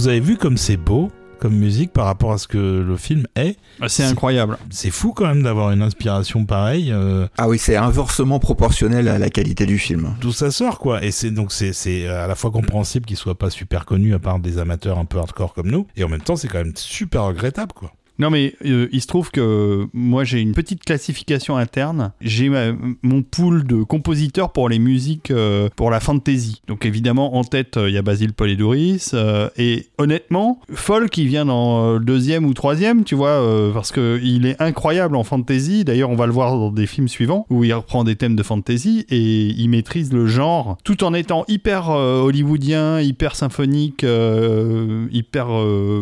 Vous 0.01 0.09
avez 0.09 0.21
vu 0.21 0.39
comme 0.39 0.57
c'est 0.57 0.79
beau 0.79 1.11
comme 1.41 1.55
musique 1.55 1.93
par 1.93 2.07
rapport 2.07 2.33
à 2.33 2.39
ce 2.39 2.49
que 2.49 2.57
le 2.57 2.97
film 2.97 3.27
est. 3.37 3.59
Ah, 3.83 3.89
C'est 3.91 4.03
incroyable. 4.05 4.57
C'est 4.71 4.91
fou 4.91 5.13
quand 5.13 5.27
même 5.27 5.43
d'avoir 5.43 5.73
une 5.73 5.83
inspiration 5.83 6.47
pareille. 6.47 6.91
euh, 6.91 7.27
Ah 7.37 7.49
oui, 7.51 7.59
c'est 7.59 7.77
inversement 7.77 8.39
proportionnel 8.39 9.09
à 9.09 9.19
la 9.19 9.29
qualité 9.29 9.67
du 9.67 9.79
film. 9.79 10.15
D'où 10.23 10.33
ça 10.33 10.51
sort 10.51 10.79
quoi 10.79 11.05
et 11.05 11.11
c'est 11.11 11.31
donc 11.31 11.53
c'est 11.53 11.75
c'est 11.75 12.09
à 12.09 12.27
la 12.27 12.35
fois 12.35 12.51
compréhensible 12.51 13.05
qu'il 13.05 13.19
soit 13.19 13.37
pas 13.39 13.51
super 13.51 13.85
connu 13.85 14.15
à 14.15 14.19
part 14.19 14.39
des 14.39 14.57
amateurs 14.57 14.99
un 14.99 15.05
peu 15.05 15.19
hardcore 15.19 15.53
comme 15.53 15.71
nous 15.71 15.87
et 15.99 16.05
en 16.05 16.09
même 16.09 16.23
temps 16.23 16.37
c'est 16.37 16.49
quand 16.49 16.59
même 16.65 16.73
super 16.77 17.25
regrettable 17.25 17.73
quoi 17.75 17.93
Non 18.21 18.29
mais 18.29 18.55
euh, 18.67 18.87
il 18.93 19.01
se 19.01 19.07
trouve 19.07 19.31
que 19.31 19.87
moi 19.95 20.25
j'ai 20.25 20.41
une 20.41 20.53
petite 20.53 20.85
classification 20.85 21.57
interne. 21.57 22.13
J'ai 22.21 22.51
mon 23.03 23.23
pool 23.23 23.65
de 23.65 23.83
compositeurs 23.83 24.53
pour 24.53 24.69
les 24.69 24.79
musiques 24.79 25.31
euh, 25.31 25.71
pour 25.75 25.91
la 25.91 26.01
fantasy. 26.01 26.61
Donc 26.69 26.85
évidemment 26.85 27.37
en 27.37 27.45
tête 27.45 27.79
euh, 27.79 27.89
il 27.89 27.95
y 27.95 27.99
a 27.99 28.03
Basile 28.03 28.35
Polidoris 28.35 29.15
et 29.57 29.87
honnêtement 29.97 30.61
Folk 30.75 31.17
il 31.17 31.29
vient 31.29 31.47
dans 31.47 31.99
deuxième 31.99 32.45
ou 32.45 32.53
troisième 32.53 33.05
tu 33.05 33.15
vois 33.15 33.43
parce 33.73 33.91
que 33.91 34.21
il 34.23 34.45
est 34.45 34.61
incroyable 34.61 35.17
en 35.17 35.25
fantasy. 35.25 35.85
D'ailleurs 35.85 36.11
on 36.11 36.17
va 36.17 36.27
le 36.27 36.33
voir 36.33 36.53
dans 36.53 36.71
des 36.71 36.87
films 36.87 37.09
suivants 37.09 37.47
où 37.49 37.65
il 37.65 37.73
reprend 37.73 38.05
des 38.05 38.17
thèmes 38.17 38.37
de 38.37 38.43
fantasy 38.43 39.07
et 39.09 39.19
il 39.19 39.69
maîtrise 39.69 40.13
le 40.13 40.27
genre 40.27 40.77
tout 40.85 41.05
en 41.05 41.15
étant 41.15 41.47
hyper 41.49 41.89
hollywoodien, 41.89 43.01
hyper 43.01 43.35
symphonique, 43.35 44.05
hyper 45.11 45.47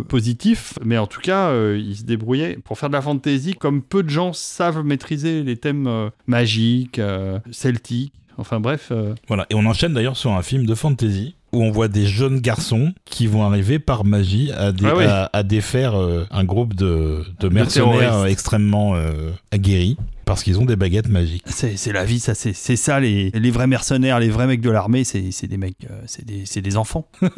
positif. 0.09 0.81
Mais 0.85 0.99
en 0.99 1.07
tout 1.07 1.21
cas, 1.21 1.53
il 1.77 1.97
se 1.97 2.08
débrouillait 2.09 2.59
pour 2.65 2.79
faire 2.79 2.89
de 2.89 2.95
la 2.95 3.03
fantasy 3.03 3.55
comme 3.55 3.83
peu 3.83 4.03
de 4.03 4.09
gens 4.09 4.33
savent 4.33 4.83
maîtriser 4.85 5.43
les 5.43 5.57
thèmes 5.57 5.87
euh, 5.87 6.11
magiques, 6.27 6.99
euh, 6.99 7.39
celtiques. 7.53 8.13
Enfin 8.37 8.61
bref, 8.61 8.89
euh, 8.91 9.15
voilà 9.27 9.47
et 9.51 9.55
on 9.55 9.67
enchaîne 9.67 9.93
d'ailleurs 9.95 10.17
sur 10.17 10.33
un 10.33 10.43
film 10.43 10.67
de 10.67 10.75
fantasy 10.75 11.35
où 11.53 11.63
on 11.63 11.71
voit 11.71 11.89
des 11.89 12.07
jeunes 12.07 12.41
garçons 12.41 12.93
qui 13.05 13.27
vont 13.27 13.43
arriver 13.45 13.79
par 13.79 14.05
magie 14.05 14.53
à, 14.53 14.73
dé- 14.73 14.85
Ah 14.87 14.95
oui. 14.97 15.05
à, 15.05 15.31
à 15.33 15.43
défaire 15.43 15.95
euh, 15.99 16.27
un 16.31 16.45
groupe 16.45 16.75
de, 16.75 17.25
de 17.41 17.49
mercenaires 17.49 18.19
euh, 18.19 18.25
extrêmement 18.27 18.95
euh, 18.97 19.31
aguerris 19.51 19.97
parce 20.27 20.43
qu'ils 20.43 20.59
ont 20.61 20.67
des 20.67 20.77
baguettes 20.77 21.09
magiques. 21.09 21.45
c'est 21.47 21.91
la 21.91 22.05
vie, 22.05 22.21
ça 22.21 22.35
c'est 22.35 22.53
ça 22.53 23.01
les, 23.01 23.31
les 23.31 23.51
vrais 23.51 23.67
mercenaires, 23.67 24.21
les 24.21 24.29
vrais 24.29 24.47
mecs 24.47 24.61
de 24.61 24.69
l'armée, 24.69 25.03
c'est 25.03 25.47
des 25.47 25.57
mecs, 25.57 25.77
euh, 25.91 26.03
c'est 26.05 26.61
des, 26.61 26.77
enfants. 26.77 27.09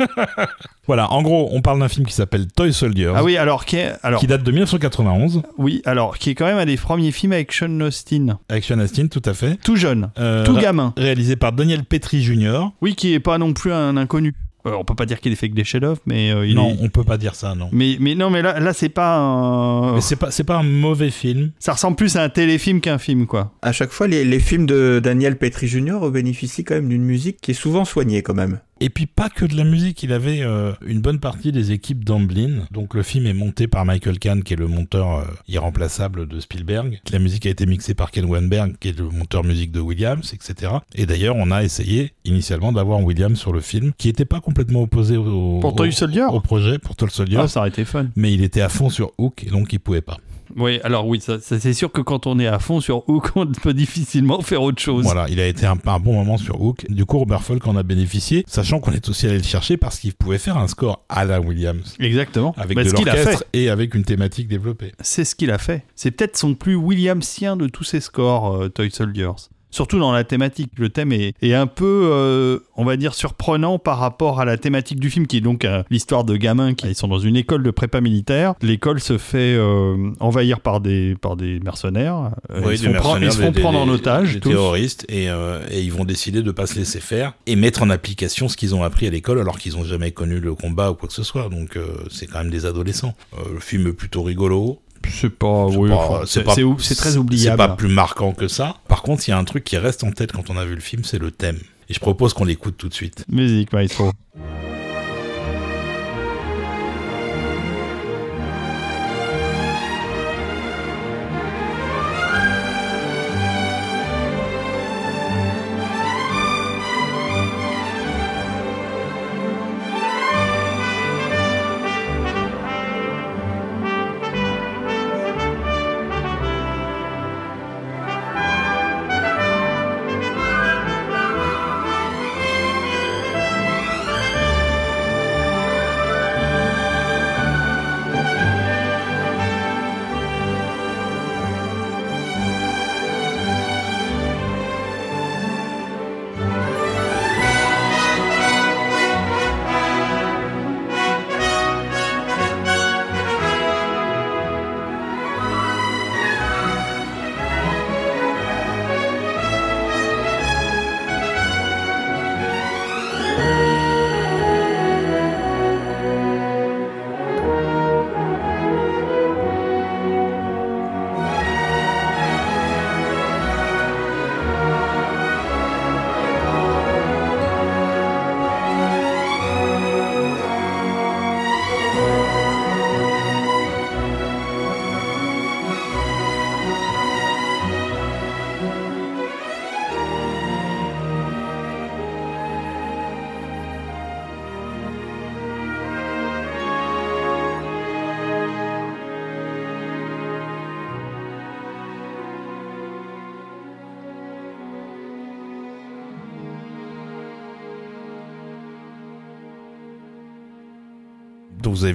Voilà, 0.88 1.12
en 1.12 1.22
gros, 1.22 1.48
on 1.52 1.62
parle 1.62 1.78
d'un 1.78 1.88
film 1.88 2.04
qui 2.04 2.12
s'appelle 2.12 2.48
Toy 2.48 2.72
Soldiers, 2.72 3.12
Ah 3.14 3.22
oui, 3.22 3.36
alors 3.36 3.64
qui 3.64 3.76
est, 3.76 3.92
alors 4.02 4.18
qui 4.18 4.26
date 4.26 4.42
de 4.42 4.50
1991, 4.50 5.42
oui, 5.56 5.82
alors 5.84 6.18
qui 6.18 6.30
est 6.30 6.34
quand 6.34 6.46
même 6.46 6.58
un 6.58 6.66
des 6.66 6.76
premiers 6.76 7.12
films 7.12 7.30
avec 7.32 7.52
Sean 7.52 7.80
Austin, 7.80 8.40
avec 8.48 8.64
Sean 8.64 8.80
Astin, 8.80 9.06
tout 9.06 9.22
à 9.24 9.34
fait. 9.34 9.56
tout 9.62 9.76
jeune, 9.76 10.10
Euh, 10.18 10.44
tout 10.44 10.56
gamin. 10.56 10.92
Réalisé 10.96 11.36
par 11.36 11.52
Daniel 11.52 11.84
Petri 11.84 12.22
Jr. 12.24 12.70
Oui, 12.80 12.96
qui 12.96 13.12
est 13.14 13.20
pas 13.20 13.38
non 13.38 13.52
plus 13.52 13.72
un 13.72 13.96
inconnu. 14.00 14.34
Euh, 14.66 14.72
on 14.78 14.84
peut 14.84 14.94
pas 14.94 15.06
dire 15.06 15.20
qu'il 15.20 15.32
ait 15.32 15.36
fait 15.36 15.48
que 15.48 15.54
des 15.54 15.64
chefs-d'œuvre, 15.64 16.00
mais 16.04 16.30
euh, 16.32 16.46
il 16.46 16.54
non, 16.54 16.68
est- 16.74 16.76
on 16.82 16.88
peut 16.90 17.02
pas 17.04 17.16
dire 17.16 17.34
ça, 17.34 17.54
non. 17.54 17.70
Mais, 17.72 17.96
mais 17.98 18.14
non, 18.14 18.28
mais 18.28 18.42
là, 18.42 18.60
là 18.60 18.74
c'est 18.74 18.90
pas 18.90 19.16
un... 19.16 19.94
Mais 19.94 20.02
c'est 20.02 20.16
pas, 20.16 20.30
c'est 20.30 20.44
pas 20.44 20.58
un 20.58 20.62
mauvais 20.62 21.10
film. 21.10 21.52
Ça 21.58 21.72
ressemble 21.72 21.96
plus 21.96 22.16
à 22.16 22.22
un 22.24 22.28
téléfilm 22.28 22.82
qu'un 22.82 22.98
film, 22.98 23.26
quoi. 23.26 23.52
À 23.62 23.72
chaque 23.72 23.90
fois, 23.90 24.06
les, 24.06 24.22
les 24.22 24.38
films 24.38 24.66
de 24.66 25.00
Daniel 25.02 25.38
Petri 25.38 25.66
Jr. 25.66 26.10
bénéficient 26.12 26.64
quand 26.64 26.74
même 26.74 26.90
d'une 26.90 27.04
musique 27.04 27.38
qui 27.40 27.52
est 27.52 27.54
souvent 27.54 27.86
soignée 27.86 28.20
quand 28.22 28.34
même. 28.34 28.58
Et 28.82 28.88
puis 28.88 29.04
pas 29.06 29.28
que 29.28 29.44
de 29.44 29.54
la 29.56 29.64
musique, 29.64 30.02
il 30.02 30.12
avait 30.12 30.40
euh, 30.40 30.72
une 30.86 31.00
bonne 31.02 31.20
partie 31.20 31.52
des 31.52 31.70
équipes 31.72 32.02
d'Amblin. 32.04 32.66
Donc 32.70 32.94
le 32.94 33.02
film 33.02 33.26
est 33.26 33.34
monté 33.34 33.66
par 33.68 33.84
Michael 33.84 34.18
Kahn, 34.18 34.42
qui 34.42 34.54
est 34.54 34.56
le 34.56 34.68
monteur 34.68 35.18
euh, 35.18 35.24
irremplaçable 35.48 36.26
de 36.26 36.40
Spielberg. 36.40 37.00
La 37.12 37.18
musique 37.18 37.44
a 37.44 37.50
été 37.50 37.66
mixée 37.66 37.92
par 37.94 38.10
Ken 38.10 38.24
Weinberg, 38.24 38.76
qui 38.80 38.88
est 38.88 38.98
le 38.98 39.08
monteur 39.10 39.44
musique 39.44 39.70
de 39.70 39.80
Williams, 39.80 40.32
etc. 40.32 40.72
Et 40.94 41.04
d'ailleurs, 41.04 41.36
on 41.36 41.50
a 41.50 41.62
essayé 41.62 42.12
initialement 42.24 42.72
d'avoir 42.72 43.02
Williams 43.04 43.38
sur 43.38 43.52
le 43.52 43.60
film, 43.60 43.92
qui 43.98 44.08
était 44.08 44.24
pas 44.24 44.40
complètement 44.40 44.80
opposé 44.82 45.16
au, 45.18 45.58
Pour 45.60 45.74
au- 45.74 45.76
Toy 45.76 45.92
Soldier? 45.92 46.24
au 46.30 46.40
projet, 46.40 46.78
pour 46.78 46.96
Toy 46.96 47.10
Soldier. 47.10 47.38
Ah, 47.38 47.48
ça 47.48 47.60
aurait 47.60 47.68
été 47.68 47.84
fun. 47.84 48.06
Mais 48.16 48.32
il 48.32 48.42
était 48.42 48.62
à 48.62 48.70
fond 48.70 48.88
sur 48.88 49.12
Hook, 49.18 49.44
et 49.44 49.50
donc 49.50 49.72
il 49.74 49.78
pouvait 49.80 50.00
pas. 50.00 50.16
Oui, 50.56 50.80
alors 50.84 51.06
oui, 51.06 51.20
ça, 51.20 51.40
ça, 51.40 51.58
c'est 51.60 51.72
sûr 51.72 51.92
que 51.92 52.00
quand 52.00 52.26
on 52.26 52.38
est 52.38 52.46
à 52.46 52.58
fond 52.58 52.80
sur 52.80 53.08
Hook, 53.08 53.30
on 53.36 53.46
peut 53.46 53.74
difficilement 53.74 54.40
faire 54.42 54.62
autre 54.62 54.80
chose. 54.80 55.04
Voilà, 55.04 55.26
il 55.28 55.40
a 55.40 55.46
été 55.46 55.66
un, 55.66 55.78
un 55.84 55.98
bon 56.00 56.14
moment 56.14 56.36
sur 56.38 56.60
Hook. 56.60 56.86
Du 56.90 57.04
coup, 57.04 57.18
Robert 57.18 57.42
Folk 57.42 57.66
en 57.66 57.76
a 57.76 57.82
bénéficié, 57.82 58.44
sachant 58.46 58.80
qu'on 58.80 58.92
est 58.92 59.08
aussi 59.08 59.26
allé 59.26 59.38
le 59.38 59.42
chercher 59.44 59.76
parce 59.76 59.98
qu'il 59.98 60.14
pouvait 60.14 60.38
faire 60.38 60.56
un 60.58 60.68
score 60.68 61.04
à 61.08 61.24
la 61.24 61.40
Williams. 61.40 61.94
Exactement. 62.00 62.54
Avec 62.56 62.76
Bah, 62.76 62.84
de 62.84 62.90
l'orchestre 62.90 63.44
et 63.52 63.68
avec 63.70 63.94
une 63.94 64.04
thématique 64.04 64.48
développée. 64.48 64.92
c'est 65.00 65.24
ce 65.24 65.34
qu'il 65.34 65.50
a 65.50 65.58
fait. 65.58 65.84
C'est 65.94 66.10
peut-être 66.10 66.36
son 66.36 66.54
plus 66.54 66.74
Williamsien 66.74 67.56
de 67.56 67.66
tous 67.68 67.84
ses 67.84 68.00
scores, 68.00 68.56
euh, 68.56 68.68
Toy 68.68 68.90
Soldiers. 68.90 69.30
Surtout 69.70 69.98
dans 69.98 70.12
la 70.12 70.24
thématique. 70.24 70.72
Le 70.76 70.88
thème 70.88 71.12
est, 71.12 71.34
est 71.42 71.54
un 71.54 71.66
peu, 71.66 72.10
euh, 72.12 72.58
on 72.76 72.84
va 72.84 72.96
dire, 72.96 73.14
surprenant 73.14 73.78
par 73.78 73.98
rapport 73.98 74.40
à 74.40 74.44
la 74.44 74.56
thématique 74.56 74.98
du 74.98 75.10
film, 75.10 75.26
qui 75.26 75.38
est 75.38 75.40
donc 75.40 75.64
euh, 75.64 75.82
l'histoire 75.90 76.24
de 76.24 76.36
gamins 76.36 76.74
qui 76.74 76.88
ils 76.88 76.94
sont 76.94 77.08
dans 77.08 77.18
une 77.18 77.36
école 77.36 77.62
de 77.62 77.70
prépa 77.70 78.00
militaire. 78.00 78.54
L'école 78.62 79.00
se 79.00 79.16
fait 79.16 79.54
euh, 79.54 80.10
envahir 80.18 80.60
par 80.60 80.80
des, 80.80 81.14
par 81.20 81.36
des 81.36 81.60
mercenaires. 81.60 82.30
Ils, 82.70 82.78
se 82.78 82.86
font 82.86 82.92
prendre, 82.94 83.22
ils 83.22 83.32
se 83.32 83.40
font 83.40 83.52
prendre 83.52 83.78
en 83.78 83.88
otage. 83.88 84.34
des 84.34 84.40
tous. 84.40 84.50
terroristes 84.50 85.06
et, 85.08 85.26
et 85.26 85.80
ils 85.80 85.92
vont 85.92 86.04
décider 86.04 86.42
de 86.42 86.50
pas 86.50 86.66
se 86.66 86.76
laisser 86.76 87.00
faire 87.00 87.34
et 87.46 87.54
mettre 87.54 87.82
en 87.82 87.90
application 87.90 88.48
ce 88.48 88.56
qu'ils 88.56 88.74
ont 88.74 88.82
appris 88.82 89.06
à 89.06 89.10
l'école 89.10 89.38
alors 89.38 89.58
qu'ils 89.58 89.76
ont 89.76 89.84
jamais 89.84 90.10
connu 90.10 90.40
le 90.40 90.54
combat 90.54 90.90
ou 90.90 90.94
quoi 90.94 91.08
que 91.08 91.14
ce 91.14 91.22
soit. 91.22 91.48
Donc 91.48 91.78
c'est 92.10 92.26
quand 92.26 92.38
même 92.38 92.50
des 92.50 92.66
adolescents. 92.66 93.14
Le 93.52 93.60
film 93.60 93.86
est 93.86 93.92
plutôt 93.92 94.22
rigolo. 94.22 94.80
C'est 95.08 95.30
pas, 95.30 95.66
oui, 95.66 95.90
enfin, 95.92 96.22
c'est 96.26 96.44
c'est 96.48 96.54
c'est 96.54 96.64
c'est 96.78 96.94
très 96.94 97.10
C'est 97.12 97.16
oubliable. 97.16 97.56
pas 97.56 97.68
plus 97.70 97.88
marquant 97.88 98.32
que 98.32 98.48
ça. 98.48 98.76
Par 98.88 99.02
contre, 99.02 99.26
il 99.28 99.30
y 99.30 99.34
a 99.34 99.38
un 99.38 99.44
truc 99.44 99.64
qui 99.64 99.76
reste 99.76 100.04
en 100.04 100.12
tête 100.12 100.32
quand 100.32 100.50
on 100.50 100.56
a 100.56 100.64
vu 100.64 100.74
le 100.74 100.80
film, 100.80 101.04
c'est 101.04 101.18
le 101.18 101.30
thème. 101.30 101.58
Et 101.88 101.94
je 101.94 102.00
propose 102.00 102.34
qu'on 102.34 102.44
l'écoute 102.44 102.76
tout 102.76 102.88
de 102.88 102.94
suite. 102.94 103.24
Musique, 103.28 103.72
maestro. 103.72 104.12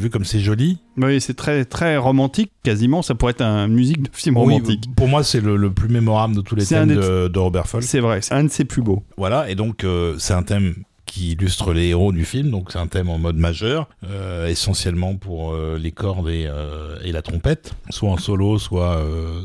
Vu 0.05 0.09
comme 0.09 0.25
c'est 0.25 0.39
joli. 0.39 0.79
Oui, 0.97 1.19
c'est 1.19 1.33
très, 1.33 1.65
très 1.65 1.97
romantique, 1.97 2.51
quasiment. 2.63 3.01
Ça 3.01 3.15
pourrait 3.15 3.31
être 3.31 3.41
une 3.41 3.73
musique 3.73 4.03
de 4.03 4.09
film 4.13 4.37
Oui, 4.37 4.53
romantique. 4.53 4.83
pour 4.95 5.07
moi, 5.07 5.23
c'est 5.23 5.41
le, 5.41 5.55
le 5.57 5.71
plus 5.71 5.89
mémorable 5.89 6.35
de 6.35 6.41
tous 6.41 6.55
les 6.55 6.65
thèmes 6.65 6.87
de 6.95 7.39
Robert 7.39 7.67
Folk. 7.67 7.83
C'est 7.83 7.99
vrai, 7.99 8.21
c'est 8.21 8.33
un 8.33 8.43
de 8.45 8.49
ses 8.49 8.65
plus 8.65 8.81
beaux. 8.81 9.03
Voilà, 9.17 9.49
et 9.49 9.55
donc 9.55 9.83
euh, 9.83 10.15
c'est 10.17 10.33
un 10.33 10.43
thème 10.43 10.75
qui 11.05 11.33
illustre 11.33 11.71
les 11.71 11.89
héros 11.89 12.11
du 12.11 12.25
film, 12.25 12.49
donc 12.49 12.71
c'est 12.71 12.79
un 12.79 12.87
thème 12.87 13.09
en 13.09 13.19
mode 13.19 13.37
majeur, 13.37 13.87
euh, 14.09 14.47
essentiellement 14.47 15.15
pour 15.15 15.53
euh, 15.53 15.77
les 15.81 15.91
cordes 15.91 16.29
et, 16.29 16.45
euh, 16.47 16.97
et, 17.03 17.11
la 17.11 17.21
trompette, 17.21 17.73
soit 17.89 18.09
en 18.09 18.17
solo, 18.17 18.57
soit, 18.59 19.01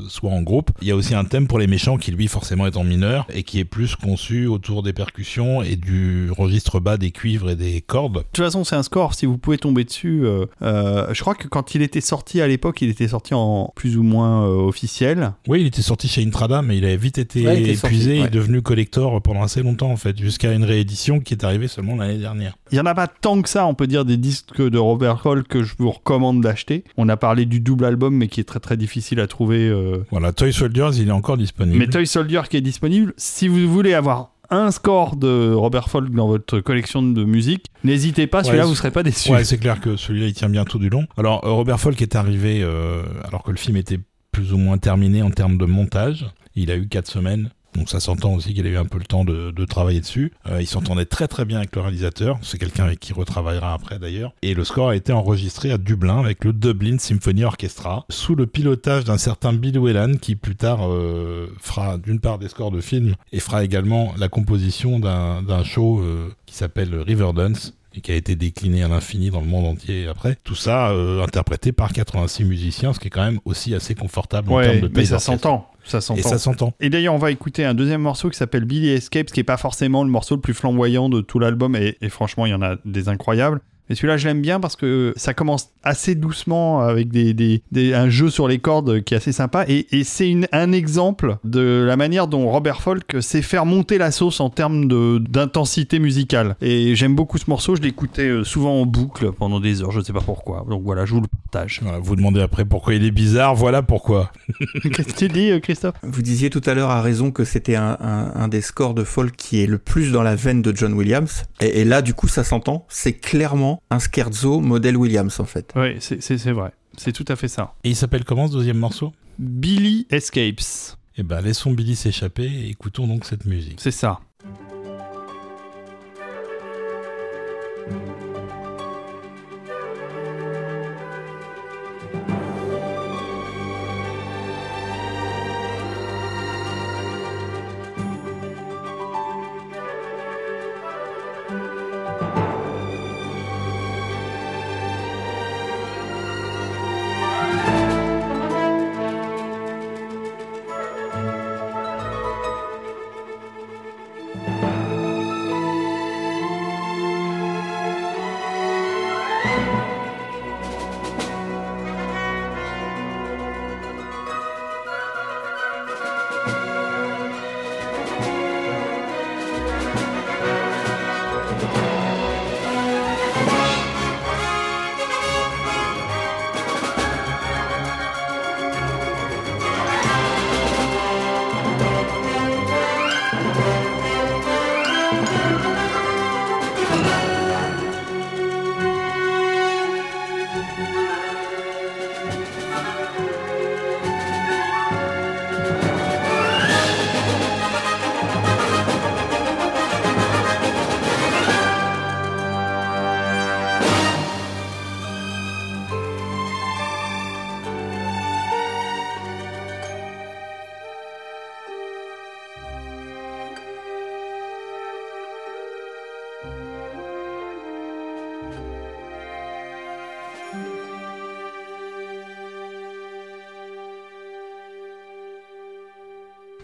soit 0.09 0.31
en 0.31 0.43
groupe. 0.43 0.71
Il 0.83 0.89
y 0.89 0.91
a 0.91 0.97
aussi 0.97 1.15
un 1.15 1.25
thème 1.25 1.47
pour 1.47 1.59
les 1.59 1.67
méchants 1.67 1.97
qui 1.97 2.11
lui 2.11 2.29
forcément 2.29 2.67
est 2.67 2.77
en 2.77 2.85
mineur 2.85 3.27
et 3.33 3.43
qui 3.43 3.59
est 3.59 3.65
plus 3.65 3.97
conçu 3.97 4.47
autour 4.47 4.83
des 4.83 4.93
percussions 4.93 5.63
et 5.63 5.77
du 5.77 6.31
registre 6.31 6.81
bas 6.81 6.97
des 6.97 7.11
cuivres 7.11 7.51
et 7.51 7.57
des 7.57 7.81
cordes. 7.81 8.19
De 8.19 8.25
toute 8.33 8.45
façon 8.45 8.65
c'est 8.65 8.77
un 8.77 8.83
score, 8.83 9.15
si 9.15 9.27
vous 9.27 9.39
pouvez 9.39 9.59
tomber 9.59 9.85
dessus, 9.85 10.25
je 10.61 11.21
crois 11.21 11.35
que 11.35 11.49
quand 11.49 11.75
il 11.75 11.83
était 11.83 12.01
sorti 12.01 12.41
à 12.41 12.49
l'époque, 12.49 12.83
il 12.83 12.91
était 12.91 13.09
sorti 13.09 13.35
en 13.35 13.73
plus 13.77 13.97
ou 13.97 14.03
moins 14.03 14.45
officiel. 14.47 15.33
Oui, 15.47 15.61
il 15.61 15.67
était 15.67 15.83
sorti 15.83 16.09
chez 16.09 16.25
Intrada, 16.25 16.63
mais 16.63 16.79
il 16.79 16.85
avait 16.85 16.97
vite 16.97 17.19
été 17.19 17.47
Ouais, 17.47 17.63
épuisé 17.63 17.77
sorti, 17.77 18.11
et 18.11 18.23
ouais. 18.23 18.31
devenu 18.31 18.63
collector 18.63 19.21
pendant 19.23 19.43
assez 19.43 19.63
longtemps 19.63 19.91
en 19.91 19.97
fait, 19.97 20.19
jusqu'à 20.19 20.53
une 20.53 20.65
réédition 20.65 21.21
qui 21.21 21.35
est 21.35 21.45
arrivée 21.45 21.69
seulement 21.69 21.97
l'année 21.97 22.19
dernière. 22.19 22.57
Il 22.73 22.75
n'y 22.75 22.81
en 22.81 22.87
a 22.87 22.95
pas 22.95 23.07
tant 23.07 23.41
que 23.43 23.49
ça, 23.49 23.67
on 23.67 23.75
peut 23.75 23.87
dire, 23.87 24.05
des 24.05 24.17
disques 24.17 24.50
de 24.59 24.79
Robert 24.79 25.25
Hall 25.27 25.45
que 25.45 25.63
je 25.63 25.75
vous 25.79 25.91
recommande 25.91 26.41
d'acheter. 26.41 26.85
On 26.97 27.09
a 27.09 27.17
parlé 27.17 27.45
du 27.47 27.61
double 27.61 27.85
album, 27.85 28.15
mais 28.17 28.29
qui 28.29 28.41
est 28.41 28.45
très 28.45 28.61
très 28.61 28.77
difficile 28.77 29.21
à 29.21 29.27
trouver. 29.27 29.69
euh. 29.69 29.99
Voilà, 30.11 30.33
Toy 30.33 30.53
Soldiers, 30.53 30.91
il 30.99 31.09
est 31.09 31.13
encore 31.13 31.37
disponible. 31.37 31.79
Mais 31.79 31.87
Toy 31.87 32.07
Soldier 32.07 32.43
qui 32.49 32.57
est 32.57 32.61
disponible, 32.61 33.13
si 33.17 33.49
vous 33.49 33.71
voulez 33.73 33.95
avoir 33.95 34.33
un 34.51 34.73
score 34.73 35.15
de 35.17 35.53
Robert 35.53 35.89
Folk 35.89 36.11
dans 36.11 36.27
votre 36.27 36.59
collection 36.61 37.03
de 37.03 37.23
musique, 37.25 37.67
n'hésitez 37.85 38.27
pas, 38.27 38.43
celui-là 38.43 38.65
Ouais, 38.65 38.69
vous 38.69 38.75
serez 38.75 38.91
pas 38.91 39.05
déçu. 39.05 39.31
Ouais, 39.31 39.45
c'est 39.45 39.59
clair 39.59 39.81
que 39.81 39.97
celui-là 39.97 40.27
il 40.27 40.35
tient 40.35 40.49
bien 40.49 40.65
tout 40.65 40.79
du 40.81 40.89
long. 40.91 41.07
Alors 41.17 41.45
euh, 41.47 41.53
Robert 41.53 41.79
Folk 41.79 42.03
est 42.03 42.17
arrivé 42.17 42.61
euh, 42.63 43.03
alors 43.25 43.45
que 43.45 43.53
le 43.53 43.57
film 43.57 43.77
était 43.77 44.01
plus 44.33 44.53
ou 44.53 44.59
moins 44.59 44.79
terminé 44.79 45.23
en 45.23 45.31
termes 45.31 45.57
de 45.57 45.67
montage. 45.67 46.27
Il 46.57 46.71
a 46.73 46.77
eu 46.77 46.89
4 46.89 47.07
semaines. 47.07 47.51
Donc 47.75 47.89
ça 47.89 48.01
s'entend 48.01 48.35
aussi 48.35 48.55
qu'il 48.55 48.67
a 48.67 48.71
eu 48.71 48.77
un 48.77 48.85
peu 48.85 48.99
le 48.99 49.05
temps 49.05 49.25
de, 49.25 49.51
de 49.51 49.65
travailler 49.65 50.01
dessus. 50.01 50.33
Euh, 50.49 50.61
il 50.61 50.67
s'entendait 50.67 51.05
très 51.05 51.29
très 51.29 51.45
bien 51.45 51.59
avec 51.59 51.75
le 51.77 51.83
réalisateur. 51.83 52.39
C'est 52.43 52.59
quelqu'un 52.59 52.85
avec 52.85 53.01
qui 53.01 53.11
il 53.11 53.15
retravaillera 53.15 53.75
après 53.75 53.99
d'ailleurs. 53.99 54.33
Et 54.43 54.55
le 54.55 54.65
score 54.65 54.91
a 54.91 54.97
été 54.97 55.13
enregistré 55.13 55.71
à 55.73 55.79
Dublin 55.79 56.19
avec 56.19 56.45
le 56.45 56.53
Dublin 56.53 56.99
Symphony 56.99 57.45
Orchestra 57.45 58.05
sous 58.09 58.35
le 58.35 58.47
pilotage 58.47 59.05
d'un 59.05 59.19
certain 59.19 59.53
Bill 59.53 59.79
Whelan 59.79 60.15
qui 60.21 60.37
plus 60.37 60.57
tard 60.57 60.81
euh, 60.83 61.49
fera 61.61 61.99
d'une 61.99 62.21
part 62.21 62.39
des 62.39 62.49
scores 62.49 62.71
de 62.71 62.81
films 62.81 63.15
et 63.33 63.41
fera 63.41 63.65
également 63.65 64.15
la 64.19 64.29
composition 64.29 64.99
d'un 64.99 65.65
show 65.65 66.01
euh, 66.01 66.29
qui 66.47 66.55
s'appelle 66.55 66.95
Riverdance 66.95 67.75
et 67.95 68.01
qui 68.01 68.13
a 68.13 68.15
été 68.15 68.37
décliné 68.37 68.83
à 68.83 68.89
l'infini 68.89 69.31
dans 69.31 69.41
le 69.41 69.47
monde 69.47 69.67
entier 69.67 70.07
après. 70.07 70.37
Tout 70.45 70.55
ça 70.55 70.91
euh, 70.91 71.23
interprété 71.23 71.73
par 71.73 71.93
86 71.93 72.45
musiciens, 72.45 72.93
ce 72.93 73.01
qui 73.01 73.09
est 73.09 73.11
quand 73.11 73.25
même 73.25 73.41
aussi 73.45 73.75
assez 73.75 73.95
confortable 73.95 74.53
en 74.53 74.61
termes 74.63 74.81
de 74.81 74.89
mais 74.89 75.03
pace 75.03 75.09
ça 75.09 75.19
s'entend. 75.19 75.70
Ça 75.85 75.99
Et 75.99 76.01
s'entend. 76.01 76.29
ça 76.29 76.39
s'entend. 76.39 76.73
Et 76.81 76.91
d'ailleurs, 76.91 77.15
on 77.15 77.19
va 77.19 77.31
écouter 77.31 77.65
un 77.65 77.75
deuxième 77.75 78.03
morceau 78.03 78.29
qui 78.31 78.37
s'appelle 78.37 78.65
Billy 78.65 78.91
Escapes, 78.91 79.27
qui 79.27 79.41
est 79.41 79.45
pas 79.45 79.57
forcément 79.57 80.05
le 80.05 80.11
morceau 80.11 80.35
le 80.37 80.41
plus 80.41 80.55
flamboyant 80.55 81.09
de 81.09 81.21
tout 81.21 81.39
l'album, 81.39 81.75
et, 81.77 81.97
et 82.01 82.09
franchement, 82.09 82.47
il 82.47 82.51
y 82.51 82.55
en 82.55 82.63
a 82.63 82.77
des 82.85 83.09
incroyables. 83.09 83.61
Mais 83.91 83.97
celui-là, 83.97 84.17
je 84.17 84.27
l'aime 84.29 84.41
bien 84.41 84.61
parce 84.61 84.77
que 84.77 85.13
ça 85.17 85.35
commence 85.35 85.71
assez 85.83 86.15
doucement 86.15 86.81
avec 86.81 87.09
des, 87.11 87.35
des- 87.35 87.63
des- 87.73 87.93
un 87.93 88.09
jeu 88.09 88.31
sur 88.31 88.47
les 88.49 88.59
cordes 88.61 89.01
qui 89.03 89.15
est 89.15 89.17
assez 89.17 89.33
sympa. 89.33 89.65
Et, 89.69 89.87
et 89.99 90.05
c'est 90.05 90.31
une- 90.31 90.47
un 90.53 90.71
exemple 90.71 91.37
de 91.45 91.85
la 91.87 91.97
manière 91.97 92.29
dont 92.29 92.49
Robert 92.49 92.81
Folk 92.83 93.17
sait 93.21 93.43
faire 93.43 93.67
monter 93.67 93.99
la 93.99 94.13
sauce 94.13 94.39
en 94.41 94.49
termes 94.49 94.87
de- 94.87 95.19
d'intensité 95.19 95.99
musicale. 95.99 96.55
Et 96.61 96.95
j'aime 96.95 97.17
beaucoup 97.17 97.37
ce 97.37 97.51
morceau. 97.51 97.75
Je 97.75 97.83
l'écoutais 97.83 98.29
euh, 98.29 98.45
souvent 98.45 98.81
en 98.81 98.87
boucle 98.87 99.33
pendant 99.33 99.59
des 99.59 99.83
heures. 99.83 99.91
Je 99.91 99.99
ne 99.99 100.05
sais 100.05 100.13
pas 100.13 100.21
pourquoi. 100.21 100.65
Donc 100.71 100.85
voilà, 100.85 101.05
je 101.05 101.13
vous 101.15 101.21
le 101.23 101.27
partage. 101.51 101.81
Voilà, 101.83 101.99
vous 101.99 102.15
demandez 102.15 102.41
après 102.41 102.65
pourquoi 102.65 102.95
il 102.95 103.05
est 103.05 103.11
bizarre, 103.11 103.57
voilà 103.57 103.83
pourquoi. 103.83 104.31
Qu'est-ce 104.83 105.09
que 105.13 105.19
tu 105.19 105.29
dis, 105.29 105.51
euh, 105.51 105.59
Christophe? 105.59 105.97
Vous 106.05 106.23
disiez 106.23 106.49
tout 106.51 106.63
à 106.67 106.75
l'heure 106.75 106.91
à 106.91 107.03
raison 107.03 107.33
que 107.33 107.45
c'était 107.45 107.75
un, 107.75 107.97
un- 108.01 108.33
un 108.37 108.47
des 108.49 108.61
scores 108.61 108.95
de 108.95 109.03
folk 109.03 109.35
qui 109.37 109.61
est 109.63 109.67
le 109.67 109.79
plus 109.79 110.13
dans 110.13 110.23
la 110.23 110.37
veine 110.37 110.63
de 110.63 110.77
John 110.77 110.93
Williams. 110.93 111.43
Et, 111.61 111.81
et 111.81 111.85
là, 111.85 112.03
du 112.03 112.15
coup, 112.15 112.29
ça 112.29 112.45
s'entend. 112.45 112.87
C'est 112.89 113.15
clairement 113.15 113.80
un 113.91 113.99
scherzo 113.99 114.61
modèle 114.61 114.97
Williams, 114.97 115.41
en 115.41 115.45
fait. 115.45 115.73
Oui, 115.77 115.97
c'est 116.01 116.23
c'est- 116.23 116.39
c'est 116.39 116.53
vrai. 116.53 116.73
C'est 116.97 117.13
tout 117.13 117.25
à 117.29 117.37
fait 117.37 117.49
ça. 117.49 117.75
Et 117.85 117.91
il 117.91 117.97
s'appelle 117.97 118.25
comment 118.25 118.47
ce 118.49 118.53
deuxième 118.53 118.79
morceau? 118.79 119.13
Billy 119.39 120.07
Escapes. 120.11 120.97
Eh 121.17 121.23
ben 121.23 121.41
laissons 121.41 121.73
Billy 121.73 121.97
s'échapper 121.97 122.45
et 122.47 122.69
écoutons 122.71 123.07
donc 123.07 123.25
cette 123.25 123.45
musique. 123.47 123.79
C'est 123.81 123.91
ça. 123.91 124.21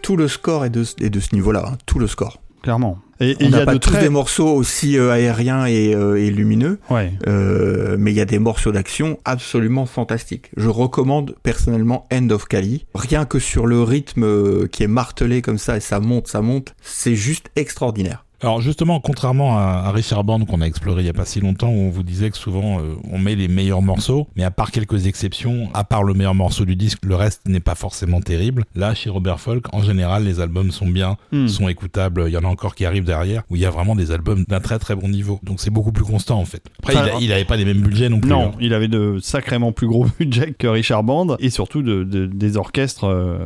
Tout 0.07 0.15
le 0.15 0.29
score 0.29 0.63
est 0.63 0.69
de, 0.69 0.85
est 1.01 1.09
de 1.09 1.19
ce 1.19 1.35
niveau-là. 1.35 1.65
hein. 1.67 1.77
Tout 1.85 1.99
le 1.99 2.07
score. 2.07 2.41
Clairement. 2.63 2.97
Et 3.19 3.31
et 3.31 3.35
On 3.41 3.43
il 3.45 3.47
y 3.47 3.51
n'a 3.51 3.57
a 3.63 3.65
pas 3.65 3.73
de 3.73 3.77
tous 3.79 3.91
très... 3.91 4.01
des 4.03 4.09
morceaux 4.09 4.47
aussi 4.47 4.97
euh, 4.97 5.11
aériens 5.11 5.65
et, 5.65 5.93
euh, 5.93 6.15
et 6.15 6.31
lumineux. 6.31 6.79
Ouais. 6.89 7.11
Euh, 7.27 7.97
mais 7.99 8.11
il 8.13 8.15
y 8.15 8.21
a 8.21 8.25
des 8.25 8.39
morceaux 8.39 8.71
d'action 8.71 9.19
absolument 9.25 9.85
fantastiques. 9.85 10.49
Je 10.55 10.69
recommande 10.69 11.35
personnellement 11.43 12.07
End 12.13 12.29
of 12.29 12.45
Cali. 12.45 12.85
Rien 12.95 13.25
que 13.25 13.37
sur 13.39 13.65
le 13.67 13.83
rythme 13.83 14.23
euh, 14.23 14.67
qui 14.71 14.83
est 14.83 14.87
martelé 14.87 15.41
comme 15.41 15.57
ça 15.57 15.75
et 15.75 15.81
ça 15.81 15.99
monte, 15.99 16.29
ça 16.29 16.41
monte, 16.41 16.73
c'est 16.81 17.15
juste 17.15 17.47
extraordinaire. 17.57 18.23
Alors 18.41 18.61
justement, 18.61 18.99
contrairement 18.99 19.57
à, 19.57 19.91
Richard 19.91 20.23
Band 20.23 20.45
qu'on 20.45 20.61
a 20.61 20.65
exploré 20.65 21.01
il 21.01 21.05
y 21.05 21.09
a 21.09 21.13
pas 21.13 21.25
si 21.25 21.39
longtemps, 21.39 21.69
où 21.69 21.79
on 21.79 21.89
vous 21.89 22.03
disait 22.03 22.29
que 22.29 22.37
souvent 22.37 22.79
euh, 22.79 22.93
on 23.11 23.17
met 23.17 23.35
les 23.35 23.47
meilleurs 23.47 23.81
morceaux, 23.81 24.27
mais 24.35 24.43
à 24.43 24.51
part 24.51 24.71
quelques 24.71 25.07
exceptions, 25.07 25.69
à 25.73 25.83
part 25.83 26.03
le 26.03 26.13
meilleur 26.13 26.35
morceau 26.35 26.63
du 26.65 26.75
disque, 26.75 26.99
le 27.03 27.15
reste 27.15 27.41
n'est 27.47 27.59
pas 27.59 27.73
forcément 27.75 28.21
terrible. 28.21 28.65
Là, 28.75 28.93
chez 28.93 29.09
Robert 29.09 29.39
Folk, 29.39 29.73
en 29.73 29.81
général, 29.81 30.23
les 30.23 30.39
albums 30.39 30.71
sont 30.71 30.87
bien, 30.87 31.17
Hmm. 31.31 31.47
sont 31.47 31.67
écoutables. 31.67 32.25
Il 32.27 32.31
y 32.33 32.37
en 32.37 32.43
a 32.43 32.47
encore 32.47 32.75
qui 32.75 32.85
arrivent 32.85 33.05
derrière, 33.05 33.43
où 33.49 33.55
il 33.55 33.61
y 33.61 33.65
a 33.65 33.69
vraiment 33.71 33.95
des 33.95 34.11
albums 34.11 34.43
d'un 34.47 34.59
très 34.59 34.77
très 34.79 34.95
bon 34.95 35.07
niveau. 35.09 35.39
Donc 35.43 35.59
c'est 35.59 35.71
beaucoup 35.71 35.91
plus 35.91 36.03
constant 36.05 36.39
en 36.39 36.45
fait. 36.45 36.61
Après, 36.79 36.95
Enfin, 36.95 37.05
il, 37.07 37.11
a- 37.11 37.19
il 37.21 37.31
avait 37.33 37.45
pas 37.45 37.57
les 37.57 37.65
mêmes 37.65 37.81
budgets 37.81 38.09
non 38.09 38.19
plus. 38.19 38.29
Non, 38.29 38.49
hein. 38.49 38.57
il 38.59 38.73
avait 38.73 38.87
de 38.87 39.17
sacrément 39.21 39.71
plus 39.71 39.87
gros 39.87 40.05
budget 40.19 40.53
que 40.53 40.67
Richard 40.67 41.03
Band 41.03 41.35
et 41.39 41.49
surtout 41.49 41.81
de, 41.81 42.03
de- 42.03 42.25
des 42.27 42.57
orchestres 42.57 43.05
euh, 43.05 43.39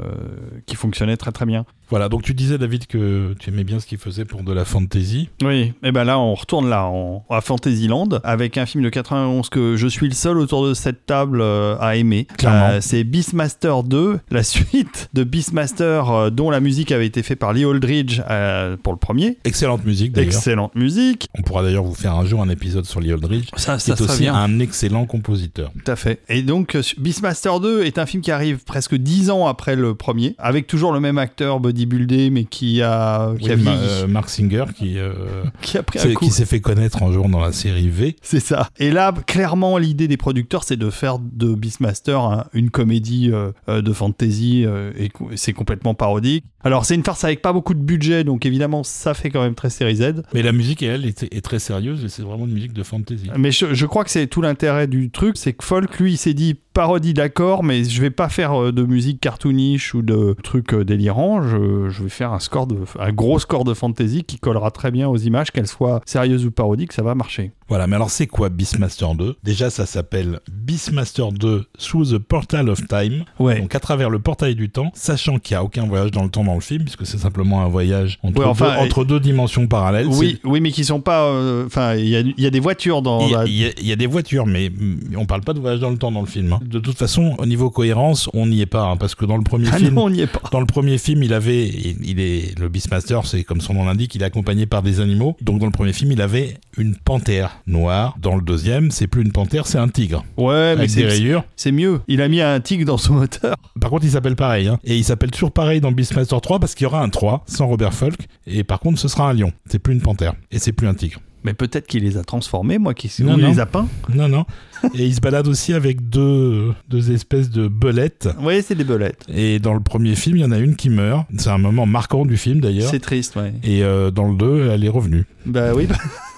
qui 0.66 0.76
fonctionnaient 0.76 1.18
très 1.18 1.32
très 1.32 1.46
bien. 1.46 1.66
Voilà, 1.90 2.08
donc 2.08 2.22
tu 2.24 2.34
disais 2.34 2.58
David 2.58 2.88
que 2.88 3.36
tu 3.40 3.50
aimais 3.50 3.66
bien 3.66 3.80
ce 3.82 3.86
qu'il 3.86 3.98
faisait 3.98 4.24
pour 4.24 4.44
de 4.44 4.54
la 4.54 4.64
fantasy. 4.82 5.30
Oui, 5.44 5.74
et 5.84 5.92
ben 5.92 6.04
là 6.04 6.20
on 6.20 6.34
retourne 6.36 6.70
là 6.70 6.86
en, 6.86 7.24
à 7.30 7.42
Fantasyland 7.42 8.10
avec 8.24 8.58
un 8.58 8.66
film 8.66 8.84
de 8.84 8.90
91 8.90 9.50
que 9.50 9.76
je 9.76 9.88
suis 9.88 10.08
le 10.08 10.14
seul 10.14 10.38
autour 10.38 10.68
de 10.68 10.74
cette 10.74 11.06
table 11.06 11.40
euh, 11.42 11.76
à 11.80 11.96
aimer. 11.96 12.28
Clairement. 12.38 12.70
Euh, 12.72 12.78
c'est 12.82 13.04
Beastmaster 13.04 13.84
2, 13.84 14.20
la 14.32 14.44
suite 14.44 15.10
de 15.14 15.24
Beastmaster 15.24 16.10
euh, 16.12 16.30
dont 16.30 16.50
la 16.50 16.60
musique 16.60 16.92
avait 16.92 17.06
été 17.06 17.24
faite 17.24 17.40
par 17.40 17.54
Lee 17.54 17.66
Aldridge 17.66 18.22
euh, 18.30 18.78
pour 18.82 18.94
le 18.94 19.00
premier. 19.00 19.38
Excellente 19.44 19.86
musique 19.86 20.12
d'ailleurs. 20.14 20.28
Excellente 20.34 20.76
musique. 20.76 21.28
On 21.38 21.42
pourra 21.42 21.64
d'ailleurs 21.64 21.84
vous 21.84 21.94
faire 21.96 22.16
un 22.16 22.26
jour 22.26 22.42
un 22.42 22.50
épisode 22.50 22.86
sur 22.86 23.00
Lee 23.00 23.12
Aldridge. 23.12 23.50
Ça, 23.58 23.78
qui 23.78 23.92
est 23.92 24.02
aussi 24.02 24.28
un 24.28 24.60
excellent 24.60 25.06
compositeur. 25.06 25.72
Tout 25.84 25.92
à 25.92 25.96
fait. 25.96 26.20
Et 26.30 26.42
donc, 26.42 26.76
euh, 26.76 26.82
Beastmaster 26.98 27.60
2 27.60 27.84
est 27.84 27.98
un 27.98 28.06
film 28.06 28.22
qui 28.24 28.32
arrive 28.32 28.60
presque 28.64 28.96
10 28.96 29.30
ans 29.30 29.48
après 29.48 29.76
le 29.76 29.96
premier, 29.96 30.36
avec 30.38 30.68
toujours 30.68 30.92
le 30.94 31.00
même 31.00 31.18
acteur 31.18 31.60
bodybuildé, 31.60 32.30
mais 32.30 32.44
qui 32.46 32.82
a, 32.82 33.32
qui 33.40 33.46
Oui, 33.46 33.52
a 33.52 33.56
Ma- 33.58 34.08
Mark 34.08 34.30
Singer 34.30 34.66
qui, 34.72 34.98
euh, 34.98 35.14
qui 35.62 35.78
a 35.78 35.84
pris 35.84 36.00
un 36.00 36.04
c'est- 36.04 36.14
coup. 36.14 36.26
qui 36.26 36.32
s'est 36.32 36.46
fait 36.46 36.60
connaître 36.62 37.04
un 37.04 37.12
jour 37.12 37.30
dans 37.30 37.40
la 37.40 37.52
série 37.52 37.90
V. 37.90 38.16
C'est 38.22 38.40
ça. 38.40 38.70
Et 38.80 38.92
là, 38.92 39.14
clairement, 39.28 39.78
l'idée 39.78 40.08
des 40.08 40.18
producteurs, 40.18 40.64
c'est 40.64 40.78
de 40.78 40.90
faire 40.90 41.20
de 41.20 41.54
Beastmaster 41.54 42.20
un- 42.20 42.46
une 42.54 42.70
comédie 42.70 43.30
euh, 43.32 43.52
euh, 43.70 43.82
de 43.82 43.94
fantasy 43.94 44.64
euh, 44.66 44.92
et 44.98 45.12
c'est 45.36 45.54
complètement 45.54 45.94
parodique. 45.94 46.44
Alors, 46.64 46.86
c'est 46.86 46.94
une 46.96 47.04
farce 47.04 47.24
avec 47.24 47.42
pas 47.42 47.54
beaucoup 47.54 47.74
de 47.74 47.80
budget, 47.82 48.24
donc 48.24 48.46
évidemment, 48.46 48.84
ça 48.84 49.16
fait 49.16 49.32
quand 49.32 49.42
même 49.42 49.56
très 49.56 49.72
série 49.72 49.96
Z. 49.96 50.22
Mais 50.34 50.44
la 50.44 50.52
musique, 50.52 50.84
elle, 50.84 51.06
est, 51.08 51.24
est 51.24 51.42
très 51.44 51.58
sérieuse 51.58 52.04
et 52.06 52.10
c'est 52.10 52.22
vraiment 52.22 52.46
une 52.46 52.54
musique 52.54 52.74
de 52.74 52.84
fantasy. 52.84 53.30
Mais 53.36 53.52
je, 53.52 53.74
je 53.74 53.86
crois 53.88 54.04
que 54.04 54.12
c'est 54.12 54.28
tout 54.28 54.42
l'intérêt 54.42 54.86
du 54.88 55.10
truc, 55.10 55.38
c'est 55.38 55.54
que 55.54 55.64
Folk, 55.66 55.98
lui, 56.00 56.14
il 56.14 56.18
s'est 56.18 56.36
dit 56.36 56.56
parodie 56.74 57.14
d'accord, 57.16 57.64
mais 57.64 57.84
je 57.84 58.00
vais 58.00 58.12
pas 58.12 58.30
faire 58.30 58.72
de 58.72 58.84
musique 58.84 59.20
cartoonish 59.20 59.94
ou 59.96 60.04
de 60.04 60.36
trucs 60.44 60.76
délirants. 60.76 61.42
Je, 61.42 61.90
je 61.90 62.04
vais 62.04 62.10
faire 62.10 62.32
un 62.32 62.40
score 62.40 62.68
de, 62.68 62.78
un 63.00 63.12
gros 63.12 63.40
score 63.40 63.64
de 63.64 63.74
fantasy 63.74 64.24
qui 64.24 64.38
collera 64.38 64.61
très 64.70 64.92
bien 64.92 65.10
aux 65.10 65.18
images, 65.18 65.50
qu'elles 65.52 65.68
soient 65.68 66.02
sérieuses 66.06 66.46
ou 66.46 66.52
parodiques, 66.52 66.94
ça 66.94 67.02
va 67.02 67.16
marcher. 67.16 67.54
Voilà, 67.72 67.88
mais 67.88 67.96
alors 67.96 68.10
c'est 68.12 68.28
quoi 68.28 68.50
Beastmaster 68.50 69.16
2 69.16 69.38
Déjà, 69.44 69.70
ça 69.70 69.86
s'appelle 69.86 70.42
Beastmaster 70.52 71.32
2 71.32 71.66
Through 71.80 72.10
the 72.12 72.18
Portal 72.18 72.68
of 72.70 72.86
Time. 72.88 73.24
Ouais. 73.40 73.62
Donc 73.62 73.74
à 73.76 73.80
travers 73.80 74.10
le 74.10 74.20
portail 74.20 74.56
du 74.56 74.70
temps, 74.70 74.92
sachant 74.94 75.40
qu'il 75.40 75.56
n'y 75.56 75.60
a 75.60 75.64
aucun 75.64 75.86
voyage 75.88 76.12
dans 76.12 76.24
le 76.24 76.30
temps 76.30 76.44
dans 76.44 76.56
le 76.56 76.60
film, 76.62 76.84
puisque 76.84 77.06
c'est 77.06 77.18
simplement 77.18 77.64
un 77.64 77.68
voyage 77.70 78.20
entre, 78.24 78.40
Ouais, 78.40 78.46
enfin, 78.46 78.74
deux, 78.76 78.86
entre 78.86 79.06
deux 79.06 79.20
dimensions 79.22 79.68
parallèles. 79.68 80.08
Oui, 80.08 80.40
oui, 80.44 80.60
mais 80.60 80.72
qui 80.72 80.84
sont 80.84 81.00
pas. 81.02 81.24
euh, 81.28 81.66
Enfin, 81.66 81.96
il 81.96 82.10
y 82.10 82.16
a, 82.16 82.20
il 82.20 82.34
y 82.38 82.46
a 82.46 82.50
des 82.50 82.60
voitures 82.60 83.02
dans. 83.02 83.22
Il 83.22 83.30
y, 83.30 83.34
la- 83.34 83.46
y 83.48 83.66
a- 83.66 83.72
il 83.80 83.88
y 83.88 83.92
a 83.92 83.96
des 83.96 84.08
voitures, 84.08 84.46
mais 84.46 84.70
on 85.18 85.26
parle 85.26 85.42
pas 85.42 85.54
de 85.54 85.60
voyage 85.60 85.80
dans 85.80 85.90
le 85.92 85.98
temps 85.98 86.12
dans 86.12 86.22
le 86.22 86.28
film. 86.28 86.52
hein. 86.54 86.60
De 86.66 86.80
toute 86.80 86.98
façon, 86.98 87.36
au 87.38 87.46
niveau 87.46 87.70
cohérence, 87.70 88.30
on 88.34 88.48
n'y 88.48 88.60
est 88.62 88.66
pas, 88.66 88.84
hein, 88.84 88.98
parce 88.98 89.16
que 89.16 89.26
dans 89.26 89.38
le 89.38 89.44
premier 89.44 89.70
Ah 89.72 89.78
film, 89.78 89.96
non, 89.96 90.06
on 90.06 90.10
n'y 90.10 90.22
est 90.22 90.28
pas. 90.28 90.42
Dans 90.52 90.60
le 90.60 90.66
premier 90.66 90.98
film, 90.98 91.24
il 91.24 91.34
avait, 91.34 91.68
il, 91.68 91.98
il 92.04 92.20
est 92.20 92.60
le 92.60 92.68
Beastmaster, 92.70 93.26
c'est 93.26 93.44
comme 93.44 93.62
son 93.62 93.74
nom 93.76 93.86
l'indique, 93.86 94.14
il 94.16 94.22
est 94.22 94.26
accompagné 94.26 94.66
par 94.66 94.82
des 94.84 95.00
animaux. 95.00 95.38
Donc 95.42 95.60
dans 95.60 95.66
le 95.68 95.72
premier 95.72 95.94
film, 95.94 96.12
il 96.12 96.22
avait 96.22 96.58
une 96.78 96.96
panthère 96.96 97.61
noire. 97.68 98.16
Dans 98.22 98.36
le 98.36 98.42
deuxième, 98.42 98.92
c'est 98.92 99.08
plus 99.08 99.22
une 99.22 99.32
panthère, 99.32 99.68
c'est 99.68 99.78
un 99.78 99.88
tigre 99.88 100.24
Ouais, 100.38 100.76
mais 100.76 100.82
avec 100.82 100.90
des 100.90 101.02
c'est 101.02 101.06
rayures. 101.08 101.44
c'est 101.56 101.72
mieux. 101.72 102.02
Il 102.08 102.22
a 102.22 102.28
mis 102.28 102.42
un 102.42 102.60
tigre 102.60 102.86
dans 102.86 102.98
son 102.98 103.14
moteur. 103.16 103.56
Par 103.80 103.90
contre, 103.90 104.06
il 104.06 104.12
s'appelle 104.12 104.36
pareil, 104.36 104.68
hein. 104.68 104.80
et 104.84 104.98
il 104.98 105.04
s'appelle 105.04 105.32
toujours 105.32 105.52
pareil 105.52 105.82
dans 105.82 105.92
Beastmaster 105.92 106.40
3 106.42 106.60
parce 106.60 106.76
qu'il 106.76 106.84
y 106.86 106.88
aura 106.88 107.02
un 107.02 107.10
3 107.10 107.44
sans 107.48 107.68
Robert 107.68 107.94
Folk. 107.94 108.28
Et 108.48 108.64
par 108.64 108.80
contre, 108.80 109.00
ce 109.00 109.08
sera 109.08 109.30
un 109.30 109.34
lion. 109.34 109.52
C'est 109.66 109.80
plus 109.80 109.94
une 109.94 110.02
panthère 110.02 110.34
et 110.52 110.60
c'est 110.60 110.72
plus 110.72 110.88
un 110.88 110.94
tigre. 110.94 111.20
Mais 111.44 111.56
peut-être 111.56 111.88
qu'il 111.88 112.04
les 112.04 112.18
a 112.18 112.24
transformés, 112.24 112.78
moi, 112.78 112.94
qui 112.94 113.12
Non, 113.24 113.36
non. 113.36 113.50
les 113.50 113.60
a 113.60 113.66
peints. 113.66 113.88
Non, 114.14 114.28
non. 114.28 114.46
et 114.94 115.08
il 115.08 115.16
se 115.16 115.22
balade 115.22 115.48
aussi 115.48 115.74
avec 115.74 116.08
deux, 116.08 116.72
deux 116.88 117.12
espèces 117.12 117.50
de 117.50 117.68
belettes. 117.68 118.30
Oui, 118.42 118.62
c'est 118.64 118.76
des 118.76 118.84
belettes. 118.84 119.26
Et 119.28 119.58
dans 119.58 119.74
le 119.74 119.80
premier 119.80 120.14
film, 120.14 120.38
il 120.38 120.42
y 120.42 120.46
en 120.46 120.52
a 120.52 120.60
une 120.60 120.76
qui 120.76 120.92
meurt. 120.92 121.26
C'est 121.38 121.50
un 121.50 121.58
moment 121.58 121.88
marquant 121.88 122.28
du 122.28 122.38
film 122.38 122.62
d'ailleurs. 122.62 122.92
C'est 122.92 123.00
triste, 123.00 123.36
ouais. 123.38 123.54
Et 123.64 123.84
euh, 123.84 124.12
dans 124.12 124.28
le 124.28 124.36
2, 124.36 124.70
elle 124.72 124.84
est 124.86 124.90
revenue. 124.90 125.26
Bah 125.48 125.74
oui. 125.76 125.88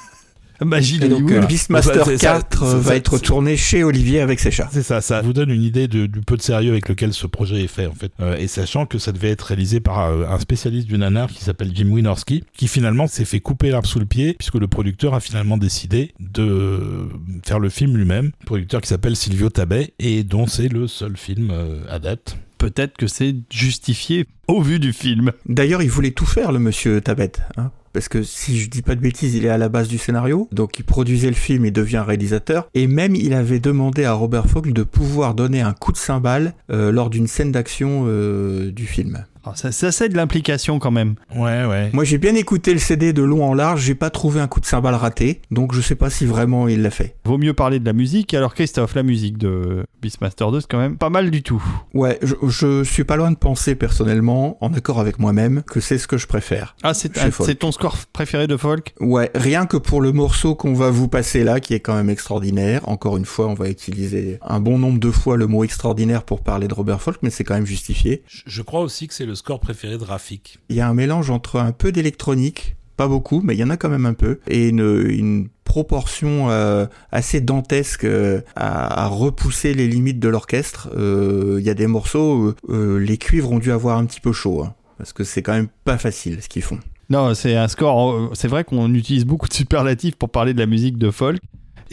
Magie 0.64 1.00
de 1.00 1.08
donc, 1.08 1.24
Hollywood. 1.24 1.44
euh, 1.44 1.48
Beastmaster 1.48 1.96
Bah, 1.98 2.04
c'est 2.06 2.18
ça, 2.18 2.34
4 2.40 2.66
c'est 2.68 2.76
va 2.78 2.84
ça, 2.84 2.96
être 2.96 3.18
tourné 3.20 3.58
chez 3.58 3.84
Olivier 3.84 4.20
avec 4.22 4.40
ses 4.40 4.52
chats. 4.52 4.70
C'est 4.72 4.84
ça, 4.84 5.02
ça 5.02 5.22
vous 5.22 5.34
donne 5.34 5.50
une 5.50 5.64
idée 5.64 5.88
de- 5.88 6.06
du 6.06 6.22
peu 6.22 6.38
de 6.38 6.42
sérieux 6.42 6.72
avec 6.72 6.90
lequel 6.90 7.14
ce 7.14 7.28
projet 7.28 7.64
est 7.64 7.68
fait 7.68 7.86
en 7.88 7.94
fait. 7.94 8.12
Euh, 8.20 8.38
et 8.38 8.48
sachant 8.48 8.86
que 8.86 8.98
ça 8.98 9.12
devait 9.12 9.30
être 9.30 9.42
réalisé 9.44 9.80
par 9.80 10.00
euh, 10.02 10.26
un 10.28 10.40
spécialiste 10.40 10.88
du 10.88 10.98
nanar 10.98 11.30
qui 11.30 11.44
s'appelle 11.44 11.72
Jim 11.74 11.90
Wynorski, 11.90 12.44
qui 12.56 12.68
finalement 12.68 13.08
s'est 13.08 13.26
fait 13.26 13.40
couper 13.40 13.70
l'arbre 13.70 13.88
sous 13.88 14.00
le 14.00 14.06
pied 14.06 14.34
puisque 14.34 14.56
le 14.56 14.68
producteur 14.68 15.14
a 15.14 15.20
finalement 15.20 15.58
décidé 15.58 16.14
de 16.20 17.08
faire 17.46 17.60
le 17.60 17.70
film 17.70 17.96
lui-même. 17.98 18.32
Producteur 18.46 18.82
qui 18.82 18.88
s'appelle 18.88 19.16
Silvio 19.16 19.50
Tabet 19.50 19.94
et 20.00 20.24
dont 20.24 20.48
c'est 20.48 20.68
le 20.68 20.88
seul 20.88 21.18
film 21.18 21.50
euh, 21.52 21.82
à 21.90 22.00
date. 22.00 22.38
Peut-être 22.58 22.96
que 22.98 23.08
c'est 23.08 23.36
justifié 23.52 24.26
au 24.48 24.62
vu 24.62 24.80
du 24.80 24.94
film. 24.94 25.32
D'ailleurs, 25.48 25.82
il 25.82 25.90
voulait 25.90 26.12
tout 26.12 26.26
faire, 26.26 26.52
le 26.54 26.60
monsieur 26.60 27.02
Tabet. 27.02 27.34
Hein 27.58 27.72
parce 27.94 28.10
que 28.10 28.24
si 28.24 28.60
je 28.60 28.70
dis 28.70 28.82
pas 28.82 28.96
de 28.96 29.00
bêtises, 29.02 29.36
il 29.36 29.46
est 29.46 29.50
à 29.50 29.58
la 29.58 29.70
base 29.70 29.88
du 29.88 29.98
scénario, 29.98 30.50
donc 30.52 30.80
il 30.80 30.84
produisait 30.84 31.30
le 31.30 31.36
film 31.36 31.64
et 31.66 31.72
devient 31.72 32.04
réalisateur, 32.06 32.68
et 32.74 32.88
même 32.88 33.16
il 33.16 33.34
avait 33.34 33.60
demandé 33.60 34.04
à 34.04 34.14
Robert 34.14 34.48
Fogg 34.48 34.74
de 34.74 34.84
pouvoir 34.84 35.36
donner 35.36 35.62
un 35.62 35.74
coup 35.74 35.92
de 35.92 35.98
cymbale 35.98 36.54
euh, 36.72 36.92
lors 36.92 37.10
d'une 37.10 37.28
scène 37.28 37.52
d'action 37.52 38.06
euh, 38.08 38.72
du 38.72 38.86
film. 38.86 39.26
Ah, 39.46 39.54
ça, 39.56 39.72
ça 39.72 39.92
c'est 39.92 40.10
de 40.10 40.16
l'implication 40.16 40.80
quand 40.80 40.92
même. 40.92 41.16
Ouais, 41.36 41.66
ouais. 41.66 41.90
Moi 41.94 42.04
j'ai 42.04 42.18
bien 42.18 42.36
écouté 42.36 42.74
le 42.74 42.80
CD 42.80 43.14
de 43.14 43.22
long 43.22 43.46
en 43.46 43.54
large, 43.54 43.82
j'ai 43.82 43.96
pas 43.96 44.10
trouvé 44.10 44.40
un 44.40 44.48
coup 44.48 44.60
de 44.60 44.66
cymbale 44.66 44.96
raté, 44.96 45.42
donc 45.52 45.74
je 45.74 45.82
sais 45.82 45.96
pas 45.96 46.10
si 46.10 46.26
vraiment 46.26 46.68
il 46.68 46.82
l'a 46.82 46.92
fait. 46.92 47.16
Vaut 47.26 47.38
mieux 47.38 47.54
parler 47.54 47.80
de 47.80 47.86
la 47.86 47.94
musique. 47.94 48.34
Alors 48.34 48.54
Christophe, 48.54 48.96
la 48.96 49.04
musique 49.04 49.38
de 49.38 49.84
Beastmaster 50.02 50.52
2, 50.52 50.62
c'est 50.62 50.68
quand 50.72 50.80
même 50.80 50.98
pas 50.98 51.10
mal 51.10 51.30
du 51.32 51.44
tout. 51.44 51.64
Ouais, 51.94 52.20
je, 52.22 52.36
je 52.48 52.84
suis 52.84 53.04
pas 53.04 53.16
loin 53.16 53.32
de 53.32 53.38
penser 53.38 53.76
personnellement, 53.76 54.58
en 54.62 54.74
accord 54.74 55.00
avec 55.00 55.20
moi-même, 55.20 55.64
que 55.64 55.80
c'est 55.80 55.98
ce 55.98 56.08
que 56.08 56.18
je 56.18 56.28
préfère. 56.28 56.76
Ah, 56.84 56.94
c'est 56.94 57.10
ton 57.60 57.72
score 57.72 57.98
préféré 58.14 58.48
de 58.48 58.58
folk? 58.58 58.94
Ouais, 59.00 59.32
rien 59.36 59.66
que 59.66 59.78
pour 59.78 60.02
le 60.02 60.12
morceau 60.12 60.56
qu'on 60.56 60.74
va 60.74 60.90
vous 60.90 61.08
passer 61.08 61.44
là, 61.44 61.60
qui 61.60 61.74
est 61.74 61.80
quand 61.80 61.96
même 61.96 62.10
extraordinaire. 62.10 62.88
Encore 62.88 63.18
une 63.18 63.26
fois, 63.26 63.48
on 63.48 63.54
va 63.54 63.70
utiliser 63.70 64.40
un 64.42 64.60
bon 64.60 64.78
nombre 64.78 65.00
de 65.00 65.12
fois 65.12 65.38
le 65.38 65.48
mot 65.48 65.64
extraordinaire 65.64 66.24
pour 66.24 66.42
parler 66.42 66.68
de 66.68 66.74
Robert 66.74 67.02
Folk, 67.02 67.18
mais 67.22 67.30
c'est 67.30 67.44
quand 67.44 67.56
même 67.56 67.66
justifié. 67.66 68.24
Je, 68.28 68.42
je 68.46 68.62
crois 68.62 68.82
aussi 68.82 69.08
que 69.08 69.14
c'est 69.14 69.26
le 69.26 69.33
score 69.36 69.60
préféré 69.60 69.98
de 69.98 70.04
Rafik. 70.04 70.60
Il 70.70 70.76
y 70.76 70.82
a 70.82 70.88
un 70.88 70.94
mélange 70.94 71.30
entre 71.30 71.60
un 71.60 71.72
peu 71.72 71.92
d'électronique, 71.92 72.76
pas 72.98 73.08
beaucoup, 73.08 73.42
mais 73.44 73.56
il 73.56 73.60
y 73.60 73.64
en 73.64 73.70
a 73.70 73.78
quand 73.78 73.90
même 73.90 74.06
un 74.06 74.14
peu, 74.14 74.40
et 74.48 74.70
une, 74.70 75.06
une 75.10 75.50
proportion 75.64 76.50
euh, 76.50 76.86
assez 77.12 77.42
dantesque 77.42 78.04
euh, 78.04 78.42
à, 78.56 79.06
à 79.06 79.08
repousser 79.08 79.74
les 79.74 79.88
limites 79.88 80.20
de 80.20 80.30
l'orchestre. 80.30 80.90
Euh, 80.96 81.58
Il 81.60 81.66
y 81.66 81.70
a 81.70 81.74
des 81.74 81.88
morceaux, 81.88 82.54
les 82.70 83.18
cuivres 83.18 83.52
ont 83.52 83.60
dû 83.60 83.72
avoir 83.72 83.98
un 83.98 84.06
petit 84.06 84.22
peu 84.22 84.32
chaud, 84.32 84.64
hein, 84.64 84.76
parce 84.98 85.14
que 85.14 85.24
c'est 85.24 85.42
quand 85.42 85.54
même 85.54 85.70
pas 85.86 85.98
facile 85.98 86.42
ce 86.42 86.50
qu'ils 86.50 86.62
font. 86.62 86.80
Non, 87.10 87.34
c'est 87.36 87.56
un 87.56 87.68
score. 87.68 88.32
C'est 88.34 88.48
vrai 88.48 88.64
qu'on 88.64 88.94
utilise 88.94 89.26
beaucoup 89.26 89.48
de 89.48 89.54
superlatifs 89.54 90.16
pour 90.16 90.30
parler 90.30 90.54
de 90.54 90.60
la 90.60 90.66
musique 90.66 90.98
de 90.98 91.12
folk. 91.12 91.40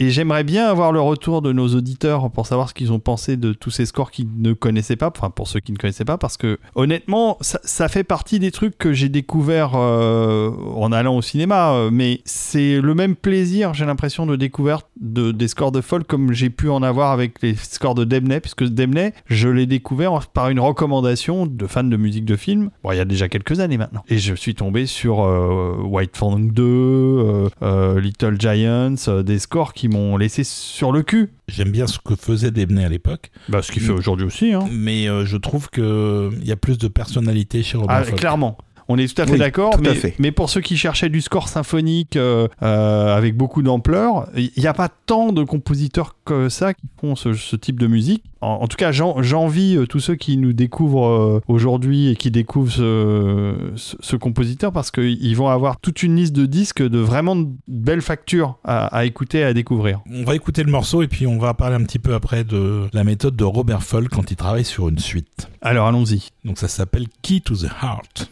Et 0.01 0.09
j'aimerais 0.09 0.43
bien 0.43 0.65
avoir 0.65 0.91
le 0.91 0.99
retour 0.99 1.43
de 1.43 1.53
nos 1.53 1.67
auditeurs 1.75 2.31
pour 2.31 2.47
savoir 2.47 2.69
ce 2.69 2.73
qu'ils 2.73 2.91
ont 2.91 2.97
pensé 2.97 3.37
de 3.37 3.53
tous 3.53 3.69
ces 3.69 3.85
scores 3.85 4.09
qu'ils 4.09 4.29
ne 4.35 4.53
connaissaient 4.53 4.95
pas, 4.95 5.13
enfin 5.15 5.29
pour 5.29 5.47
ceux 5.47 5.59
qui 5.59 5.71
ne 5.71 5.77
connaissaient 5.77 6.05
pas, 6.05 6.17
parce 6.17 6.37
que 6.37 6.57
honnêtement, 6.73 7.37
ça, 7.41 7.87
fait 7.87 8.03
partie 8.03 8.39
des 8.39 8.49
trucs 8.49 8.79
que 8.79 8.93
j'ai 8.93 9.09
découvert 9.09 9.73
euh, 9.75 10.49
en 10.75 10.91
allant 10.91 11.17
au 11.17 11.21
cinéma, 11.21 11.73
euh, 11.73 11.89
mais 11.93 12.21
c'est 12.25 12.81
le 12.81 12.95
même 12.95 13.15
plaisir, 13.15 13.75
j'ai 13.75 13.85
l'impression, 13.85 14.25
de 14.25 14.35
découverte 14.35 14.87
de, 14.99 15.31
des 15.31 15.47
scores 15.47 15.71
de 15.71 15.81
folk 15.81 16.07
comme 16.07 16.33
j'ai 16.33 16.49
pu 16.49 16.67
en 16.67 16.81
avoir 16.81 17.11
avec 17.11 17.39
les 17.43 17.53
scores 17.53 17.93
de 17.93 18.03
Demney, 18.03 18.39
puisque 18.39 18.63
Demney, 18.63 19.13
je 19.27 19.49
l'ai 19.49 19.67
découvert 19.67 20.25
par 20.29 20.49
une 20.49 20.59
recommandation 20.59 21.45
de 21.45 21.67
fans 21.67 21.83
de 21.83 21.97
musique 21.97 22.25
de 22.25 22.35
film, 22.35 22.71
bon, 22.83 22.91
il 22.91 22.97
y 22.97 23.01
a 23.01 23.05
déjà 23.05 23.29
quelques 23.29 23.59
années 23.59 23.77
maintenant. 23.77 24.03
Et 24.09 24.17
je 24.17 24.33
suis 24.33 24.55
tombé 24.55 24.87
sur 24.87 25.21
euh, 25.21 25.75
White 25.83 26.17
Fang 26.17 26.39
2, 26.39 26.63
euh, 26.63 27.49
euh, 27.61 27.99
Little 27.99 28.41
Giants, 28.41 28.95
des 29.23 29.37
scores 29.37 29.73
qui 29.73 29.90
m'ont 29.91 30.17
laissé 30.17 30.43
sur 30.43 30.91
le 30.91 31.03
cul. 31.03 31.29
J'aime 31.47 31.71
bien 31.71 31.85
ce 31.87 31.99
que 31.99 32.15
faisait 32.15 32.49
Debney 32.51 32.83
à 32.83 32.89
l'époque, 32.89 33.29
Bah, 33.49 33.61
ce 33.61 33.71
qu'il 33.71 33.81
fait 33.81 33.91
aujourd'hui 33.91 34.25
aussi. 34.25 34.53
Hein. 34.53 34.67
mais 34.71 35.07
euh, 35.07 35.25
je 35.25 35.37
trouve 35.37 35.69
que 35.69 36.29
il 36.41 36.47
y 36.47 36.51
a 36.51 36.55
plus 36.55 36.77
de 36.77 36.87
personnalité 36.87 37.61
chez 37.63 37.77
Robert 37.77 38.03
Ah, 38.07 38.11
clairement. 38.11 38.57
On 38.91 38.97
est 38.97 39.13
tout 39.13 39.21
à 39.21 39.25
fait 39.25 39.33
Oui, 39.33 39.39
d'accord, 39.39 39.71
tout 39.71 39.79
à 39.85 39.89
mais, 39.89 39.95
fait. 39.95 40.15
mais 40.19 40.31
pour 40.31 40.49
ceux 40.49 40.61
qui 40.61 40.75
cherchaient 40.77 41.09
du 41.09 41.21
score 41.21 41.47
symphonique 41.47 42.15
euh, 42.17 42.47
euh, 42.61 43.15
avec 43.15 43.35
beaucoup 43.37 43.61
d'ampleur, 43.61 44.27
il 44.35 44.51
n'y 44.57 44.67
a 44.67 44.73
pas 44.73 44.89
tant 44.89 45.31
de 45.31 45.43
compositeurs 45.43 46.15
que 46.25 46.49
ça 46.49 46.73
qui 46.73 46.83
font 46.99 47.15
ce, 47.15 47.33
ce 47.33 47.55
type 47.55 47.79
de 47.79 47.87
musique. 47.87 48.23
En, 48.41 48.59
en 48.61 48.67
tout 48.67 48.75
cas, 48.77 48.91
j'en- 48.91 49.21
j'envie 49.21 49.77
euh, 49.77 49.85
tous 49.85 49.99
ceux 49.99 50.15
qui 50.15 50.35
nous 50.37 50.51
découvrent 50.53 51.05
euh, 51.07 51.41
aujourd'hui 51.47 52.09
et 52.09 52.15
qui 52.15 52.31
découvrent 52.31 52.71
ce, 52.71 53.55
ce- 53.75 53.95
ce 53.99 54.15
compositeur 54.15 54.71
parce 54.71 54.91
qu'ils 54.91 55.35
vont 55.35 55.47
avoir 55.47 55.79
toute 55.79 56.03
une 56.03 56.15
liste 56.15 56.33
de 56.33 56.45
disques 56.45 56.81
de 56.81 56.97
vraiment 56.99 57.35
de 57.35 57.47
belles 57.67 58.01
factures 58.01 58.57
à, 58.63 58.87
à 58.87 59.05
écouter 59.05 59.39
et 59.39 59.43
à 59.43 59.53
découvrir. 59.53 60.01
On 60.11 60.23
va 60.23 60.35
écouter 60.35 60.63
le 60.63 60.71
morceau 60.71 61.01
et 61.03 61.07
puis 61.07 61.27
on 61.27 61.37
va 61.37 61.53
parler 61.53 61.75
un 61.75 61.83
petit 61.83 61.99
peu 61.99 62.13
après 62.13 62.43
de 62.43 62.87
la 62.93 63.03
méthode 63.03 63.35
de 63.35 63.43
Robert 63.43 63.83
Folk 63.83 64.09
quand 64.09 64.31
il 64.31 64.35
travaille 64.35 64.65
sur 64.65 64.89
une 64.89 64.99
suite. 64.99 65.47
Alors 65.61 65.87
allons-y. 65.87 66.29
Donc 66.43 66.57
ça 66.57 66.67
s'appelle 66.67 67.05
Key 67.21 67.39
to 67.41 67.55
the 67.55 67.69
Heart. 67.81 68.29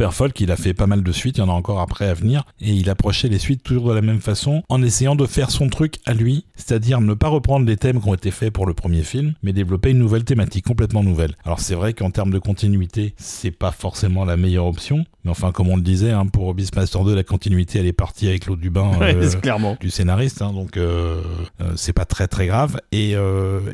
Robert 0.00 0.14
Folk, 0.14 0.40
il 0.40 0.50
a 0.50 0.56
fait 0.56 0.72
pas 0.72 0.86
mal 0.86 1.02
de 1.02 1.12
suites, 1.12 1.36
il 1.36 1.40
y 1.40 1.42
en 1.42 1.50
a 1.50 1.52
encore 1.52 1.78
après 1.78 2.08
à 2.08 2.14
venir, 2.14 2.44
et 2.58 2.70
il 2.70 2.88
approchait 2.88 3.28
les 3.28 3.38
suites 3.38 3.62
toujours 3.62 3.90
de 3.90 3.94
la 3.94 4.00
même 4.00 4.22
façon, 4.22 4.62
en 4.70 4.82
essayant 4.82 5.14
de 5.14 5.26
faire 5.26 5.50
son 5.50 5.68
truc 5.68 5.96
à 6.06 6.14
lui, 6.14 6.46
c'est-à-dire 6.56 7.02
ne 7.02 7.12
pas 7.12 7.28
reprendre 7.28 7.66
les 7.66 7.76
thèmes 7.76 8.00
qui 8.00 8.08
ont 8.08 8.14
été 8.14 8.30
faits 8.30 8.50
pour 8.50 8.64
le 8.64 8.72
premier 8.72 9.02
film, 9.02 9.34
mais 9.42 9.52
développer 9.52 9.90
une 9.90 9.98
nouvelle 9.98 10.24
thématique 10.24 10.64
complètement 10.64 11.02
nouvelle. 11.02 11.34
Alors 11.44 11.60
c'est 11.60 11.74
vrai 11.74 11.92
qu'en 11.92 12.10
termes 12.10 12.30
de 12.30 12.38
continuité, 12.38 13.12
c'est 13.18 13.50
pas 13.50 13.72
forcément 13.72 14.24
la 14.24 14.38
meilleure 14.38 14.64
option, 14.64 15.04
mais 15.24 15.30
enfin 15.30 15.52
comme 15.52 15.68
on 15.68 15.76
le 15.76 15.82
disait, 15.82 16.12
hein, 16.12 16.24
pour 16.24 16.54
Beastmaster 16.54 17.04
2, 17.04 17.14
la 17.14 17.22
continuité 17.22 17.78
elle 17.80 17.86
est 17.86 17.92
partie 17.92 18.26
avec 18.26 18.46
l'eau 18.46 18.56
du 18.56 18.70
bain 18.70 18.92
Ouais, 19.00 19.14
euh, 19.14 19.30
clairement. 19.42 19.76
du 19.80 19.90
scénariste, 19.90 20.40
hein, 20.40 20.54
donc 20.54 20.78
euh, 20.78 21.20
euh, 21.60 21.72
c'est 21.76 21.92
pas 21.92 22.06
très 22.06 22.26
très 22.26 22.46
grave. 22.46 22.80
Et, 22.90 23.16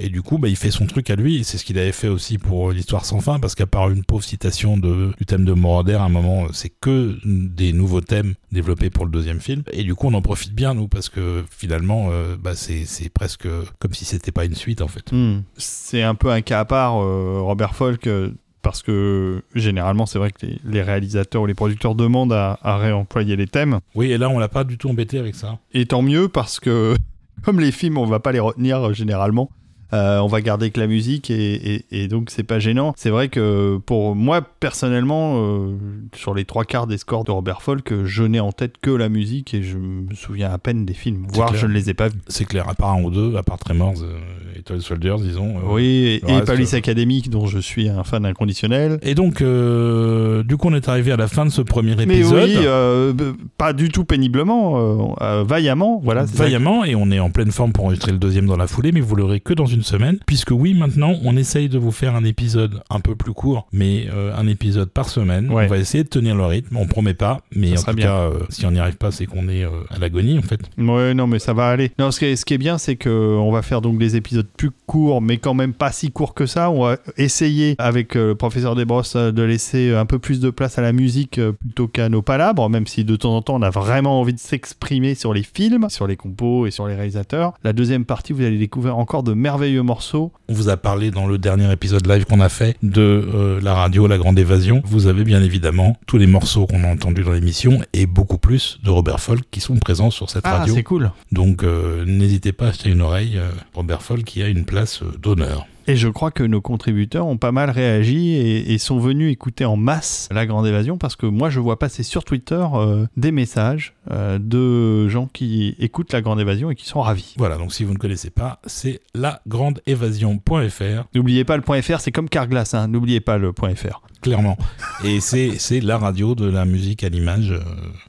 et 0.00 0.08
du 0.08 0.22
coup, 0.22 0.38
bah, 0.38 0.48
il 0.48 0.56
fait 0.56 0.72
son 0.72 0.86
truc 0.86 1.08
à 1.08 1.14
lui, 1.14 1.36
et 1.36 1.44
c'est 1.44 1.56
ce 1.56 1.64
qu'il 1.64 1.78
avait 1.78 1.92
fait 1.92 2.08
aussi 2.08 2.38
pour 2.38 2.72
l'histoire 2.72 3.04
sans 3.04 3.20
fin, 3.20 3.38
parce 3.38 3.54
qu'à 3.54 3.66
part 3.66 3.90
une 3.90 4.02
pauvre 4.02 4.24
citation 4.24 4.76
de, 4.76 5.12
du 5.16 5.24
thème 5.24 5.44
de 5.44 5.52
Moroder, 5.52 5.94
à 5.94 6.02
un 6.02 6.15
moment, 6.22 6.48
c'est 6.52 6.68
que 6.68 7.18
des 7.24 7.72
nouveaux 7.72 8.00
thèmes 8.00 8.34
développés 8.52 8.90
pour 8.90 9.04
le 9.04 9.10
deuxième 9.10 9.40
film. 9.40 9.62
Et 9.72 9.82
du 9.82 9.94
coup, 9.94 10.08
on 10.08 10.14
en 10.14 10.22
profite 10.22 10.54
bien, 10.54 10.74
nous, 10.74 10.88
parce 10.88 11.08
que 11.08 11.44
finalement, 11.50 12.08
euh, 12.10 12.36
bah, 12.36 12.54
c'est 12.54 13.08
presque 13.08 13.48
comme 13.78 13.92
si 13.92 14.04
c'était 14.04 14.32
pas 14.32 14.44
une 14.44 14.54
suite, 14.54 14.82
en 14.82 14.88
fait. 14.88 15.12
Hmm. 15.12 15.42
C'est 15.56 16.02
un 16.02 16.14
peu 16.14 16.30
un 16.30 16.40
cas 16.40 16.60
à 16.60 16.64
part, 16.64 17.02
euh, 17.02 17.40
Robert 17.40 17.74
Folk, 17.74 18.06
euh, 18.06 18.30
parce 18.62 18.82
que 18.82 19.42
généralement, 19.54 20.06
c'est 20.06 20.18
vrai 20.18 20.30
que 20.32 20.44
les, 20.44 20.60
les 20.64 20.82
réalisateurs 20.82 21.42
ou 21.42 21.46
les 21.46 21.54
producteurs 21.54 21.94
demandent 21.94 22.32
à, 22.32 22.58
à 22.62 22.76
réemployer 22.78 23.36
les 23.36 23.46
thèmes. 23.46 23.80
Oui, 23.94 24.10
et 24.10 24.18
là, 24.18 24.28
on 24.28 24.38
l'a 24.38 24.48
pas 24.48 24.64
du 24.64 24.76
tout 24.78 24.88
embêté 24.88 25.18
avec 25.18 25.34
ça. 25.34 25.58
Et 25.72 25.86
tant 25.86 26.02
mieux, 26.02 26.28
parce 26.28 26.58
que 26.60 26.96
comme 27.42 27.60
les 27.60 27.72
films, 27.72 27.98
on 27.98 28.06
va 28.06 28.20
pas 28.20 28.32
les 28.32 28.40
retenir 28.40 28.88
euh, 28.88 28.92
généralement. 28.92 29.50
Euh, 29.92 30.18
on 30.18 30.26
va 30.26 30.40
garder 30.40 30.70
que 30.70 30.80
la 30.80 30.86
musique 30.86 31.30
et, 31.30 31.74
et- 31.74 31.84
et 31.92 32.08
donc 32.08 32.30
c'est 32.30 32.42
pas 32.42 32.58
gênant. 32.58 32.92
C'est 32.96 33.10
vrai 33.10 33.28
que 33.28 33.78
pour 33.86 34.14
moi 34.16 34.40
personnellement, 34.42 35.34
euh, 35.36 35.76
sur 36.14 36.34
les 36.34 36.44
trois 36.44 36.64
quarts 36.64 36.86
des 36.86 36.98
scores 36.98 37.24
de 37.24 37.30
Robert 37.30 37.62
Folk, 37.62 37.92
je 38.04 38.22
n'ai 38.24 38.40
en 38.40 38.52
tête 38.52 38.74
que 38.80 38.90
la 38.90 39.08
musique 39.08 39.54
et 39.54 39.62
je 39.62 39.76
me 39.78 40.12
souviens 40.14 40.50
à 40.50 40.58
peine 40.58 40.84
des 40.84 40.94
films, 40.94 41.26
voire 41.32 41.50
clair. 41.50 41.60
je 41.60 41.66
ne 41.66 41.72
les 41.72 41.88
ai 41.90 41.94
pas 41.94 42.08
vus. 42.08 42.18
C'est 42.28 42.44
clair, 42.44 42.68
à 42.68 42.74
part 42.74 42.92
un 42.94 43.02
ou 43.02 43.10
deux, 43.10 43.36
à 43.36 43.42
part 43.42 43.58
Tremors 43.58 43.94
euh, 44.02 44.18
et 44.58 44.62
Toy 44.62 44.80
Soldiers, 44.82 45.16
disons. 45.20 45.54
Oui, 45.68 46.20
et, 46.26 46.32
et 46.36 46.40
Police 46.42 46.74
Academy, 46.74 47.22
dont 47.30 47.46
je 47.46 47.58
suis 47.58 47.88
un 47.88 48.02
fan 48.04 48.24
inconditionnel. 48.26 48.98
Et 49.02 49.14
donc, 49.14 49.40
euh, 49.40 50.42
du 50.42 50.56
coup, 50.56 50.68
on 50.68 50.74
est 50.74 50.88
arrivé 50.88 51.12
à 51.12 51.16
la 51.16 51.28
fin 51.28 51.44
de 51.46 51.50
ce 51.50 51.62
premier 51.62 51.94
Mais 51.96 52.02
épisode. 52.04 52.44
oui, 52.44 52.56
euh, 52.64 53.12
b- 53.12 53.34
pas 53.56 53.72
du 53.72 53.88
tout 53.88 54.04
péniblement, 54.04 55.14
vaillamment, 55.44 56.00
voilà. 56.02 56.24
vaillamment 56.24 56.84
et 56.84 56.94
on 56.94 57.10
est 57.10 57.20
en 57.20 57.30
pleine 57.30 57.50
forme 57.52 57.72
pour 57.72 57.84
enregistrer 57.84 58.12
le 58.12 58.18
deuxième 58.18 58.46
dans 58.46 58.56
la 58.56 58.66
foulée 58.66 58.92
mais 58.92 59.00
vous 59.00 59.14
l'aurez 59.16 59.40
que 59.40 59.54
dans 59.54 59.66
une 59.66 59.75
semaine 59.82 60.18
puisque 60.26 60.50
oui 60.50 60.74
maintenant 60.74 61.14
on 61.24 61.36
essaye 61.36 61.68
de 61.68 61.78
vous 61.78 61.90
faire 61.92 62.14
un 62.14 62.24
épisode 62.24 62.82
un 62.90 63.00
peu 63.00 63.14
plus 63.14 63.32
court 63.32 63.66
mais 63.72 64.06
euh, 64.12 64.34
un 64.36 64.46
épisode 64.46 64.90
par 64.90 65.08
semaine 65.08 65.50
Ouais. 65.50 65.64
on 65.64 65.68
va 65.68 65.78
essayer 65.78 66.04
de 66.04 66.08
tenir 66.08 66.34
le 66.34 66.44
rythme 66.44 66.76
on 66.76 66.86
promet 66.86 67.14
pas 67.14 67.40
mais 67.54 67.76
Ça 67.76 67.82
en 67.82 67.84
tout 67.92 67.96
bien. 67.96 68.06
cas 68.06 68.18
euh, 68.20 68.38
si 68.48 68.66
on 68.66 68.70
n'y 68.70 68.78
arrive 68.80 68.96
pas 68.96 69.10
c'est 69.10 69.26
qu'on 69.26 69.48
est 69.48 69.64
euh, 69.64 69.70
à 69.90 69.98
l'agonie 69.98 70.38
en 70.38 70.42
fait 70.42 70.60
Ouais, 70.78 71.14
non, 71.14 71.26
mais 71.26 71.38
ça 71.38 71.52
va 71.52 71.68
aller. 71.68 71.90
Non, 71.98 72.10
ce 72.10 72.18
qui 72.20 72.24
est, 72.26 72.36
ce 72.36 72.44
qui 72.44 72.54
est 72.54 72.58
bien, 72.58 72.78
c'est 72.78 72.96
que 72.96 73.08
on 73.10 73.50
va 73.50 73.62
faire 73.62 73.80
donc 73.80 73.98
des 73.98 74.16
épisodes 74.16 74.46
plus 74.56 74.70
courts, 74.86 75.20
mais 75.20 75.38
quand 75.38 75.54
même 75.54 75.72
pas 75.72 75.90
si 75.92 76.10
courts 76.10 76.34
que 76.34 76.46
ça. 76.46 76.70
On 76.70 76.84
va 76.84 76.96
essayer, 77.16 77.74
avec 77.78 78.14
le 78.14 78.34
professeur 78.34 78.74
Desbrosses, 78.76 79.16
de 79.16 79.42
laisser 79.42 79.94
un 79.94 80.06
peu 80.06 80.18
plus 80.18 80.40
de 80.40 80.50
place 80.50 80.78
à 80.78 80.82
la 80.82 80.92
musique 80.92 81.40
plutôt 81.60 81.88
qu'à 81.88 82.08
nos 82.08 82.22
palabres, 82.22 82.68
même 82.70 82.86
si 82.86 83.04
de 83.04 83.16
temps 83.16 83.36
en 83.36 83.42
temps, 83.42 83.56
on 83.56 83.62
a 83.62 83.70
vraiment 83.70 84.20
envie 84.20 84.32
de 84.34 84.38
s'exprimer 84.38 85.14
sur 85.14 85.34
les 85.34 85.42
films, 85.42 85.86
sur 85.90 86.06
les 86.06 86.16
compos 86.16 86.66
et 86.66 86.70
sur 86.70 86.86
les 86.86 86.94
réalisateurs. 86.94 87.54
La 87.64 87.72
deuxième 87.72 88.04
partie, 88.04 88.32
vous 88.32 88.42
allez 88.44 88.58
découvrir 88.58 88.96
encore 88.98 89.22
de 89.22 89.32
merveilleux 89.34 89.65
morceaux. 89.74 90.32
on 90.48 90.52
vous 90.54 90.68
a 90.68 90.76
parlé 90.76 91.10
dans 91.10 91.26
le 91.26 91.38
dernier 91.38 91.70
épisode 91.72 92.06
live 92.06 92.24
qu'on 92.24 92.40
a 92.40 92.48
fait 92.48 92.76
de 92.82 93.00
euh, 93.00 93.60
la 93.62 93.74
radio 93.74 94.06
La 94.06 94.18
Grande 94.18 94.38
Évasion 94.38 94.82
vous 94.84 95.06
avez 95.06 95.24
bien 95.24 95.42
évidemment 95.42 95.96
tous 96.06 96.18
les 96.18 96.26
morceaux 96.26 96.66
qu'on 96.66 96.84
a 96.84 96.88
entendus 96.88 97.24
dans 97.24 97.32
l'émission 97.32 97.80
et 97.92 98.06
beaucoup 98.06 98.38
plus 98.38 98.78
de 98.84 98.90
Robert 98.90 99.20
Folk 99.20 99.42
qui 99.50 99.60
sont 99.60 99.76
présents 99.76 100.10
sur 100.10 100.30
cette 100.30 100.44
Ah, 100.46 100.58
radio 100.58 100.74
c'est 100.74 100.82
cool. 100.82 101.10
donc 101.32 101.62
euh, 101.64 102.04
n'hésitez 102.06 102.52
pas 102.52 102.66
à 102.66 102.68
acheter 102.68 102.90
une 102.90 103.02
oreille 103.02 103.36
euh, 103.38 103.50
Robert 103.74 104.02
Folk 104.02 104.24
qui 104.24 104.42
a 104.42 104.48
une 104.48 104.64
place 104.64 105.02
d'honneur 105.20 105.66
Et 105.88 105.96
je 105.96 106.08
crois 106.08 106.30
que 106.30 106.42
nos 106.42 106.60
contributeurs 106.60 107.26
ont 107.26 107.36
pas 107.36 107.52
mal 107.52 107.70
réagi 107.70 108.30
et, 108.30 108.72
et 108.72 108.78
sont 108.78 108.98
venus 108.98 109.32
écouter 109.32 109.64
en 109.64 109.76
masse 109.76 110.28
la 110.32 110.44
Grande 110.44 110.66
Évasion 110.66 110.98
parce 110.98 111.14
que 111.14 111.26
moi 111.26 111.48
je 111.48 111.60
vois 111.60 111.78
passer 111.78 112.02
sur 112.02 112.24
Twitter 112.24 112.64
euh, 112.74 113.06
des 113.16 113.30
messages 113.30 113.94
euh, 114.10 114.38
de 114.40 115.08
gens 115.08 115.28
qui 115.32 115.76
écoutent 115.78 116.12
la 116.12 116.22
Grande 116.22 116.40
Évasion 116.40 116.70
et 116.70 116.74
qui 116.74 116.86
sont 116.86 117.00
ravis. 117.00 117.34
Voilà, 117.36 117.56
donc 117.56 117.72
si 117.72 117.84
vous 117.84 117.92
ne 117.92 117.98
connaissez 117.98 118.30
pas, 118.30 118.60
c'est 118.66 119.00
lagrandeévasion.fr, 119.14 121.04
N'oubliez 121.14 121.44
pas 121.44 121.56
le 121.56 121.62
point 121.62 121.80
.fr, 121.82 122.00
c'est 122.00 122.12
comme 122.12 122.28
Carglass, 122.28 122.74
hein, 122.74 122.88
n'oubliez 122.88 123.20
pas 123.20 123.38
le 123.38 123.52
point 123.52 123.74
.fr. 123.74 124.02
clairement. 124.26 124.56
Et 125.04 125.20
c'est 125.20 125.52
c'est 125.58 125.80
la 125.80 125.98
radio 125.98 126.34
de 126.34 126.46
la 126.48 126.64
musique 126.64 127.04
à 127.04 127.08
l'image 127.08 127.50
euh, 127.52 127.60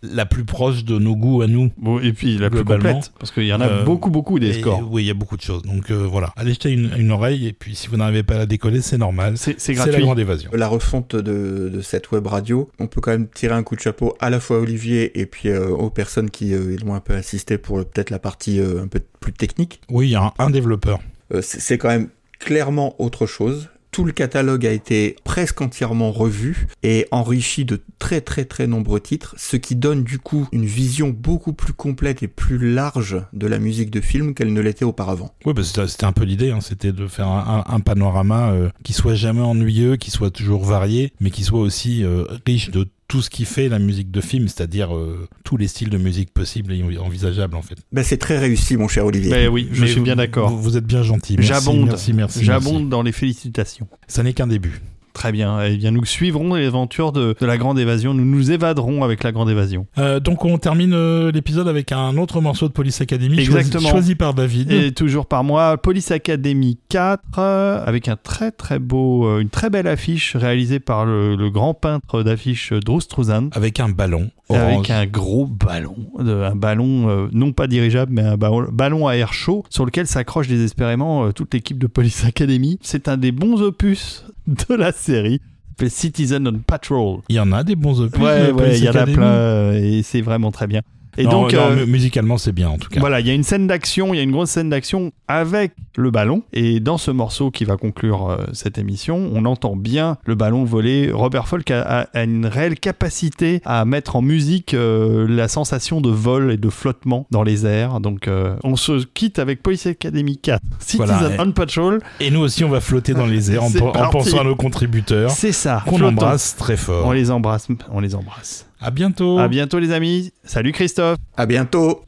la 0.02 0.26
plus 0.26 0.46
proche 0.46 0.84
de 0.84 0.98
nos 0.98 1.16
goûts 1.16 1.42
à 1.42 1.48
nous. 1.48 1.72
Bon, 1.78 2.00
et 2.00 2.14
puis 2.14 2.38
la 2.38 2.50
plus 2.50 2.64
complète, 2.64 3.12
parce 3.20 3.32
qu'il 3.32 3.46
y 3.46 3.54
en 3.54 3.62
a 3.62 3.68
euh, 3.68 3.84
beaucoup 3.84 4.10
beaucoup 4.10 4.40
des 4.40 4.50
Et, 4.58 4.62
scores. 4.62 4.88
oui, 4.92 5.04
il 5.04 5.08
y 5.08 5.12
a 5.12 5.14
beaucoup 5.14 5.38
de 5.38 5.42
choses. 5.42 5.64
Donc 5.64 5.92
euh, 5.92 6.06
voilà, 6.08 6.34
allez 6.36 6.52
jeter 6.54 6.72
une, 6.72 6.92
une 6.98 7.12
oreille 7.12 7.48
et 7.48 7.54
puis 7.54 7.76
si 7.76 7.88
vous 7.88 7.98
n'arrivez 7.98 8.24
pas 8.24 8.36
à 8.36 8.40
la 8.40 8.46
décoller, 8.46 8.82
c'est 8.82 8.98
normal. 8.98 9.38
C'est 9.38 9.60
c'est 9.60 9.74
C'est 9.74 9.80
la 9.80 9.86
gratuit. 9.86 10.04
grande 10.04 10.20
évasion. 10.20 10.50
La 10.54 10.68
refonte 10.68 11.16
de, 11.16 11.70
de 11.74 11.82
cette 11.82 12.12
web 12.12 12.26
radio, 12.28 12.70
on 12.80 12.88
peut 12.88 13.02
quand 13.02 13.12
même 13.12 13.28
tirer 13.28 13.54
un 13.54 13.64
coup 13.64 13.76
de 13.76 13.82
chapeau 13.82 14.16
à 14.20 14.30
la 14.30 14.40
fois 14.40 14.58
à 14.58 14.60
Olivier 14.60 15.20
et 15.20 15.26
puis 15.26 15.50
euh, 15.50 15.68
aux 15.70 15.90
personnes 15.90 16.30
qui 16.30 16.54
euh, 16.54 16.76
l'ont 16.86 16.96
un 16.96 17.00
peu 17.00 17.14
assisté 17.14 17.58
pour 17.58 17.78
peut-être 17.86 18.10
la 18.10 18.20
partie 18.20 18.60
euh, 18.60 18.84
un 18.84 18.88
peu 18.88 19.00
plus 19.20 19.34
technique. 19.34 19.82
Oui, 19.90 20.08
il 20.08 20.12
y 20.12 20.16
a 20.16 20.24
un, 20.24 20.34
un 20.40 20.50
développeur. 20.50 21.00
Euh, 21.34 21.42
c'est 21.42 21.60
c'est 21.60 21.78
quand 21.78 21.90
même 21.90 22.10
clairement 22.40 22.96
autre 23.02 23.26
chose. 23.26 23.70
Tout 23.98 24.06
le 24.06 24.12
catalogue 24.12 24.64
a 24.68 24.72
été 24.72 25.16
presque 25.24 25.60
entièrement 25.60 26.12
revu 26.12 26.68
et 26.84 27.08
enrichi 27.10 27.66
de 27.66 27.82
très 27.98 28.22
très 28.22 28.46
très 28.46 28.68
nombreux 28.68 29.00
titres, 29.00 29.34
ce 29.40 29.58
qui 29.58 29.76
donne 29.76 30.04
du 30.04 30.20
coup 30.20 30.48
une 30.52 30.68
vision 30.68 31.10
beaucoup 31.10 31.52
plus 31.52 31.74
complète 31.74 32.22
et 32.22 32.28
plus 32.28 32.60
large 32.60 33.20
de 33.34 33.48
la 33.48 33.58
musique 33.58 33.90
de 33.90 34.00
film 34.00 34.36
qu'elle 34.36 34.54
ne 34.54 34.62
l'était 34.62 34.86
auparavant. 34.86 35.34
Oui, 35.46 35.54
bah, 35.56 35.64
c'était 35.64 36.06
un 36.06 36.12
peu 36.12 36.26
l'idée, 36.26 36.52
hein, 36.52 36.62
c'était 36.62 36.92
de 36.92 37.08
faire 37.08 37.28
un 37.28 37.80
panorama 37.80 38.52
euh, 38.52 38.70
qui 38.84 38.94
soit 38.94 39.16
jamais 39.16 39.42
ennuyeux, 39.42 39.96
qui 39.96 40.12
soit 40.12 40.30
toujours 40.30 40.64
varié, 40.64 41.12
mais 41.20 41.32
qui 41.32 41.44
soit 41.44 41.62
aussi 41.62 42.04
euh, 42.04 42.24
riche 42.46 42.70
de 42.70 42.88
tout 43.08 43.22
ce 43.22 43.30
qui 43.30 43.46
fait 43.46 43.70
la 43.70 43.80
musique 43.80 44.12
de 44.12 44.20
film, 44.22 44.48
c'est-à-dire 44.48 44.96
euh, 44.96 45.28
tous 45.46 45.56
les 45.58 45.68
styles 45.68 45.90
de 45.90 45.98
musique 45.98 46.34
possibles 46.34 46.74
et 46.74 46.98
envisageables 46.98 47.56
en 47.56 47.62
fait. 47.62 47.76
Ben, 47.92 48.04
c'est 48.04 48.18
très 48.18 48.38
réussi 48.38 48.76
mon 48.76 48.88
cher 48.88 49.06
Olivier. 49.06 49.32
Mais 49.32 49.48
oui, 49.48 49.70
je 49.72 49.82
Mais 49.82 49.88
suis 49.88 50.00
vous- 50.00 50.04
bien 50.04 50.16
d'accord. 50.18 50.50
Vous, 50.50 50.62
vous 50.62 50.76
êtes 50.78 50.86
bien 50.86 51.04
gentil. 51.04 51.38
J'abonde, 51.40 51.86
Merci, 51.88 52.12
merci. 52.14 52.44
j'abonde 52.44 52.90
dans 52.90 53.02
les 53.04 53.12
félicitations. 53.14 53.88
Ça 54.08 54.24
n'est 54.24 54.34
qu'un 54.34 54.48
début. 54.48 54.82
Très 55.18 55.32
bien. 55.32 55.60
Eh 55.64 55.78
bien, 55.78 55.90
nous 55.90 56.06
suivrons 56.06 56.54
les 56.54 56.68
aventures 56.68 57.12
de, 57.12 57.36
de 57.40 57.46
la 57.48 57.58
Grande 57.58 57.80
Évasion. 57.80 58.14
Nous 58.14 58.24
nous 58.24 58.52
évaderons 58.52 59.04
avec 59.04 59.24
la 59.24 59.32
Grande 59.32 59.50
Évasion. 59.50 59.88
Euh, 59.98 60.20
donc 60.20 60.46
on 60.46 60.60
termine 60.60 60.94
euh, 60.94 61.32
l'épisode 61.32 61.68
avec 61.68 61.92
un 61.92 62.18
autre 62.18 62.40
morceau 62.40 62.68
de 62.68 62.74
Police 62.74 63.02
Academy 63.02 63.40
Exactement. 63.40 63.80
choisi, 63.82 63.90
choisi 63.90 64.16
par 64.16 64.36
David. 64.36 64.72
Et 64.72 64.92
toujours 64.92 65.26
par 65.26 65.44
moi, 65.44 65.76
Police 65.78 66.12
Academy 66.12 66.78
4, 66.90 67.22
euh, 67.40 67.84
avec 67.84 68.08
un 68.10 68.16
très 68.16 68.52
très 68.52 68.78
beau, 68.78 69.26
euh, 69.26 69.40
une 69.40 69.50
très 69.50 69.72
belle 69.72 69.88
affiche 69.88 70.36
réalisée 70.36 70.80
par 70.80 71.06
le, 71.08 71.36
le 71.36 71.50
grand 71.50 71.74
peintre 71.74 72.22
d'affiches 72.22 72.74
Drew 72.74 73.00
Struzan. 73.02 73.50
Avec 73.54 73.80
un 73.80 73.90
ballon 73.90 74.30
orange. 74.50 74.62
Avec 74.76 74.90
un 74.92 75.06
gros 75.08 75.48
ballon, 75.48 75.96
de- 76.20 76.32
un 76.44 76.56
ballon 76.56 77.10
euh, 77.10 77.28
non 77.32 77.54
pas 77.54 77.66
dirigeable, 77.66 78.12
mais 78.14 78.22
un 78.22 78.38
ba- 78.38 78.52
ballon 78.72 79.08
à 79.08 79.14
air 79.16 79.34
chaud 79.34 79.64
sur 79.72 79.84
lequel 79.84 80.06
s'accroche 80.06 80.48
désespérément 80.48 81.26
euh, 81.26 81.32
toute 81.32 81.54
l'équipe 81.56 81.80
de 81.80 81.88
Police 81.88 82.24
Academy. 82.24 82.78
C'est 82.82 83.08
un 83.08 83.18
des 83.18 83.32
bons 83.32 83.62
opus 83.64 84.24
de 84.48 84.76
la 84.76 84.92
série. 84.92 85.42
Citizen 85.88 86.48
on 86.48 86.60
Patrol. 86.60 87.20
Il 87.30 87.36
y 87.36 87.40
en 87.40 87.52
a 87.52 87.64
des 87.64 87.76
bons 87.76 88.02
opus. 88.02 88.20
Ouais, 88.20 88.52
ouais, 88.52 88.80
il 88.80 88.84
y 88.84 88.90
en 88.90 88.96
a 88.96 89.06
plein 89.06 89.22
euh, 89.22 89.74
et 89.74 90.02
c'est 90.02 90.22
vraiment 90.22 90.52
très 90.52 90.66
bien. 90.66 90.82
Et 91.18 91.24
Non, 91.24 91.32
donc, 91.44 91.54
non, 91.54 91.60
euh, 91.72 91.86
mu- 91.86 91.92
musicalement 91.94 92.38
c'est 92.38 92.52
bien 92.52 92.70
en 92.70 92.78
tout 92.78 92.90
cas. 92.90 93.00
voilà, 93.00 93.20
il 93.20 93.28
y 93.28 93.30
a 93.30 93.34
une 93.34 93.44
scène 93.44 93.66
d'action, 93.68 94.14
il 94.14 94.18
y 94.18 94.20
a 94.20 94.24
une 94.24 94.32
grosse 94.32 94.52
scène 94.52 94.70
d'action 94.70 95.12
avec 95.28 95.74
le 95.96 96.12
ballon. 96.12 96.44
Et 96.54 96.80
dans 96.80 96.98
ce 96.98 97.10
morceau 97.12 97.50
qui 97.52 97.66
va 97.66 97.76
conclure 97.78 98.30
euh, 98.30 98.38
cette 98.54 98.78
émission, 98.78 99.30
on 99.34 99.46
entend 99.46 99.76
bien 99.76 100.18
le 100.26 100.36
ballon 100.36 100.64
voler. 100.64 101.12
Robert 101.12 101.48
Folk 101.48 101.72
a, 101.72 101.82
a- 101.82 102.02
a 102.14 102.24
une 102.24 102.46
réelle 102.46 102.80
capacité 102.80 103.62
à 103.66 103.84
mettre 103.86 104.16
en 104.16 104.22
musique 104.22 104.74
euh, 104.74 105.26
la 105.28 105.48
sensation 105.48 106.02
de 106.02 106.10
vol 106.10 106.52
et 106.52 106.58
de 106.58 106.70
flottement 106.70 107.26
dans 107.32 107.44
les 107.44 107.66
airs. 107.66 108.00
Donc 108.00 108.30
on 108.64 108.76
se 108.76 109.04
quitte 109.06 109.40
avec 109.40 109.64
Police 109.64 109.88
Academy 109.88 110.38
4, 110.38 110.62
Citizen 110.80 111.06
Voilà, 111.08 111.36
et- 111.36 111.40
on 111.40 111.52
Patrol. 111.52 112.00
Et 112.20 112.30
nous 112.30 112.42
aussi 112.42 112.64
on 112.64 112.70
va 112.70 112.80
flotter 112.82 113.14
dans 113.14 113.26
les 113.26 113.52
airs 113.52 113.64
en, 113.64 113.72
pensant 114.12 114.40
à 114.40 114.44
nos 114.44 114.56
contributeurs 114.56 115.32
C'est 115.32 115.52
ça. 115.52 115.82
qu'on 115.88 116.02
embrasse 116.02 116.56
très 116.56 116.78
fort. 116.78 117.08
On 117.08 117.12
les 117.12 117.32
embrasse, 117.32 117.68
on 117.92 118.00
les 118.00 118.14
embrasse. 118.14 118.66
À 118.80 118.92
bientôt. 118.92 119.40
À 119.40 119.48
bientôt 119.48 119.80
les 119.80 119.92
amis. 119.92 120.32
Salut 120.44 120.72
Christophe. 120.72 121.18
À 121.36 121.46
bientôt 121.46 122.07